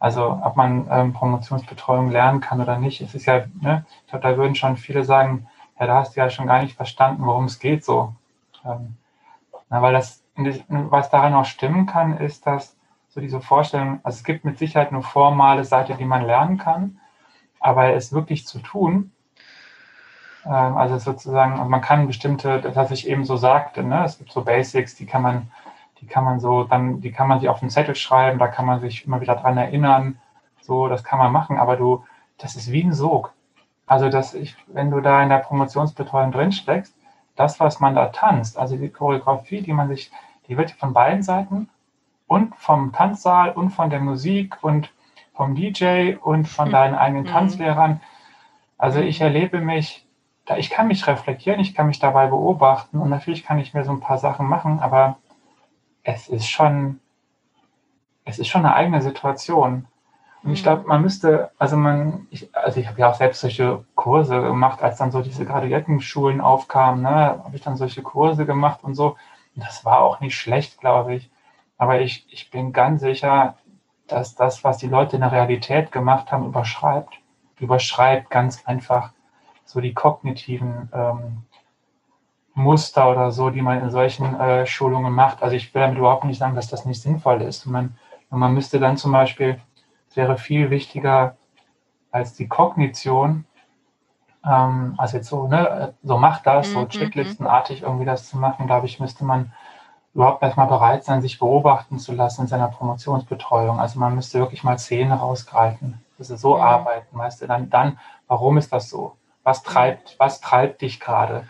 Also 0.00 0.40
ob 0.42 0.56
man 0.56 0.88
ähm, 0.90 1.12
Promotionsbetreuung 1.12 2.10
lernen 2.10 2.40
kann 2.40 2.60
oder 2.60 2.78
nicht. 2.78 3.00
Es 3.00 3.14
ist 3.14 3.26
ja, 3.26 3.44
ne, 3.60 3.86
ich 4.04 4.10
glaube, 4.10 4.28
da 4.28 4.36
würden 4.36 4.56
schon 4.56 4.76
viele 4.76 5.04
sagen, 5.04 5.46
ja, 5.78 5.86
da 5.86 5.94
hast 6.00 6.16
du 6.16 6.20
ja 6.20 6.30
schon 6.30 6.48
gar 6.48 6.62
nicht 6.62 6.76
verstanden, 6.76 7.24
worum 7.24 7.44
es 7.44 7.60
geht 7.60 7.84
so. 7.84 8.12
Ähm, 8.64 8.96
na, 9.70 9.82
weil 9.82 9.92
das, 9.92 10.22
was 10.36 11.10
daran 11.10 11.34
auch 11.34 11.44
stimmen 11.44 11.86
kann, 11.86 12.18
ist, 12.18 12.46
dass 12.46 12.76
so 13.08 13.20
diese 13.20 13.40
Vorstellung, 13.40 14.00
also 14.02 14.16
es 14.16 14.24
gibt 14.24 14.44
mit 14.44 14.58
Sicherheit 14.58 14.88
eine 14.90 15.02
formale 15.02 15.64
Seite, 15.64 15.94
die 15.94 16.04
man 16.04 16.26
lernen 16.26 16.58
kann, 16.58 17.00
aber 17.60 17.94
es 17.94 18.12
wirklich 18.12 18.46
zu 18.46 18.58
tun, 18.58 19.12
also 20.48 20.98
sozusagen, 20.98 21.68
man 21.68 21.80
kann 21.80 22.06
bestimmte, 22.06 22.60
das 22.60 22.76
was 22.76 22.90
ich 22.90 23.08
eben 23.08 23.24
so 23.24 23.36
sagte, 23.36 23.82
ne, 23.82 24.04
es 24.04 24.18
gibt 24.18 24.32
so 24.32 24.44
Basics, 24.44 24.94
die 24.94 25.06
kann 25.06 25.22
man, 25.22 25.50
die 26.00 26.06
kann 26.06 26.24
man 26.24 26.40
so, 26.40 26.64
dann, 26.64 27.00
die 27.00 27.12
kann 27.12 27.28
man 27.28 27.40
sich 27.40 27.48
auf 27.48 27.60
den 27.60 27.70
Zettel 27.70 27.94
schreiben, 27.94 28.38
da 28.38 28.46
kann 28.48 28.66
man 28.66 28.80
sich 28.80 29.06
immer 29.06 29.20
wieder 29.20 29.34
dran 29.36 29.58
erinnern, 29.58 30.18
so, 30.60 30.88
das 30.88 31.04
kann 31.04 31.18
man 31.18 31.32
machen, 31.32 31.58
aber 31.58 31.76
du, 31.76 32.04
das 32.38 32.56
ist 32.56 32.70
wie 32.70 32.82
ein 32.82 32.92
Sog. 32.92 33.32
Also, 33.86 34.08
dass 34.08 34.34
ich, 34.34 34.56
wenn 34.66 34.90
du 34.90 35.00
da 35.00 35.22
in 35.22 35.28
der 35.28 35.38
Promotionsbetreuung 35.38 36.32
drin 36.32 36.52
steckst, 36.52 36.94
das, 37.36 37.60
was 37.60 37.80
man 37.80 37.94
da 37.94 38.06
tanzt, 38.06 38.58
also 38.58 38.76
die 38.76 38.88
Choreografie, 38.88 39.62
die 39.62 39.72
man 39.72 39.88
sich, 39.88 40.10
die 40.48 40.56
wird 40.56 40.72
von 40.72 40.92
beiden 40.92 41.22
Seiten 41.22 41.68
und 42.26 42.56
vom 42.56 42.92
Tanzsaal 42.92 43.52
und 43.52 43.70
von 43.70 43.90
der 43.90 44.00
Musik 44.00 44.62
und 44.62 44.92
vom 45.34 45.54
DJ 45.54 46.14
und 46.20 46.48
von 46.48 46.70
deinen 46.70 46.94
eigenen 46.94 47.24
mhm. 47.24 47.28
Tanzlehrern. 47.28 48.00
Also 48.78 49.00
ich 49.00 49.20
erlebe 49.20 49.60
mich, 49.60 50.05
ich 50.56 50.70
kann 50.70 50.86
mich 50.86 51.06
reflektieren, 51.06 51.60
ich 51.60 51.74
kann 51.74 51.88
mich 51.88 51.98
dabei 51.98 52.28
beobachten 52.28 53.00
und 53.00 53.10
natürlich 53.10 53.44
kann 53.44 53.58
ich 53.58 53.74
mir 53.74 53.84
so 53.84 53.90
ein 53.90 54.00
paar 54.00 54.18
Sachen 54.18 54.46
machen, 54.46 54.78
aber 54.80 55.16
es 56.04 56.28
ist 56.28 56.48
schon, 56.48 57.00
es 58.24 58.38
ist 58.38 58.48
schon 58.48 58.64
eine 58.64 58.74
eigene 58.74 59.02
Situation. 59.02 59.86
Und 60.42 60.52
ich 60.52 60.62
glaube, 60.62 60.86
man 60.86 61.02
müsste, 61.02 61.50
also 61.58 61.76
man, 61.76 62.28
ich, 62.30 62.54
also 62.54 62.78
ich 62.78 62.86
habe 62.86 63.00
ja 63.00 63.10
auch 63.10 63.14
selbst 63.16 63.40
solche 63.40 63.84
Kurse 63.96 64.40
gemacht, 64.40 64.80
als 64.82 64.98
dann 64.98 65.10
so 65.10 65.20
diese 65.20 65.44
Graduiertenschulen 65.44 66.40
aufkamen, 66.40 67.02
ne, 67.02 67.40
habe 67.42 67.56
ich 67.56 67.62
dann 67.62 67.76
solche 67.76 68.02
Kurse 68.02 68.46
gemacht 68.46 68.84
und 68.84 68.94
so. 68.94 69.16
Und 69.56 69.64
das 69.64 69.84
war 69.84 70.02
auch 70.02 70.20
nicht 70.20 70.36
schlecht, 70.36 70.78
glaube 70.78 71.16
ich. 71.16 71.30
Aber 71.78 72.00
ich, 72.00 72.26
ich 72.30 72.50
bin 72.50 72.72
ganz 72.72 73.00
sicher, 73.00 73.56
dass 74.06 74.36
das, 74.36 74.62
was 74.62 74.78
die 74.78 74.86
Leute 74.86 75.16
in 75.16 75.22
der 75.22 75.32
Realität 75.32 75.90
gemacht 75.90 76.30
haben, 76.30 76.46
überschreibt. 76.46 77.18
Überschreibt 77.58 78.30
ganz 78.30 78.64
einfach 78.66 79.10
so 79.66 79.80
die 79.80 79.92
kognitiven 79.92 80.88
ähm, 80.94 81.42
Muster 82.54 83.10
oder 83.10 83.32
so, 83.32 83.50
die 83.50 83.60
man 83.60 83.82
in 83.82 83.90
solchen 83.90 84.34
äh, 84.40 84.66
Schulungen 84.66 85.12
macht. 85.12 85.42
Also 85.42 85.54
ich 85.54 85.74
will 85.74 85.82
damit 85.82 85.98
überhaupt 85.98 86.24
nicht 86.24 86.38
sagen, 86.38 86.54
dass 86.54 86.68
das 86.68 86.86
nicht 86.86 87.02
sinnvoll 87.02 87.42
ist. 87.42 87.66
Und 87.66 87.72
man, 87.72 87.98
und 88.30 88.38
man 88.38 88.54
müsste 88.54 88.80
dann 88.80 88.96
zum 88.96 89.12
Beispiel 89.12 89.60
wäre 90.14 90.38
viel 90.38 90.70
wichtiger 90.70 91.36
als 92.10 92.34
die 92.34 92.48
Kognition. 92.48 93.44
Ähm, 94.44 94.94
also 94.96 95.18
jetzt 95.18 95.28
so, 95.28 95.46
ne, 95.46 95.94
so 96.02 96.16
macht 96.16 96.46
das, 96.46 96.70
so 96.70 96.80
mhm, 96.80 96.88
checklistenartig 96.88 97.82
irgendwie 97.82 98.06
das 98.06 98.28
zu 98.30 98.38
machen, 98.38 98.66
glaube 98.66 98.86
ich, 98.86 98.98
müsste 98.98 99.24
man 99.24 99.52
überhaupt 100.14 100.42
erstmal 100.42 100.66
bereit 100.66 101.04
sein, 101.04 101.20
sich 101.20 101.38
beobachten 101.38 101.98
zu 101.98 102.12
lassen 102.12 102.42
in 102.42 102.46
seiner 102.46 102.68
Promotionsbetreuung. 102.68 103.78
Also 103.78 104.00
man 104.00 104.14
müsste 104.14 104.38
wirklich 104.38 104.64
mal 104.64 104.78
Szenen 104.78 105.12
rausgreifen. 105.12 106.00
Also 106.18 106.36
so 106.36 106.56
mhm. 106.56 106.62
arbeiten, 106.62 107.18
weißt 107.18 107.42
du, 107.42 107.46
dann, 107.46 107.68
dann, 107.68 107.98
warum 108.26 108.56
ist 108.56 108.72
das 108.72 108.88
so? 108.88 109.16
Was 109.46 109.62
treibt, 109.62 110.16
was 110.18 110.40
treibt 110.40 110.82
dich 110.82 110.98
gerade? 110.98 111.46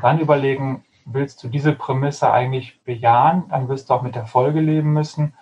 Dann 0.00 0.20
überlegen, 0.20 0.84
willst 1.06 1.42
du 1.42 1.48
diese 1.48 1.72
Prämisse 1.72 2.32
eigentlich 2.32 2.80
bejahen? 2.84 3.48
Dann 3.48 3.68
wirst 3.68 3.90
du 3.90 3.94
auch 3.94 4.02
mit 4.02 4.14
der 4.14 4.26
Folge 4.26 4.60
leben 4.60 4.92
müssen. 4.92 5.34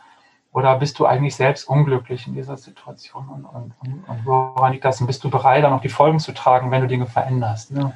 Oder 0.50 0.78
bist 0.78 0.98
du 0.98 1.04
eigentlich 1.04 1.36
selbst 1.36 1.68
unglücklich 1.68 2.26
in 2.26 2.32
dieser 2.32 2.56
Situation? 2.56 3.28
Und, 3.28 3.44
und, 3.44 3.74
und 4.08 4.24
woran 4.24 4.72
liegt 4.72 4.86
das? 4.86 5.02
Und 5.02 5.08
bist 5.08 5.22
du 5.24 5.28
bereit, 5.28 5.62
dann 5.62 5.74
auch 5.74 5.82
die 5.82 5.90
Folgen 5.90 6.20
zu 6.20 6.32
tragen, 6.32 6.70
wenn 6.70 6.80
du 6.80 6.88
Dinge 6.88 7.04
veränderst? 7.04 7.70
Ne? 7.70 7.92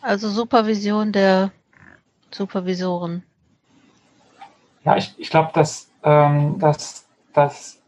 Also 0.00 0.30
Supervision 0.30 1.12
der 1.12 1.50
Supervisoren. 2.30 3.24
Ja, 4.86 4.96
ich, 4.96 5.14
ich 5.18 5.28
glaube, 5.28 5.50
dass, 5.52 5.92
ähm, 6.02 6.58
dass, 6.58 7.06
dass, 7.34 7.82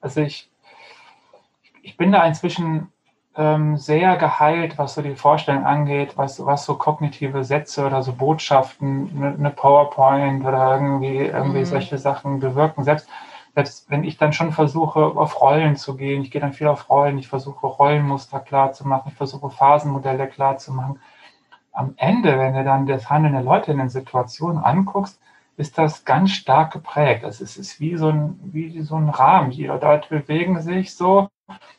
also 0.00 0.22
ich, 0.22 0.50
ich 1.82 1.98
bin 1.98 2.12
da 2.12 2.24
inzwischen 2.24 2.90
ähm, 3.36 3.76
sehr 3.76 4.16
geheilt, 4.16 4.78
was 4.78 4.94
so 4.94 5.02
die 5.02 5.14
Vorstellung 5.14 5.64
angeht, 5.64 6.16
was, 6.16 6.44
was 6.44 6.64
so 6.64 6.76
kognitive 6.76 7.44
Sätze 7.44 7.86
oder 7.86 8.02
so 8.02 8.12
Botschaften, 8.12 9.10
eine, 9.16 9.34
eine 9.34 9.50
PowerPoint 9.50 10.44
oder 10.44 10.74
irgendwie, 10.74 11.18
irgendwie 11.18 11.60
mhm. 11.60 11.64
solche 11.66 11.98
Sachen 11.98 12.40
bewirken. 12.40 12.84
Selbst 12.84 13.08
selbst 13.56 13.90
wenn 13.90 14.04
ich 14.04 14.18
dann 14.18 14.34
schon 14.34 14.52
versuche, 14.52 15.00
auf 15.00 15.40
Rollen 15.40 15.76
zu 15.76 15.96
gehen, 15.96 16.20
ich 16.20 16.30
gehe 16.30 16.42
dann 16.42 16.52
viel 16.52 16.66
auf 16.66 16.90
Rollen, 16.90 17.16
ich 17.16 17.26
versuche 17.26 17.66
Rollenmuster 17.66 18.38
klar 18.38 18.72
zu 18.72 18.86
machen, 18.86 19.08
ich 19.08 19.14
versuche 19.14 19.48
Phasenmodelle 19.48 20.28
klar 20.28 20.58
zu 20.58 20.74
machen. 20.74 21.00
Am 21.72 21.94
Ende, 21.96 22.38
wenn 22.38 22.52
du 22.52 22.64
dann 22.64 22.86
das 22.86 23.08
Handeln 23.08 23.32
der 23.32 23.42
Leute 23.42 23.72
in 23.72 23.78
den 23.78 23.88
Situationen 23.88 24.62
anguckst, 24.62 25.18
ist 25.56 25.78
das 25.78 26.04
ganz 26.04 26.32
stark 26.32 26.74
geprägt. 26.74 27.24
Es 27.24 27.40
ist, 27.40 27.56
ist 27.56 27.80
wie, 27.80 27.96
so 27.96 28.10
ein, 28.10 28.38
wie 28.42 28.82
so 28.82 28.96
ein 28.96 29.08
Rahmen. 29.08 29.50
Die 29.50 29.66
Leute 29.68 30.06
bewegen 30.10 30.60
sich 30.60 30.94
so 30.94 31.30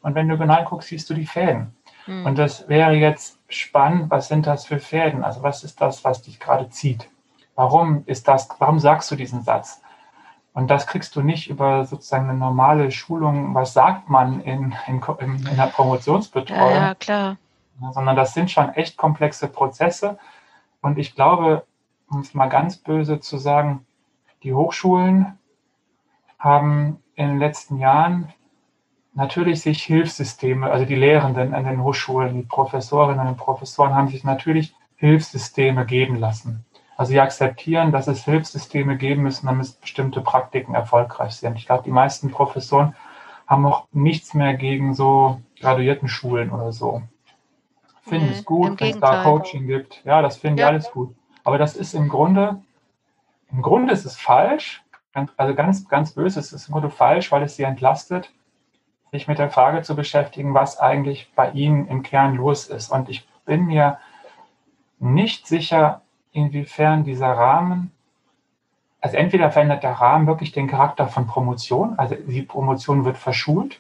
und 0.02 0.16
wenn 0.16 0.28
du 0.28 0.38
genau 0.38 0.64
guckst, 0.64 0.90
siehst 0.90 1.10
du 1.10 1.14
die 1.14 1.26
Fäden. 1.26 1.76
Mhm. 2.06 2.26
Und 2.26 2.38
das 2.38 2.68
wäre 2.68 2.94
jetzt 2.94 3.40
spannend, 3.50 4.10
was 4.10 4.28
sind 4.28 4.48
das 4.48 4.66
für 4.66 4.80
Fäden? 4.80 5.24
Also 5.24 5.44
was 5.44 5.64
ist 5.64 5.82
das, 5.82 6.04
was 6.04 6.22
dich 6.22 6.40
gerade 6.40 6.70
zieht? 6.70 7.10
Warum 7.56 8.04
ist 8.06 8.28
das, 8.28 8.50
warum 8.60 8.80
sagst 8.80 9.10
du 9.12 9.16
diesen 9.16 9.42
Satz? 9.44 9.82
Und 10.54 10.70
das 10.70 10.88
kriegst 10.88 11.16
du 11.16 11.22
nicht 11.22 11.50
über 11.50 11.86
sozusagen 11.86 12.30
eine 12.30 12.38
normale 12.38 12.90
Schulung, 12.92 13.54
was 13.54 13.74
sagt 13.74 14.10
man 14.10 14.42
in, 14.42 14.74
in, 14.88 15.02
in 15.20 15.56
der 15.56 15.68
Promotionsbetreuung. 15.68 16.72
Ja, 16.72 16.88
ja, 16.88 16.96
klar. 16.96 17.38
Sondern 17.92 18.16
das 18.16 18.34
sind 18.34 18.50
schon 18.50 18.70
echt 18.74 18.98
komplexe 18.98 19.48
Prozesse. 19.48 20.18
Und 20.82 20.98
ich 20.98 21.14
glaube, 21.14 21.64
um 22.10 22.22
es 22.22 22.34
mal 22.34 22.48
ganz 22.48 22.78
böse 22.78 23.20
zu 23.20 23.38
sagen, 23.38 23.86
die 24.42 24.54
Hochschulen 24.54 25.38
haben 26.40 27.04
in 27.16 27.28
den 27.28 27.40
letzten 27.40 27.78
Jahren 27.78 28.34
natürlich 29.18 29.62
sich 29.62 29.84
Hilfssysteme, 29.84 30.70
also 30.70 30.86
die 30.86 30.96
Lehrenden 30.96 31.56
an 31.56 31.64
den 31.64 31.84
Hochschulen, 31.84 32.36
die 32.36 32.44
Professorinnen 32.44 33.28
und 33.28 33.38
Professoren 33.38 33.96
haben 33.96 34.08
sich 34.10 34.24
natürlich 34.24 34.76
Hilfssysteme 34.96 35.86
geben 35.88 36.18
lassen. 36.18 36.64
Also 36.96 37.12
sie 37.12 37.20
akzeptieren, 37.20 37.92
dass 37.92 38.08
es 38.08 38.26
Hilfssysteme 38.26 38.96
geben 38.96 39.24
müssen, 39.24 39.48
damit 39.48 39.82
bestimmte 39.82 40.22
Praktiken 40.22 40.76
erfolgreich 40.76 41.36
sind. 41.36 41.58
Ich 41.58 41.66
glaube, 41.66 41.84
die 41.84 41.92
meisten 41.92 42.30
Professoren 42.30 42.96
haben 43.48 43.66
auch 43.66 43.88
nichts 43.92 44.36
mehr 44.36 44.54
gegen 44.54 44.94
so 44.94 45.42
Graduiertenschulen 45.60 46.52
oder 46.52 46.72
so. 46.72 47.02
Finden 48.04 48.28
nee, 48.28 48.34
es 48.34 48.46
gut, 48.46 48.80
wenn 48.80 48.92
es 48.92 49.00
da 49.00 49.24
Coaching 49.24 49.66
gibt. 49.66 50.04
Ja, 50.06 50.22
das 50.22 50.38
finden 50.38 50.60
ja. 50.60 50.68
die 50.68 50.74
alles 50.76 50.92
gut. 50.92 51.16
Aber 51.44 51.58
das 51.58 51.76
ist 51.76 51.96
im 51.96 52.08
Grunde, 52.08 52.62
im 53.52 53.64
Grunde 53.64 53.94
ist 53.94 54.06
es 54.06 54.16
falsch. 54.16 54.84
Also 55.38 55.56
ganz, 55.56 55.88
ganz 55.88 56.12
böse 56.12 56.40
ist 56.40 56.52
es 56.52 56.68
im 56.68 56.74
Grunde 56.74 56.92
falsch, 56.92 57.32
weil 57.32 57.42
es 57.42 57.56
sie 57.56 57.64
entlastet, 57.64 58.32
sich 59.12 59.28
mit 59.28 59.40
der 59.40 59.50
Frage 59.50 59.82
zu 59.82 59.96
beschäftigen, 59.96 60.54
was 60.54 60.80
eigentlich 60.80 61.32
bei 61.36 61.52
ihnen 61.52 61.88
im 61.88 62.04
Kern 62.04 62.36
los 62.36 62.68
ist. 62.68 62.92
Und 62.92 63.10
ich 63.10 63.28
bin 63.46 63.66
mir 63.66 63.98
nicht 65.00 65.48
sicher, 65.48 66.02
inwiefern 66.32 67.04
dieser 67.04 67.32
Rahmen, 67.32 67.92
also 69.02 69.18
entweder 69.18 69.52
verändert 69.52 69.84
der 69.84 69.94
Rahmen 69.94 70.28
wirklich 70.28 70.52
den 70.52 70.68
Charakter 70.68 71.08
von 71.08 71.28
Promotion, 71.28 71.98
also 71.98 72.16
die 72.16 72.42
Promotion 72.42 73.06
wird 73.06 73.18
verschult. 73.18 73.80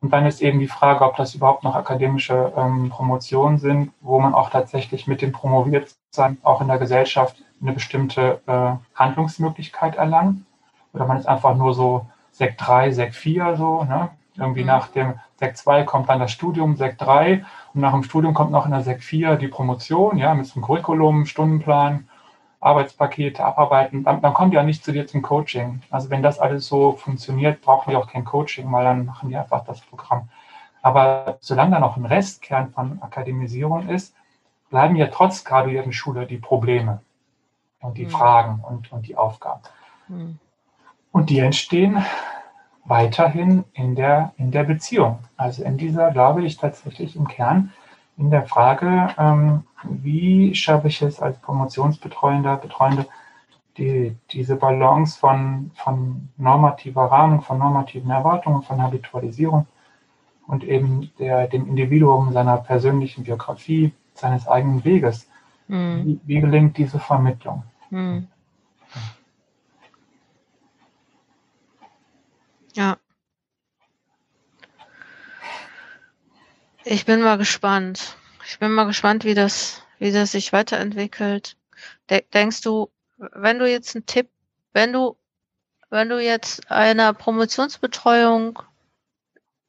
Und 0.00 0.12
dann 0.12 0.26
ist 0.26 0.42
eben 0.42 0.60
die 0.60 0.68
Frage, 0.68 1.04
ob 1.04 1.16
das 1.16 1.34
überhaupt 1.34 1.64
noch 1.64 1.74
akademische 1.74 2.52
ähm, 2.56 2.88
Promotionen 2.88 3.58
sind, 3.58 3.90
wo 4.00 4.20
man 4.20 4.32
auch 4.32 4.50
tatsächlich 4.50 5.08
mit 5.08 5.22
dem 5.22 5.32
Promoviertsein 5.32 6.38
auch 6.44 6.60
in 6.60 6.68
der 6.68 6.78
Gesellschaft 6.78 7.36
eine 7.60 7.72
bestimmte 7.72 8.40
äh, 8.46 8.72
Handlungsmöglichkeit 8.94 9.96
erlangt. 9.96 10.44
Oder 10.92 11.06
man 11.06 11.18
ist 11.18 11.26
einfach 11.26 11.56
nur 11.56 11.74
so 11.74 12.06
Sek 12.30 12.56
3, 12.58 12.92
Sek 12.92 13.14
4 13.14 13.56
so, 13.56 13.82
ne? 13.84 14.10
Irgendwie 14.38 14.62
mhm. 14.62 14.68
nach 14.68 14.88
dem 14.88 15.14
Sek 15.36 15.56
2 15.56 15.84
kommt 15.84 16.08
dann 16.08 16.20
das 16.20 16.30
Studium, 16.30 16.76
Sek 16.76 16.98
3 16.98 17.44
und 17.74 17.80
nach 17.80 17.92
dem 17.92 18.02
Studium 18.02 18.34
kommt 18.34 18.50
noch 18.50 18.66
in 18.66 18.72
der 18.72 18.82
Sek 18.82 19.02
4 19.02 19.36
die 19.36 19.48
Promotion, 19.48 20.16
ja, 20.16 20.34
mit 20.34 20.46
so 20.46 20.54
einem 20.54 20.64
Curriculum, 20.64 21.26
Stundenplan. 21.26 22.08
Arbeitspakete 22.60 23.44
abarbeiten, 23.44 24.02
dann, 24.02 24.20
dann 24.20 24.34
kommen 24.34 24.50
die 24.50 24.58
auch 24.58 24.64
nicht 24.64 24.84
zu 24.84 24.92
dir 24.92 25.06
zum 25.06 25.22
Coaching. 25.22 25.80
Also 25.90 26.10
wenn 26.10 26.22
das 26.22 26.40
alles 26.40 26.66
so 26.66 26.92
funktioniert, 26.92 27.62
brauchen 27.62 27.90
die 27.90 27.96
auch 27.96 28.08
kein 28.08 28.24
Coaching, 28.24 28.70
weil 28.72 28.84
dann 28.84 29.04
machen 29.04 29.28
die 29.28 29.36
einfach 29.36 29.64
das 29.64 29.80
Programm. 29.80 30.28
Aber 30.82 31.38
solange 31.40 31.72
da 31.72 31.80
noch 31.80 31.96
ein 31.96 32.06
Restkern 32.06 32.70
von 32.70 33.00
Akademisierung 33.00 33.88
ist, 33.88 34.14
bleiben 34.70 34.96
ja 34.96 35.06
trotz 35.06 35.44
Graduiertenschule 35.44 36.26
die 36.26 36.38
Probleme 36.38 37.00
und 37.80 37.96
die 37.96 38.06
mhm. 38.06 38.10
Fragen 38.10 38.64
und, 38.68 38.90
und 38.92 39.06
die 39.06 39.16
Aufgaben. 39.16 39.60
Mhm. 40.08 40.38
Und 41.12 41.30
die 41.30 41.38
entstehen 41.38 42.04
weiterhin 42.88 43.64
in 43.74 43.94
der, 43.94 44.32
in 44.38 44.50
der 44.50 44.64
Beziehung. 44.64 45.18
Also 45.36 45.62
in 45.62 45.76
dieser, 45.76 46.10
glaube 46.10 46.44
ich, 46.44 46.56
tatsächlich 46.56 47.16
im 47.16 47.28
Kern 47.28 47.72
in 48.16 48.30
der 48.30 48.42
Frage, 48.46 49.14
ähm, 49.16 49.64
wie 49.84 50.54
schaffe 50.54 50.88
ich 50.88 51.00
es 51.02 51.20
als 51.20 51.38
Promotionsbetreuender, 51.38 52.56
Betreuende, 52.56 53.06
die, 53.76 54.16
diese 54.32 54.56
Balance 54.56 55.18
von, 55.18 55.70
von 55.74 56.28
normativer 56.36 57.04
Rahmen, 57.04 57.40
von 57.42 57.58
normativen 57.58 58.10
Erwartungen, 58.10 58.62
von 58.62 58.82
Habitualisierung 58.82 59.66
und 60.48 60.64
eben 60.64 61.10
der, 61.18 61.46
dem 61.46 61.68
Individuum 61.68 62.32
seiner 62.32 62.56
persönlichen 62.56 63.22
Biografie, 63.22 63.92
seines 64.14 64.48
eigenen 64.48 64.84
Weges. 64.84 65.28
Mhm. 65.68 66.04
Wie, 66.04 66.20
wie, 66.24 66.40
gelingt 66.40 66.76
diese 66.76 66.98
Vermittlung? 66.98 67.62
Mhm. 67.90 68.26
Ja. 72.78 72.96
Ich 76.84 77.04
bin 77.06 77.22
mal 77.22 77.36
gespannt. 77.36 78.16
Ich 78.46 78.60
bin 78.60 78.70
mal 78.70 78.84
gespannt, 78.84 79.24
wie 79.24 79.34
das, 79.34 79.82
wie 79.98 80.12
das 80.12 80.30
sich 80.30 80.52
weiterentwickelt. 80.52 81.56
Denkst 82.32 82.60
du, 82.60 82.88
wenn 83.16 83.58
du 83.58 83.68
jetzt 83.68 83.96
einen 83.96 84.06
Tipp, 84.06 84.28
wenn 84.74 84.92
du, 84.92 85.16
wenn 85.90 86.08
du 86.08 86.22
jetzt 86.22 86.70
einer 86.70 87.14
Promotionsbetreuung 87.14 88.62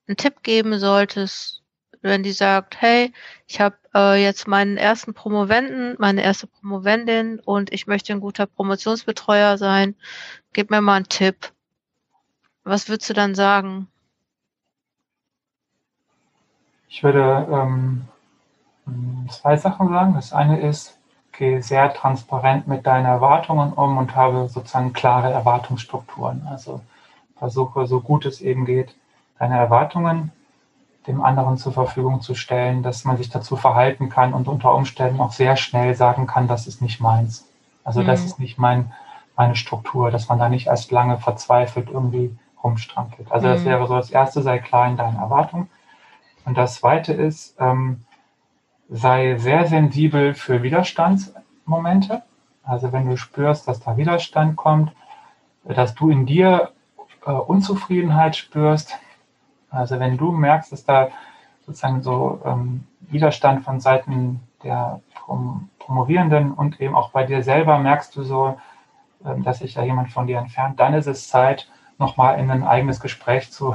einen 0.08 0.18
Tipp 0.18 0.44
geben 0.44 0.78
solltest, 0.78 1.64
wenn 2.04 2.22
die 2.22 2.32
sagt, 2.32 2.80
hey, 2.80 3.12
ich 3.48 3.60
habe 3.60 3.76
äh, 3.96 4.24
jetzt 4.24 4.48
meinen 4.48 4.78
ersten 4.78 5.16
Promovenden, 5.16 5.96
meine 5.98 6.22
erste 6.22 6.46
Promovendin 6.46 7.40
und 7.40 7.74
ich 7.74 7.88
möchte 7.88 8.14
ein 8.14 8.20
guter 8.20 8.46
Promotionsbetreuer 8.46 9.58
sein, 9.58 9.96
gib 10.54 10.70
mir 10.70 10.82
mal 10.82 10.98
einen 10.98 11.10
Tipp. 11.10 11.52
Was 12.70 12.88
würdest 12.88 13.10
du 13.10 13.16
dann 13.16 13.34
sagen? 13.34 13.88
Ich 16.88 17.04
würde 17.04 17.48
ähm, 17.52 18.08
zwei 19.28 19.58
Sachen 19.58 19.90
sagen. 19.90 20.14
Das 20.14 20.34
eine 20.34 20.60
ist, 20.60 20.96
geh 21.32 21.62
sehr 21.62 21.92
transparent 21.96 22.68
mit 22.68 22.86
deinen 22.86 23.08
Erwartungen 23.08 23.74
um 23.74 23.98
und 23.98 24.16
habe 24.16 24.48
sozusagen 24.50 24.94
klare 24.94 25.32
Erwartungsstrukturen. 25.32 26.46
Also 26.48 26.82
versuche, 27.38 27.88
so 27.88 28.02
gut 28.02 28.28
es 28.28 28.40
eben 28.40 28.66
geht, 28.66 28.94
deine 29.40 29.58
Erwartungen 29.58 30.32
dem 31.08 31.24
anderen 31.24 31.58
zur 31.58 31.74
Verfügung 31.74 32.22
zu 32.22 32.36
stellen, 32.36 32.84
dass 32.84 33.04
man 33.04 33.18
sich 33.18 33.32
dazu 33.32 33.56
verhalten 33.56 34.10
kann 34.10 34.32
und 34.32 34.48
unter 34.48 34.76
Umständen 34.76 35.22
auch 35.22 35.32
sehr 35.32 35.56
schnell 35.56 35.96
sagen 35.96 36.28
kann, 36.28 36.48
das 36.48 36.68
ist 36.68 36.84
nicht 36.84 37.02
meins. 37.02 37.48
Also 37.84 38.02
mhm. 38.02 38.06
das 38.06 38.24
ist 38.24 38.40
nicht 38.40 38.60
mein, 38.60 38.94
meine 39.36 39.56
Struktur, 39.56 40.12
dass 40.12 40.30
man 40.30 40.38
da 40.38 40.50
nicht 40.50 40.68
erst 40.68 40.92
lange 40.92 41.18
verzweifelt 41.18 41.90
irgendwie 41.90 42.38
rumstrampelt. 42.64 43.32
Also 43.32 43.48
mhm. 43.48 43.52
das 43.52 43.66
wäre 43.66 43.88
so 43.88 43.96
das 43.96 44.12
Erste, 44.12 44.42
sei 44.42 44.60
klar 44.60 44.88
in 44.88 44.98
deinen 44.98 45.18
Erwartungen. 45.18 45.70
Und 46.46 46.58
das 46.58 46.76
Zweite 46.76 47.14
ist, 47.14 47.56
ähm, 47.60 48.06
sei 48.90 49.38
sehr 49.38 49.68
sensibel 49.68 50.34
für 50.34 50.64
Widerstandsmomente. 50.64 52.24
Also 52.64 52.92
wenn 52.92 53.10
du 53.10 53.18
spürst, 53.18 53.68
dass 53.68 53.80
da 53.80 53.98
Widerstand 53.98 54.56
kommt, 54.56 54.92
dass 55.64 55.96
du 55.96 56.10
in 56.10 56.26
dir 56.26 56.72
äh, 57.26 57.32
Unzufriedenheit 57.32 58.36
spürst, 58.36 58.98
also 59.70 60.00
wenn 60.00 60.18
du 60.18 60.32
merkst, 60.32 60.72
dass 60.72 60.86
da 60.86 61.10
sozusagen 61.66 62.02
so 62.02 62.42
ähm, 62.46 62.86
Widerstand 63.02 63.64
von 63.64 63.80
Seiten 63.80 64.42
der 64.64 65.02
Prom 65.14 65.70
Promovierenden 65.80 66.54
und 66.54 66.80
eben 66.80 66.94
auch 66.94 67.10
bei 67.10 67.24
dir 67.24 67.42
selber 67.42 67.80
merkst 67.80 68.16
du 68.16 68.22
so, 68.22 68.60
ähm, 69.26 69.44
dass 69.44 69.58
sich 69.60 69.74
da 69.74 69.82
jemand 69.82 70.12
von 70.12 70.28
dir 70.28 70.38
entfernt, 70.38 70.80
dann 70.80 70.94
ist 70.94 71.08
es 71.08 71.28
Zeit, 71.28 71.68
nochmal 72.00 72.40
in 72.40 72.50
ein 72.50 72.66
eigenes 72.66 73.00
Gespräch 73.00 73.52
zu, 73.52 73.74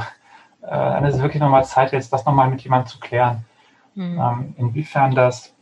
äh, 0.62 0.70
dann 0.70 1.04
ist 1.04 1.16
es 1.16 1.22
wirklich 1.22 1.42
nochmal 1.42 1.64
Zeit, 1.64 1.92
jetzt 1.92 2.12
das 2.12 2.24
nochmal 2.24 2.48
mit 2.48 2.62
jemandem 2.62 2.88
zu 2.88 2.98
klären. 2.98 3.44
Mhm. 3.94 4.20
Ähm, 4.20 4.54
inwiefern 4.56 5.14
das 5.14 5.52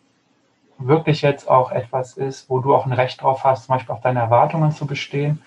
wirklich 0.79 1.23
jetzt 1.23 1.49
auch 1.49 1.71
etwas 1.71 2.17
ist, 2.17 2.49
wo 2.49 2.61
du 2.61 2.75
auch 2.75 2.87
ein 2.87 2.93
Recht 2.93 3.23
drauf 3.23 3.45
hast, 3.45 3.67
zum 3.67 3.75
Beispiel 3.75 3.95
auf 3.95 4.01
deine 4.01 4.21
Erwartungen 4.21 4.73
zu 4.73 4.87
bestehen, 4.87 5.43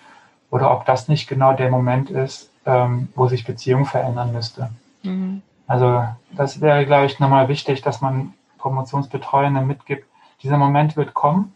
oder 0.52 0.72
ob 0.72 0.86
das 0.86 1.08
nicht 1.08 1.28
genau 1.28 1.54
der 1.54 1.70
Moment 1.70 2.10
ist, 2.10 2.52
ähm, 2.66 3.10
wo 3.16 3.28
sich 3.28 3.46
Beziehung 3.46 3.86
verändern 3.86 4.32
müsste. 4.32 4.70
Mhm. 5.04 5.42
Also 5.68 6.06
das 6.32 6.62
wäre, 6.62 6.86
glaube 6.86 7.08
ich, 7.08 7.20
nochmal 7.20 7.48
wichtig, 7.48 7.82
dass 7.82 8.02
man 8.02 8.34
Promotionsbetreuende 8.58 9.62
mitgibt. 9.62 10.08
Dieser 10.44 10.58
Moment 10.58 10.96
wird 10.96 11.14
kommen. 11.14 11.54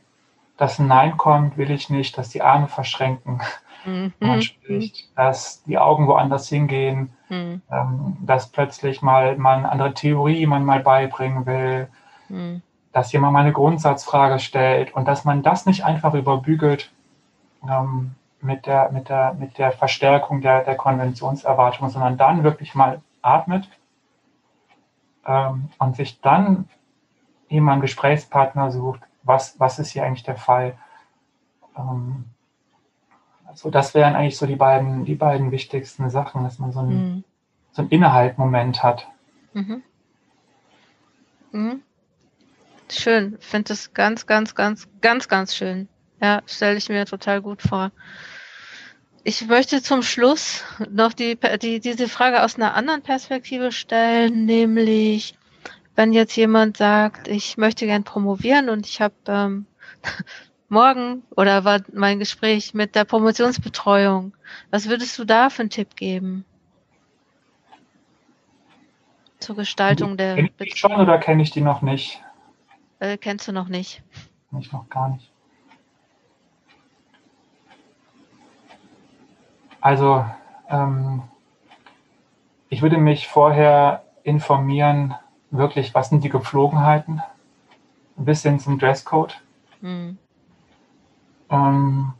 Dass 0.57 0.79
ein 0.79 0.87
Nein 0.87 1.15
kommt, 1.15 1.57
will 1.57 1.71
ich 1.71 1.89
nicht, 1.89 2.17
dass 2.17 2.29
die 2.29 2.41
Arme 2.41 2.67
verschränken, 2.67 3.41
mhm. 3.85 4.13
man 4.19 4.41
spricht, 4.41 5.09
dass 5.17 5.63
die 5.63 5.77
Augen 5.77 6.07
woanders 6.07 6.47
hingehen, 6.49 7.11
mhm. 7.29 7.61
ähm, 7.71 8.17
dass 8.21 8.47
plötzlich 8.47 9.01
mal, 9.01 9.35
eine 9.35 9.71
andere 9.71 9.93
Theorie 9.93 10.45
man 10.45 10.65
mal 10.65 10.81
beibringen 10.81 11.45
will, 11.45 11.87
mhm. 12.29 12.61
dass 12.91 13.11
jemand 13.11 13.33
mal 13.33 13.41
eine 13.41 13.53
Grundsatzfrage 13.53 14.39
stellt 14.39 14.93
und 14.93 15.07
dass 15.07 15.25
man 15.25 15.43
das 15.43 15.65
nicht 15.65 15.83
einfach 15.83 16.13
überbügelt, 16.13 16.91
ähm, 17.67 18.15
mit 18.41 18.65
der, 18.65 18.91
mit 18.91 19.09
der, 19.09 19.33
mit 19.33 19.57
der 19.57 19.71
Verstärkung 19.71 20.41
der, 20.41 20.63
der 20.63 20.75
Konventionserwartungen, 20.75 21.91
sondern 21.91 22.17
dann 22.17 22.43
wirklich 22.43 22.73
mal 22.73 23.01
atmet 23.21 23.69
ähm, 25.25 25.69
und 25.77 25.95
sich 25.95 26.21
dann 26.21 26.69
eben 27.49 27.69
einen 27.69 27.81
Gesprächspartner 27.81 28.71
sucht, 28.71 29.01
was, 29.23 29.59
was 29.59 29.79
ist 29.79 29.91
hier 29.91 30.05
eigentlich 30.05 30.23
der 30.23 30.37
Fall. 30.37 30.77
Ähm, 31.77 32.25
also 33.49 33.71
das 33.71 33.95
wären 33.95 34.15
eigentlich 34.15 34.37
so 34.37 34.45
die 34.45 34.55
beiden, 34.55 35.05
die 35.05 35.15
beiden 35.15 35.51
wichtigsten 35.51 36.09
Sachen, 36.11 36.43
dass 36.43 36.59
man 36.59 36.71
so 36.71 36.79
einen, 36.79 37.15
mhm. 37.15 37.23
so 37.71 37.81
einen 37.81 37.89
Innehaltmoment 37.89 38.83
hat. 38.83 39.07
Mhm. 39.53 39.81
Mhm. 41.51 41.81
Schön, 42.91 43.37
finde 43.39 43.73
es 43.73 43.93
ganz, 43.93 44.27
ganz, 44.27 44.53
ganz, 44.53 44.87
ganz, 45.01 45.27
ganz 45.27 45.55
schön. 45.55 45.87
Ja, 46.21 46.43
stelle 46.45 46.77
ich 46.77 46.89
mir 46.89 47.05
total 47.05 47.41
gut 47.41 47.63
vor. 47.63 47.91
Ich 49.23 49.47
möchte 49.47 49.81
zum 49.81 50.03
Schluss 50.03 50.63
noch 50.89 51.13
die, 51.13 51.37
die, 51.61 51.79
diese 51.79 52.07
Frage 52.07 52.43
aus 52.43 52.55
einer 52.55 52.75
anderen 52.75 53.01
Perspektive 53.01 53.71
stellen, 53.71 54.45
nämlich 54.45 55.35
wenn 55.95 56.13
jetzt 56.13 56.35
jemand 56.35 56.77
sagt, 56.77 57.27
ich 57.27 57.57
möchte 57.57 57.85
gern 57.87 58.03
promovieren 58.03 58.69
und 58.69 58.85
ich 58.85 59.01
habe 59.01 59.15
ähm, 59.27 59.65
morgen 60.69 61.23
oder 61.35 61.65
war 61.65 61.81
mein 61.93 62.19
Gespräch 62.19 62.73
mit 62.73 62.95
der 62.95 63.05
Promotionsbetreuung, 63.05 64.33
was 64.71 64.87
würdest 64.87 65.17
du 65.17 65.25
da 65.25 65.49
für 65.49 65.63
einen 65.63 65.69
Tipp 65.69 65.95
geben? 65.95 66.45
Zur 69.39 69.55
Gestaltung 69.55 70.17
der. 70.17 70.35
Kenn 70.35 70.49
ich 70.59 70.77
schon 70.77 70.95
oder 70.95 71.17
kenne 71.17 71.43
ich 71.43 71.51
die 71.51 71.61
noch 71.61 71.81
nicht? 71.81 72.21
Äh, 72.99 73.17
kennst 73.17 73.47
du 73.47 73.51
noch 73.51 73.69
nicht? 73.69 74.03
Ich 74.59 74.71
noch 74.71 74.89
gar 74.89 75.09
nicht. 75.09 75.31
Also 79.81 80.25
ähm, 80.69 81.23
ich 82.69 82.81
würde 82.81 82.97
mich 82.97 83.27
vorher 83.27 84.03
informieren, 84.23 85.15
wirklich, 85.51 85.95
was 85.95 86.09
sind 86.09 86.23
die 86.23 86.29
Gepflogenheiten, 86.29 87.21
ein 88.17 88.25
bisschen 88.25 88.59
zum 88.59 88.77
Dresscode. 88.77 89.39
Mhm. 89.81 90.17
Ähm, 91.49 92.13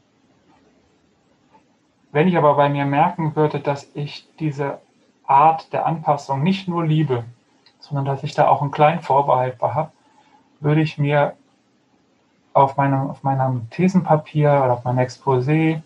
wenn 2.11 2.27
ich 2.27 2.37
aber 2.37 2.55
bei 2.55 2.69
mir 2.69 2.85
merken 2.85 3.35
würde, 3.35 3.59
dass 3.59 3.89
ich 3.93 4.27
diese 4.39 4.79
Art 5.25 5.71
der 5.73 5.85
Anpassung 5.85 6.41
nicht 6.41 6.67
nur 6.67 6.85
liebe, 6.85 7.23
sondern 7.79 8.05
dass 8.05 8.23
ich 8.23 8.33
da 8.33 8.47
auch 8.47 8.61
einen 8.61 8.71
kleinen 8.71 9.01
Vorbehalt 9.01 9.61
habe, 9.61 9.91
würde 10.59 10.81
ich 10.81 10.97
mir 10.97 11.35
auf 12.53 12.77
meinem, 12.77 13.09
auf 13.09 13.23
meinem 13.23 13.69
Thesenpapier 13.69 14.49
oder 14.49 14.73
auf 14.73 14.83
meinem 14.83 14.99
Exposé 14.99 15.81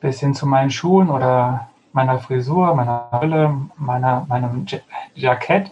bis 0.00 0.20
hin 0.20 0.34
zu 0.34 0.46
meinen 0.46 0.70
Schuhen 0.70 1.08
oder 1.08 1.70
meiner 1.92 2.18
Frisur, 2.18 2.74
meiner 2.74 3.08
Brille, 3.12 3.54
meiner, 3.76 4.26
meinem 4.28 4.66
Jackett 5.14 5.70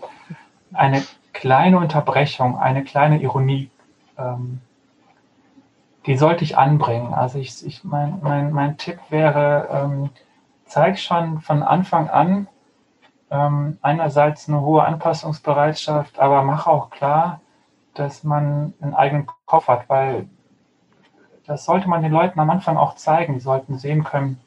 eine 0.72 1.02
kleine 1.32 1.78
Unterbrechung, 1.78 2.58
eine 2.58 2.84
kleine 2.84 3.20
Ironie, 3.20 3.70
ähm, 4.16 4.60
die 6.06 6.16
sollte 6.16 6.44
ich 6.44 6.58
anbringen. 6.58 7.14
Also 7.14 7.38
ich, 7.38 7.64
ich 7.64 7.84
mein, 7.84 8.18
mein, 8.22 8.52
mein 8.52 8.76
Tipp 8.76 8.98
wäre, 9.10 9.68
ähm, 9.70 10.10
zeig 10.64 10.98
schon 10.98 11.40
von 11.40 11.62
Anfang 11.62 12.08
an 12.08 12.48
ähm, 13.30 13.78
einerseits 13.82 14.48
eine 14.48 14.60
hohe 14.60 14.84
Anpassungsbereitschaft, 14.84 16.18
aber 16.18 16.42
mach 16.42 16.66
auch 16.66 16.90
klar, 16.90 17.40
dass 17.94 18.24
man 18.24 18.74
einen 18.80 18.94
eigenen 18.94 19.26
Kopf 19.46 19.68
hat, 19.68 19.88
weil 19.88 20.28
das 21.46 21.64
sollte 21.64 21.88
man 21.88 22.02
den 22.02 22.12
Leuten 22.12 22.40
am 22.40 22.50
Anfang 22.50 22.76
auch 22.76 22.94
zeigen. 22.94 23.34
Die 23.34 23.40
sollten 23.40 23.78
sehen 23.78 24.04
können, 24.04 24.40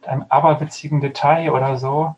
mit 0.00 0.08
einem 0.08 0.26
aberwitzigen 0.28 1.00
Detail 1.00 1.50
oder 1.50 1.76
so. 1.76 2.14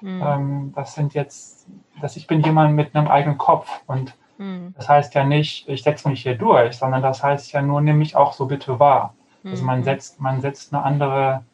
Mhm. 0.00 0.22
Ähm, 0.24 0.72
das 0.74 0.94
sind 0.94 1.14
jetzt, 1.14 1.66
dass 2.00 2.16
ich 2.16 2.26
bin 2.26 2.42
jemand 2.42 2.74
mit 2.74 2.94
einem 2.94 3.08
eigenen 3.08 3.38
Kopf 3.38 3.82
und 3.86 4.14
mhm. 4.38 4.74
das 4.76 4.88
heißt 4.88 5.14
ja 5.14 5.24
nicht, 5.24 5.68
ich 5.68 5.82
setze 5.82 6.08
mich 6.08 6.22
hier 6.22 6.36
durch, 6.36 6.76
sondern 6.76 7.02
das 7.02 7.22
heißt 7.22 7.52
ja 7.52 7.62
nur, 7.62 7.80
nimm 7.80 7.98
mich 7.98 8.16
auch 8.16 8.32
so 8.32 8.46
bitte 8.46 8.78
wahr. 8.78 9.14
Mhm. 9.42 9.50
Also 9.50 9.64
man 9.64 9.78
mhm. 9.80 9.84
setzt, 9.84 10.20
man 10.20 10.40
setzt 10.40 10.74
eine 10.74 10.82
andere, 10.82 11.44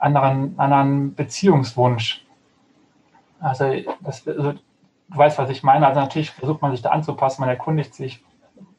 anderen, 0.00 0.58
anderen 0.58 1.14
Beziehungswunsch. 1.14 2.24
Also, 3.40 3.72
das, 4.00 4.26
also 4.26 4.52
du 4.52 4.58
weißt, 5.08 5.38
was 5.38 5.50
ich 5.50 5.62
meine. 5.62 5.86
Also 5.86 6.00
natürlich 6.00 6.30
versucht 6.30 6.62
man 6.62 6.72
sich 6.72 6.82
da 6.82 6.90
anzupassen, 6.90 7.42
man 7.42 7.50
erkundigt 7.50 7.94
sich, 7.94 8.24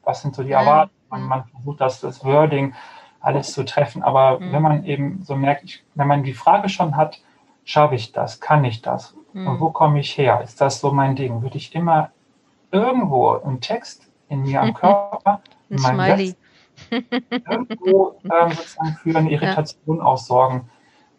was 0.02 0.22
sind 0.22 0.34
so 0.34 0.42
die 0.42 0.52
Erwartungen, 0.52 0.92
man, 1.10 1.22
man 1.22 1.44
versucht 1.44 1.80
das, 1.80 2.00
das 2.00 2.24
Wording 2.24 2.74
alles 3.20 3.52
zu 3.52 3.64
treffen. 3.64 4.02
Aber 4.02 4.38
mhm. 4.38 4.52
wenn 4.52 4.62
man 4.62 4.84
eben 4.84 5.22
so 5.22 5.36
merkt, 5.36 5.64
ich, 5.64 5.84
wenn 5.94 6.06
man 6.06 6.22
die 6.22 6.34
Frage 6.34 6.68
schon 6.68 6.96
hat, 6.96 7.20
schaffe 7.64 7.96
ich 7.96 8.12
das, 8.12 8.40
kann 8.40 8.64
ich 8.64 8.82
das? 8.82 9.16
Mhm. 9.32 9.48
Und 9.48 9.60
wo 9.60 9.70
komme 9.70 10.00
ich 10.00 10.16
her? 10.16 10.40
Ist 10.42 10.60
das 10.60 10.80
so 10.80 10.92
mein 10.92 11.16
Ding? 11.16 11.42
Würde 11.42 11.56
ich 11.56 11.74
immer 11.74 12.10
irgendwo 12.76 13.30
einen 13.30 13.60
Text 13.60 14.08
in 14.28 14.42
mir 14.42 14.62
am 14.62 14.74
Körper, 14.74 15.40
in 15.68 15.80
meinem 15.80 16.16
Smiley. 16.16 16.34
irgendwo 16.90 18.18
ähm, 18.24 18.50
sozusagen 18.52 18.96
für 19.02 19.16
eine 19.16 19.30
Irritation 19.32 19.98
ja. 19.98 20.02
aussorgen, 20.02 20.68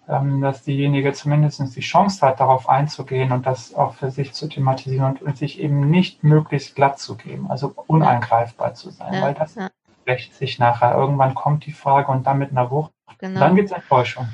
ähm, 0.08 0.41
dass 0.41 0.64
diejenige 0.64 1.14
zumindest 1.14 1.76
die 1.76 1.82
Chance 1.82 2.26
hat, 2.26 2.39
darauf 2.39 2.70
einzugehen 2.70 3.32
und 3.32 3.45
das 3.45 3.74
auch 3.74 3.93
für 3.95 4.12
sich 4.12 4.34
zu 4.34 4.47
thematisieren 4.47 5.14
und, 5.14 5.22
und 5.22 5.38
sich 5.38 5.60
eben 5.60 5.89
nicht 5.89 6.24
möglichst 6.24 6.76
glatt 6.76 6.99
zu 6.99 7.16
geben, 7.16 7.49
also 7.49 7.74
uneingreifbar 7.88 8.74
zu 8.74 8.91
sein, 8.91 9.14
ja. 9.16 9.22
weil 9.22 9.34
das 9.34 9.55
ja. 9.55 9.70
rächt 10.05 10.36
sich 10.36 10.60
nachher. 10.60 10.95
Irgendwann 10.95 11.36
kommt 11.36 11.66
die 11.66 11.72
Frage 11.72 12.12
und 12.12 12.26
dann 12.28 12.38
mit 12.38 12.51
einer 12.51 12.70
Wucht. 12.72 12.91
Genau. 13.20 13.39
Dann 13.39 13.55
gibt 13.55 13.72
es 13.72 13.76
Enttäuschung. 13.76 14.28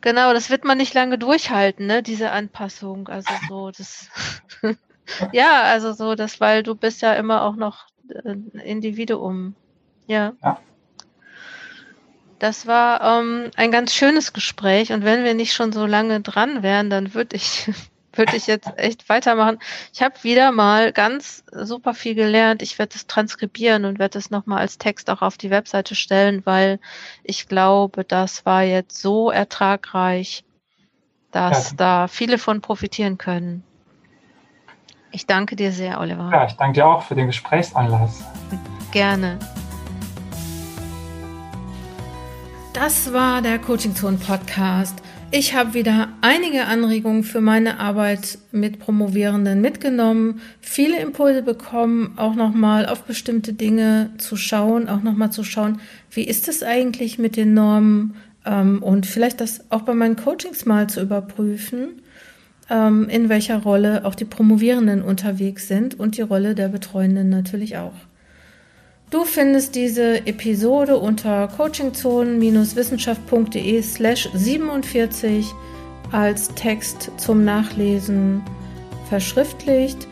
Genau, 0.00 0.32
das 0.32 0.50
wird 0.50 0.64
man 0.64 0.78
nicht 0.78 0.94
lange 0.94 1.18
durchhalten, 1.18 1.86
ne, 1.86 2.02
diese 2.02 2.30
Anpassung. 2.30 3.08
Also 3.08 3.32
so, 3.48 3.70
das 3.70 4.10
ja, 5.32 5.62
also 5.62 5.92
so, 5.92 6.14
das, 6.14 6.40
weil 6.40 6.62
du 6.62 6.74
bist 6.74 7.02
ja 7.02 7.14
immer 7.14 7.42
auch 7.42 7.56
noch 7.56 7.86
ein 8.24 8.50
Individuum. 8.64 9.54
Ja. 10.06 10.32
ja. 10.42 10.60
Das 12.38 12.66
war 12.66 13.20
ähm, 13.20 13.50
ein 13.56 13.72
ganz 13.72 13.94
schönes 13.94 14.32
Gespräch 14.32 14.92
und 14.92 15.04
wenn 15.04 15.24
wir 15.24 15.34
nicht 15.34 15.54
schon 15.54 15.72
so 15.72 15.86
lange 15.86 16.20
dran 16.20 16.62
wären, 16.62 16.88
dann 16.88 17.14
würde 17.14 17.36
ich 17.36 17.70
würde 18.18 18.36
ich 18.36 18.46
jetzt 18.46 18.70
echt 18.76 19.08
weitermachen. 19.08 19.58
Ich 19.94 20.02
habe 20.02 20.22
wieder 20.22 20.52
mal 20.52 20.92
ganz 20.92 21.44
super 21.52 21.94
viel 21.94 22.14
gelernt. 22.14 22.62
Ich 22.62 22.78
werde 22.78 22.96
es 22.96 23.06
transkribieren 23.06 23.84
und 23.84 23.98
werde 23.98 24.18
es 24.18 24.30
nochmal 24.30 24.58
als 24.58 24.78
Text 24.78 25.08
auch 25.08 25.22
auf 25.22 25.38
die 25.38 25.50
Webseite 25.50 25.94
stellen, 25.94 26.44
weil 26.44 26.80
ich 27.22 27.48
glaube, 27.48 28.04
das 28.04 28.44
war 28.44 28.62
jetzt 28.62 29.00
so 29.00 29.30
ertragreich, 29.30 30.44
dass 31.30 31.70
ja. 31.70 31.76
da 31.76 32.08
viele 32.08 32.38
von 32.38 32.60
profitieren 32.60 33.18
können. 33.18 33.62
Ich 35.10 35.26
danke 35.26 35.56
dir 35.56 35.72
sehr, 35.72 36.00
Oliver. 36.00 36.30
Ja, 36.32 36.46
ich 36.46 36.52
danke 36.54 36.74
dir 36.74 36.86
auch 36.86 37.02
für 37.02 37.14
den 37.14 37.26
Gesprächsanlass. 37.26 38.22
Gerne. 38.92 39.38
Das 42.74 43.12
war 43.12 43.42
der 43.42 43.58
Coaching 43.58 43.94
Zone 43.94 44.18
Podcast. 44.18 45.02
Ich 45.30 45.54
habe 45.54 45.74
wieder 45.74 46.08
einige 46.22 46.66
Anregungen 46.66 47.22
für 47.22 47.40
meine 47.40 47.80
Arbeit 47.80 48.38
mit 48.50 48.78
Promovierenden 48.78 49.60
mitgenommen, 49.60 50.40
viele 50.60 50.98
Impulse 51.00 51.42
bekommen, 51.42 52.14
auch 52.16 52.34
nochmal 52.34 52.86
auf 52.86 53.02
bestimmte 53.02 53.52
Dinge 53.52 54.10
zu 54.16 54.36
schauen, 54.36 54.88
auch 54.88 55.02
nochmal 55.02 55.30
zu 55.30 55.44
schauen, 55.44 55.80
wie 56.10 56.22
ist 56.22 56.48
es 56.48 56.62
eigentlich 56.62 57.18
mit 57.18 57.36
den 57.36 57.52
Normen 57.52 58.16
ähm, 58.46 58.82
und 58.82 59.04
vielleicht 59.04 59.42
das 59.42 59.70
auch 59.70 59.82
bei 59.82 59.92
meinen 59.92 60.16
Coachings 60.16 60.64
mal 60.64 60.88
zu 60.88 61.02
überprüfen, 61.02 62.00
in 62.70 63.28
welcher 63.28 63.62
Rolle 63.62 64.04
auch 64.04 64.14
die 64.14 64.26
Promovierenden 64.26 65.02
unterwegs 65.02 65.68
sind 65.68 65.98
und 65.98 66.16
die 66.16 66.22
Rolle 66.22 66.54
der 66.54 66.68
Betreuenden 66.68 67.30
natürlich 67.30 67.78
auch. 67.78 67.94
Du 69.10 69.24
findest 69.24 69.74
diese 69.74 70.26
Episode 70.26 70.98
unter 70.98 71.48
coachingzonen-wissenschaft.de 71.48 73.82
slash 73.82 74.28
47 74.34 75.46
als 76.12 76.54
Text 76.54 77.10
zum 77.16 77.42
Nachlesen 77.42 78.42
verschriftlicht. 79.08 80.06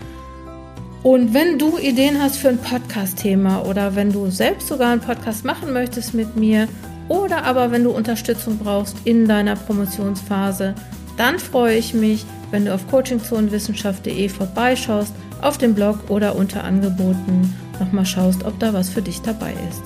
Und 1.03 1.35
wenn 1.35 1.59
du 1.59 1.77
Ideen 1.77 2.23
hast 2.23 2.39
für 2.39 2.49
ein 2.49 2.57
Podcast-Thema 2.57 3.67
oder 3.67 3.95
wenn 3.95 4.13
du 4.13 4.31
selbst 4.31 4.69
sogar 4.69 4.93
einen 4.93 5.03
Podcast 5.03 5.45
machen 5.45 5.75
möchtest 5.75 6.15
mit 6.15 6.37
mir 6.37 6.67
oder 7.09 7.45
aber 7.45 7.71
wenn 7.71 7.85
du 7.85 7.91
Unterstützung 7.91 8.57
brauchst 8.57 8.97
in 9.05 9.29
deiner 9.29 9.57
Promotionsphase, 9.57 10.75
dann 11.19 11.39
freue 11.39 11.77
ich 11.77 11.93
mich, 11.93 12.25
wenn 12.51 12.65
du 12.65 12.75
auf 12.75 12.87
coachingzonenwissenschaft.de 12.89 14.29
vorbeischaust, 14.29 15.15
auf 15.43 15.59
dem 15.59 15.75
Blog 15.75 16.11
oder 16.11 16.37
unter 16.37 16.65
Angeboten 16.65 17.55
nochmal 17.79 18.07
schaust, 18.07 18.45
ob 18.45 18.59
da 18.59 18.73
was 18.73 18.89
für 18.89 19.03
dich 19.03 19.21
dabei 19.23 19.53
ist. 19.71 19.83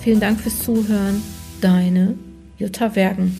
Vielen 0.00 0.20
Dank 0.20 0.40
fürs 0.40 0.58
Zuhören. 0.60 1.22
Deine 1.60 2.14
Jutta 2.58 2.94
Wergen. 2.94 3.38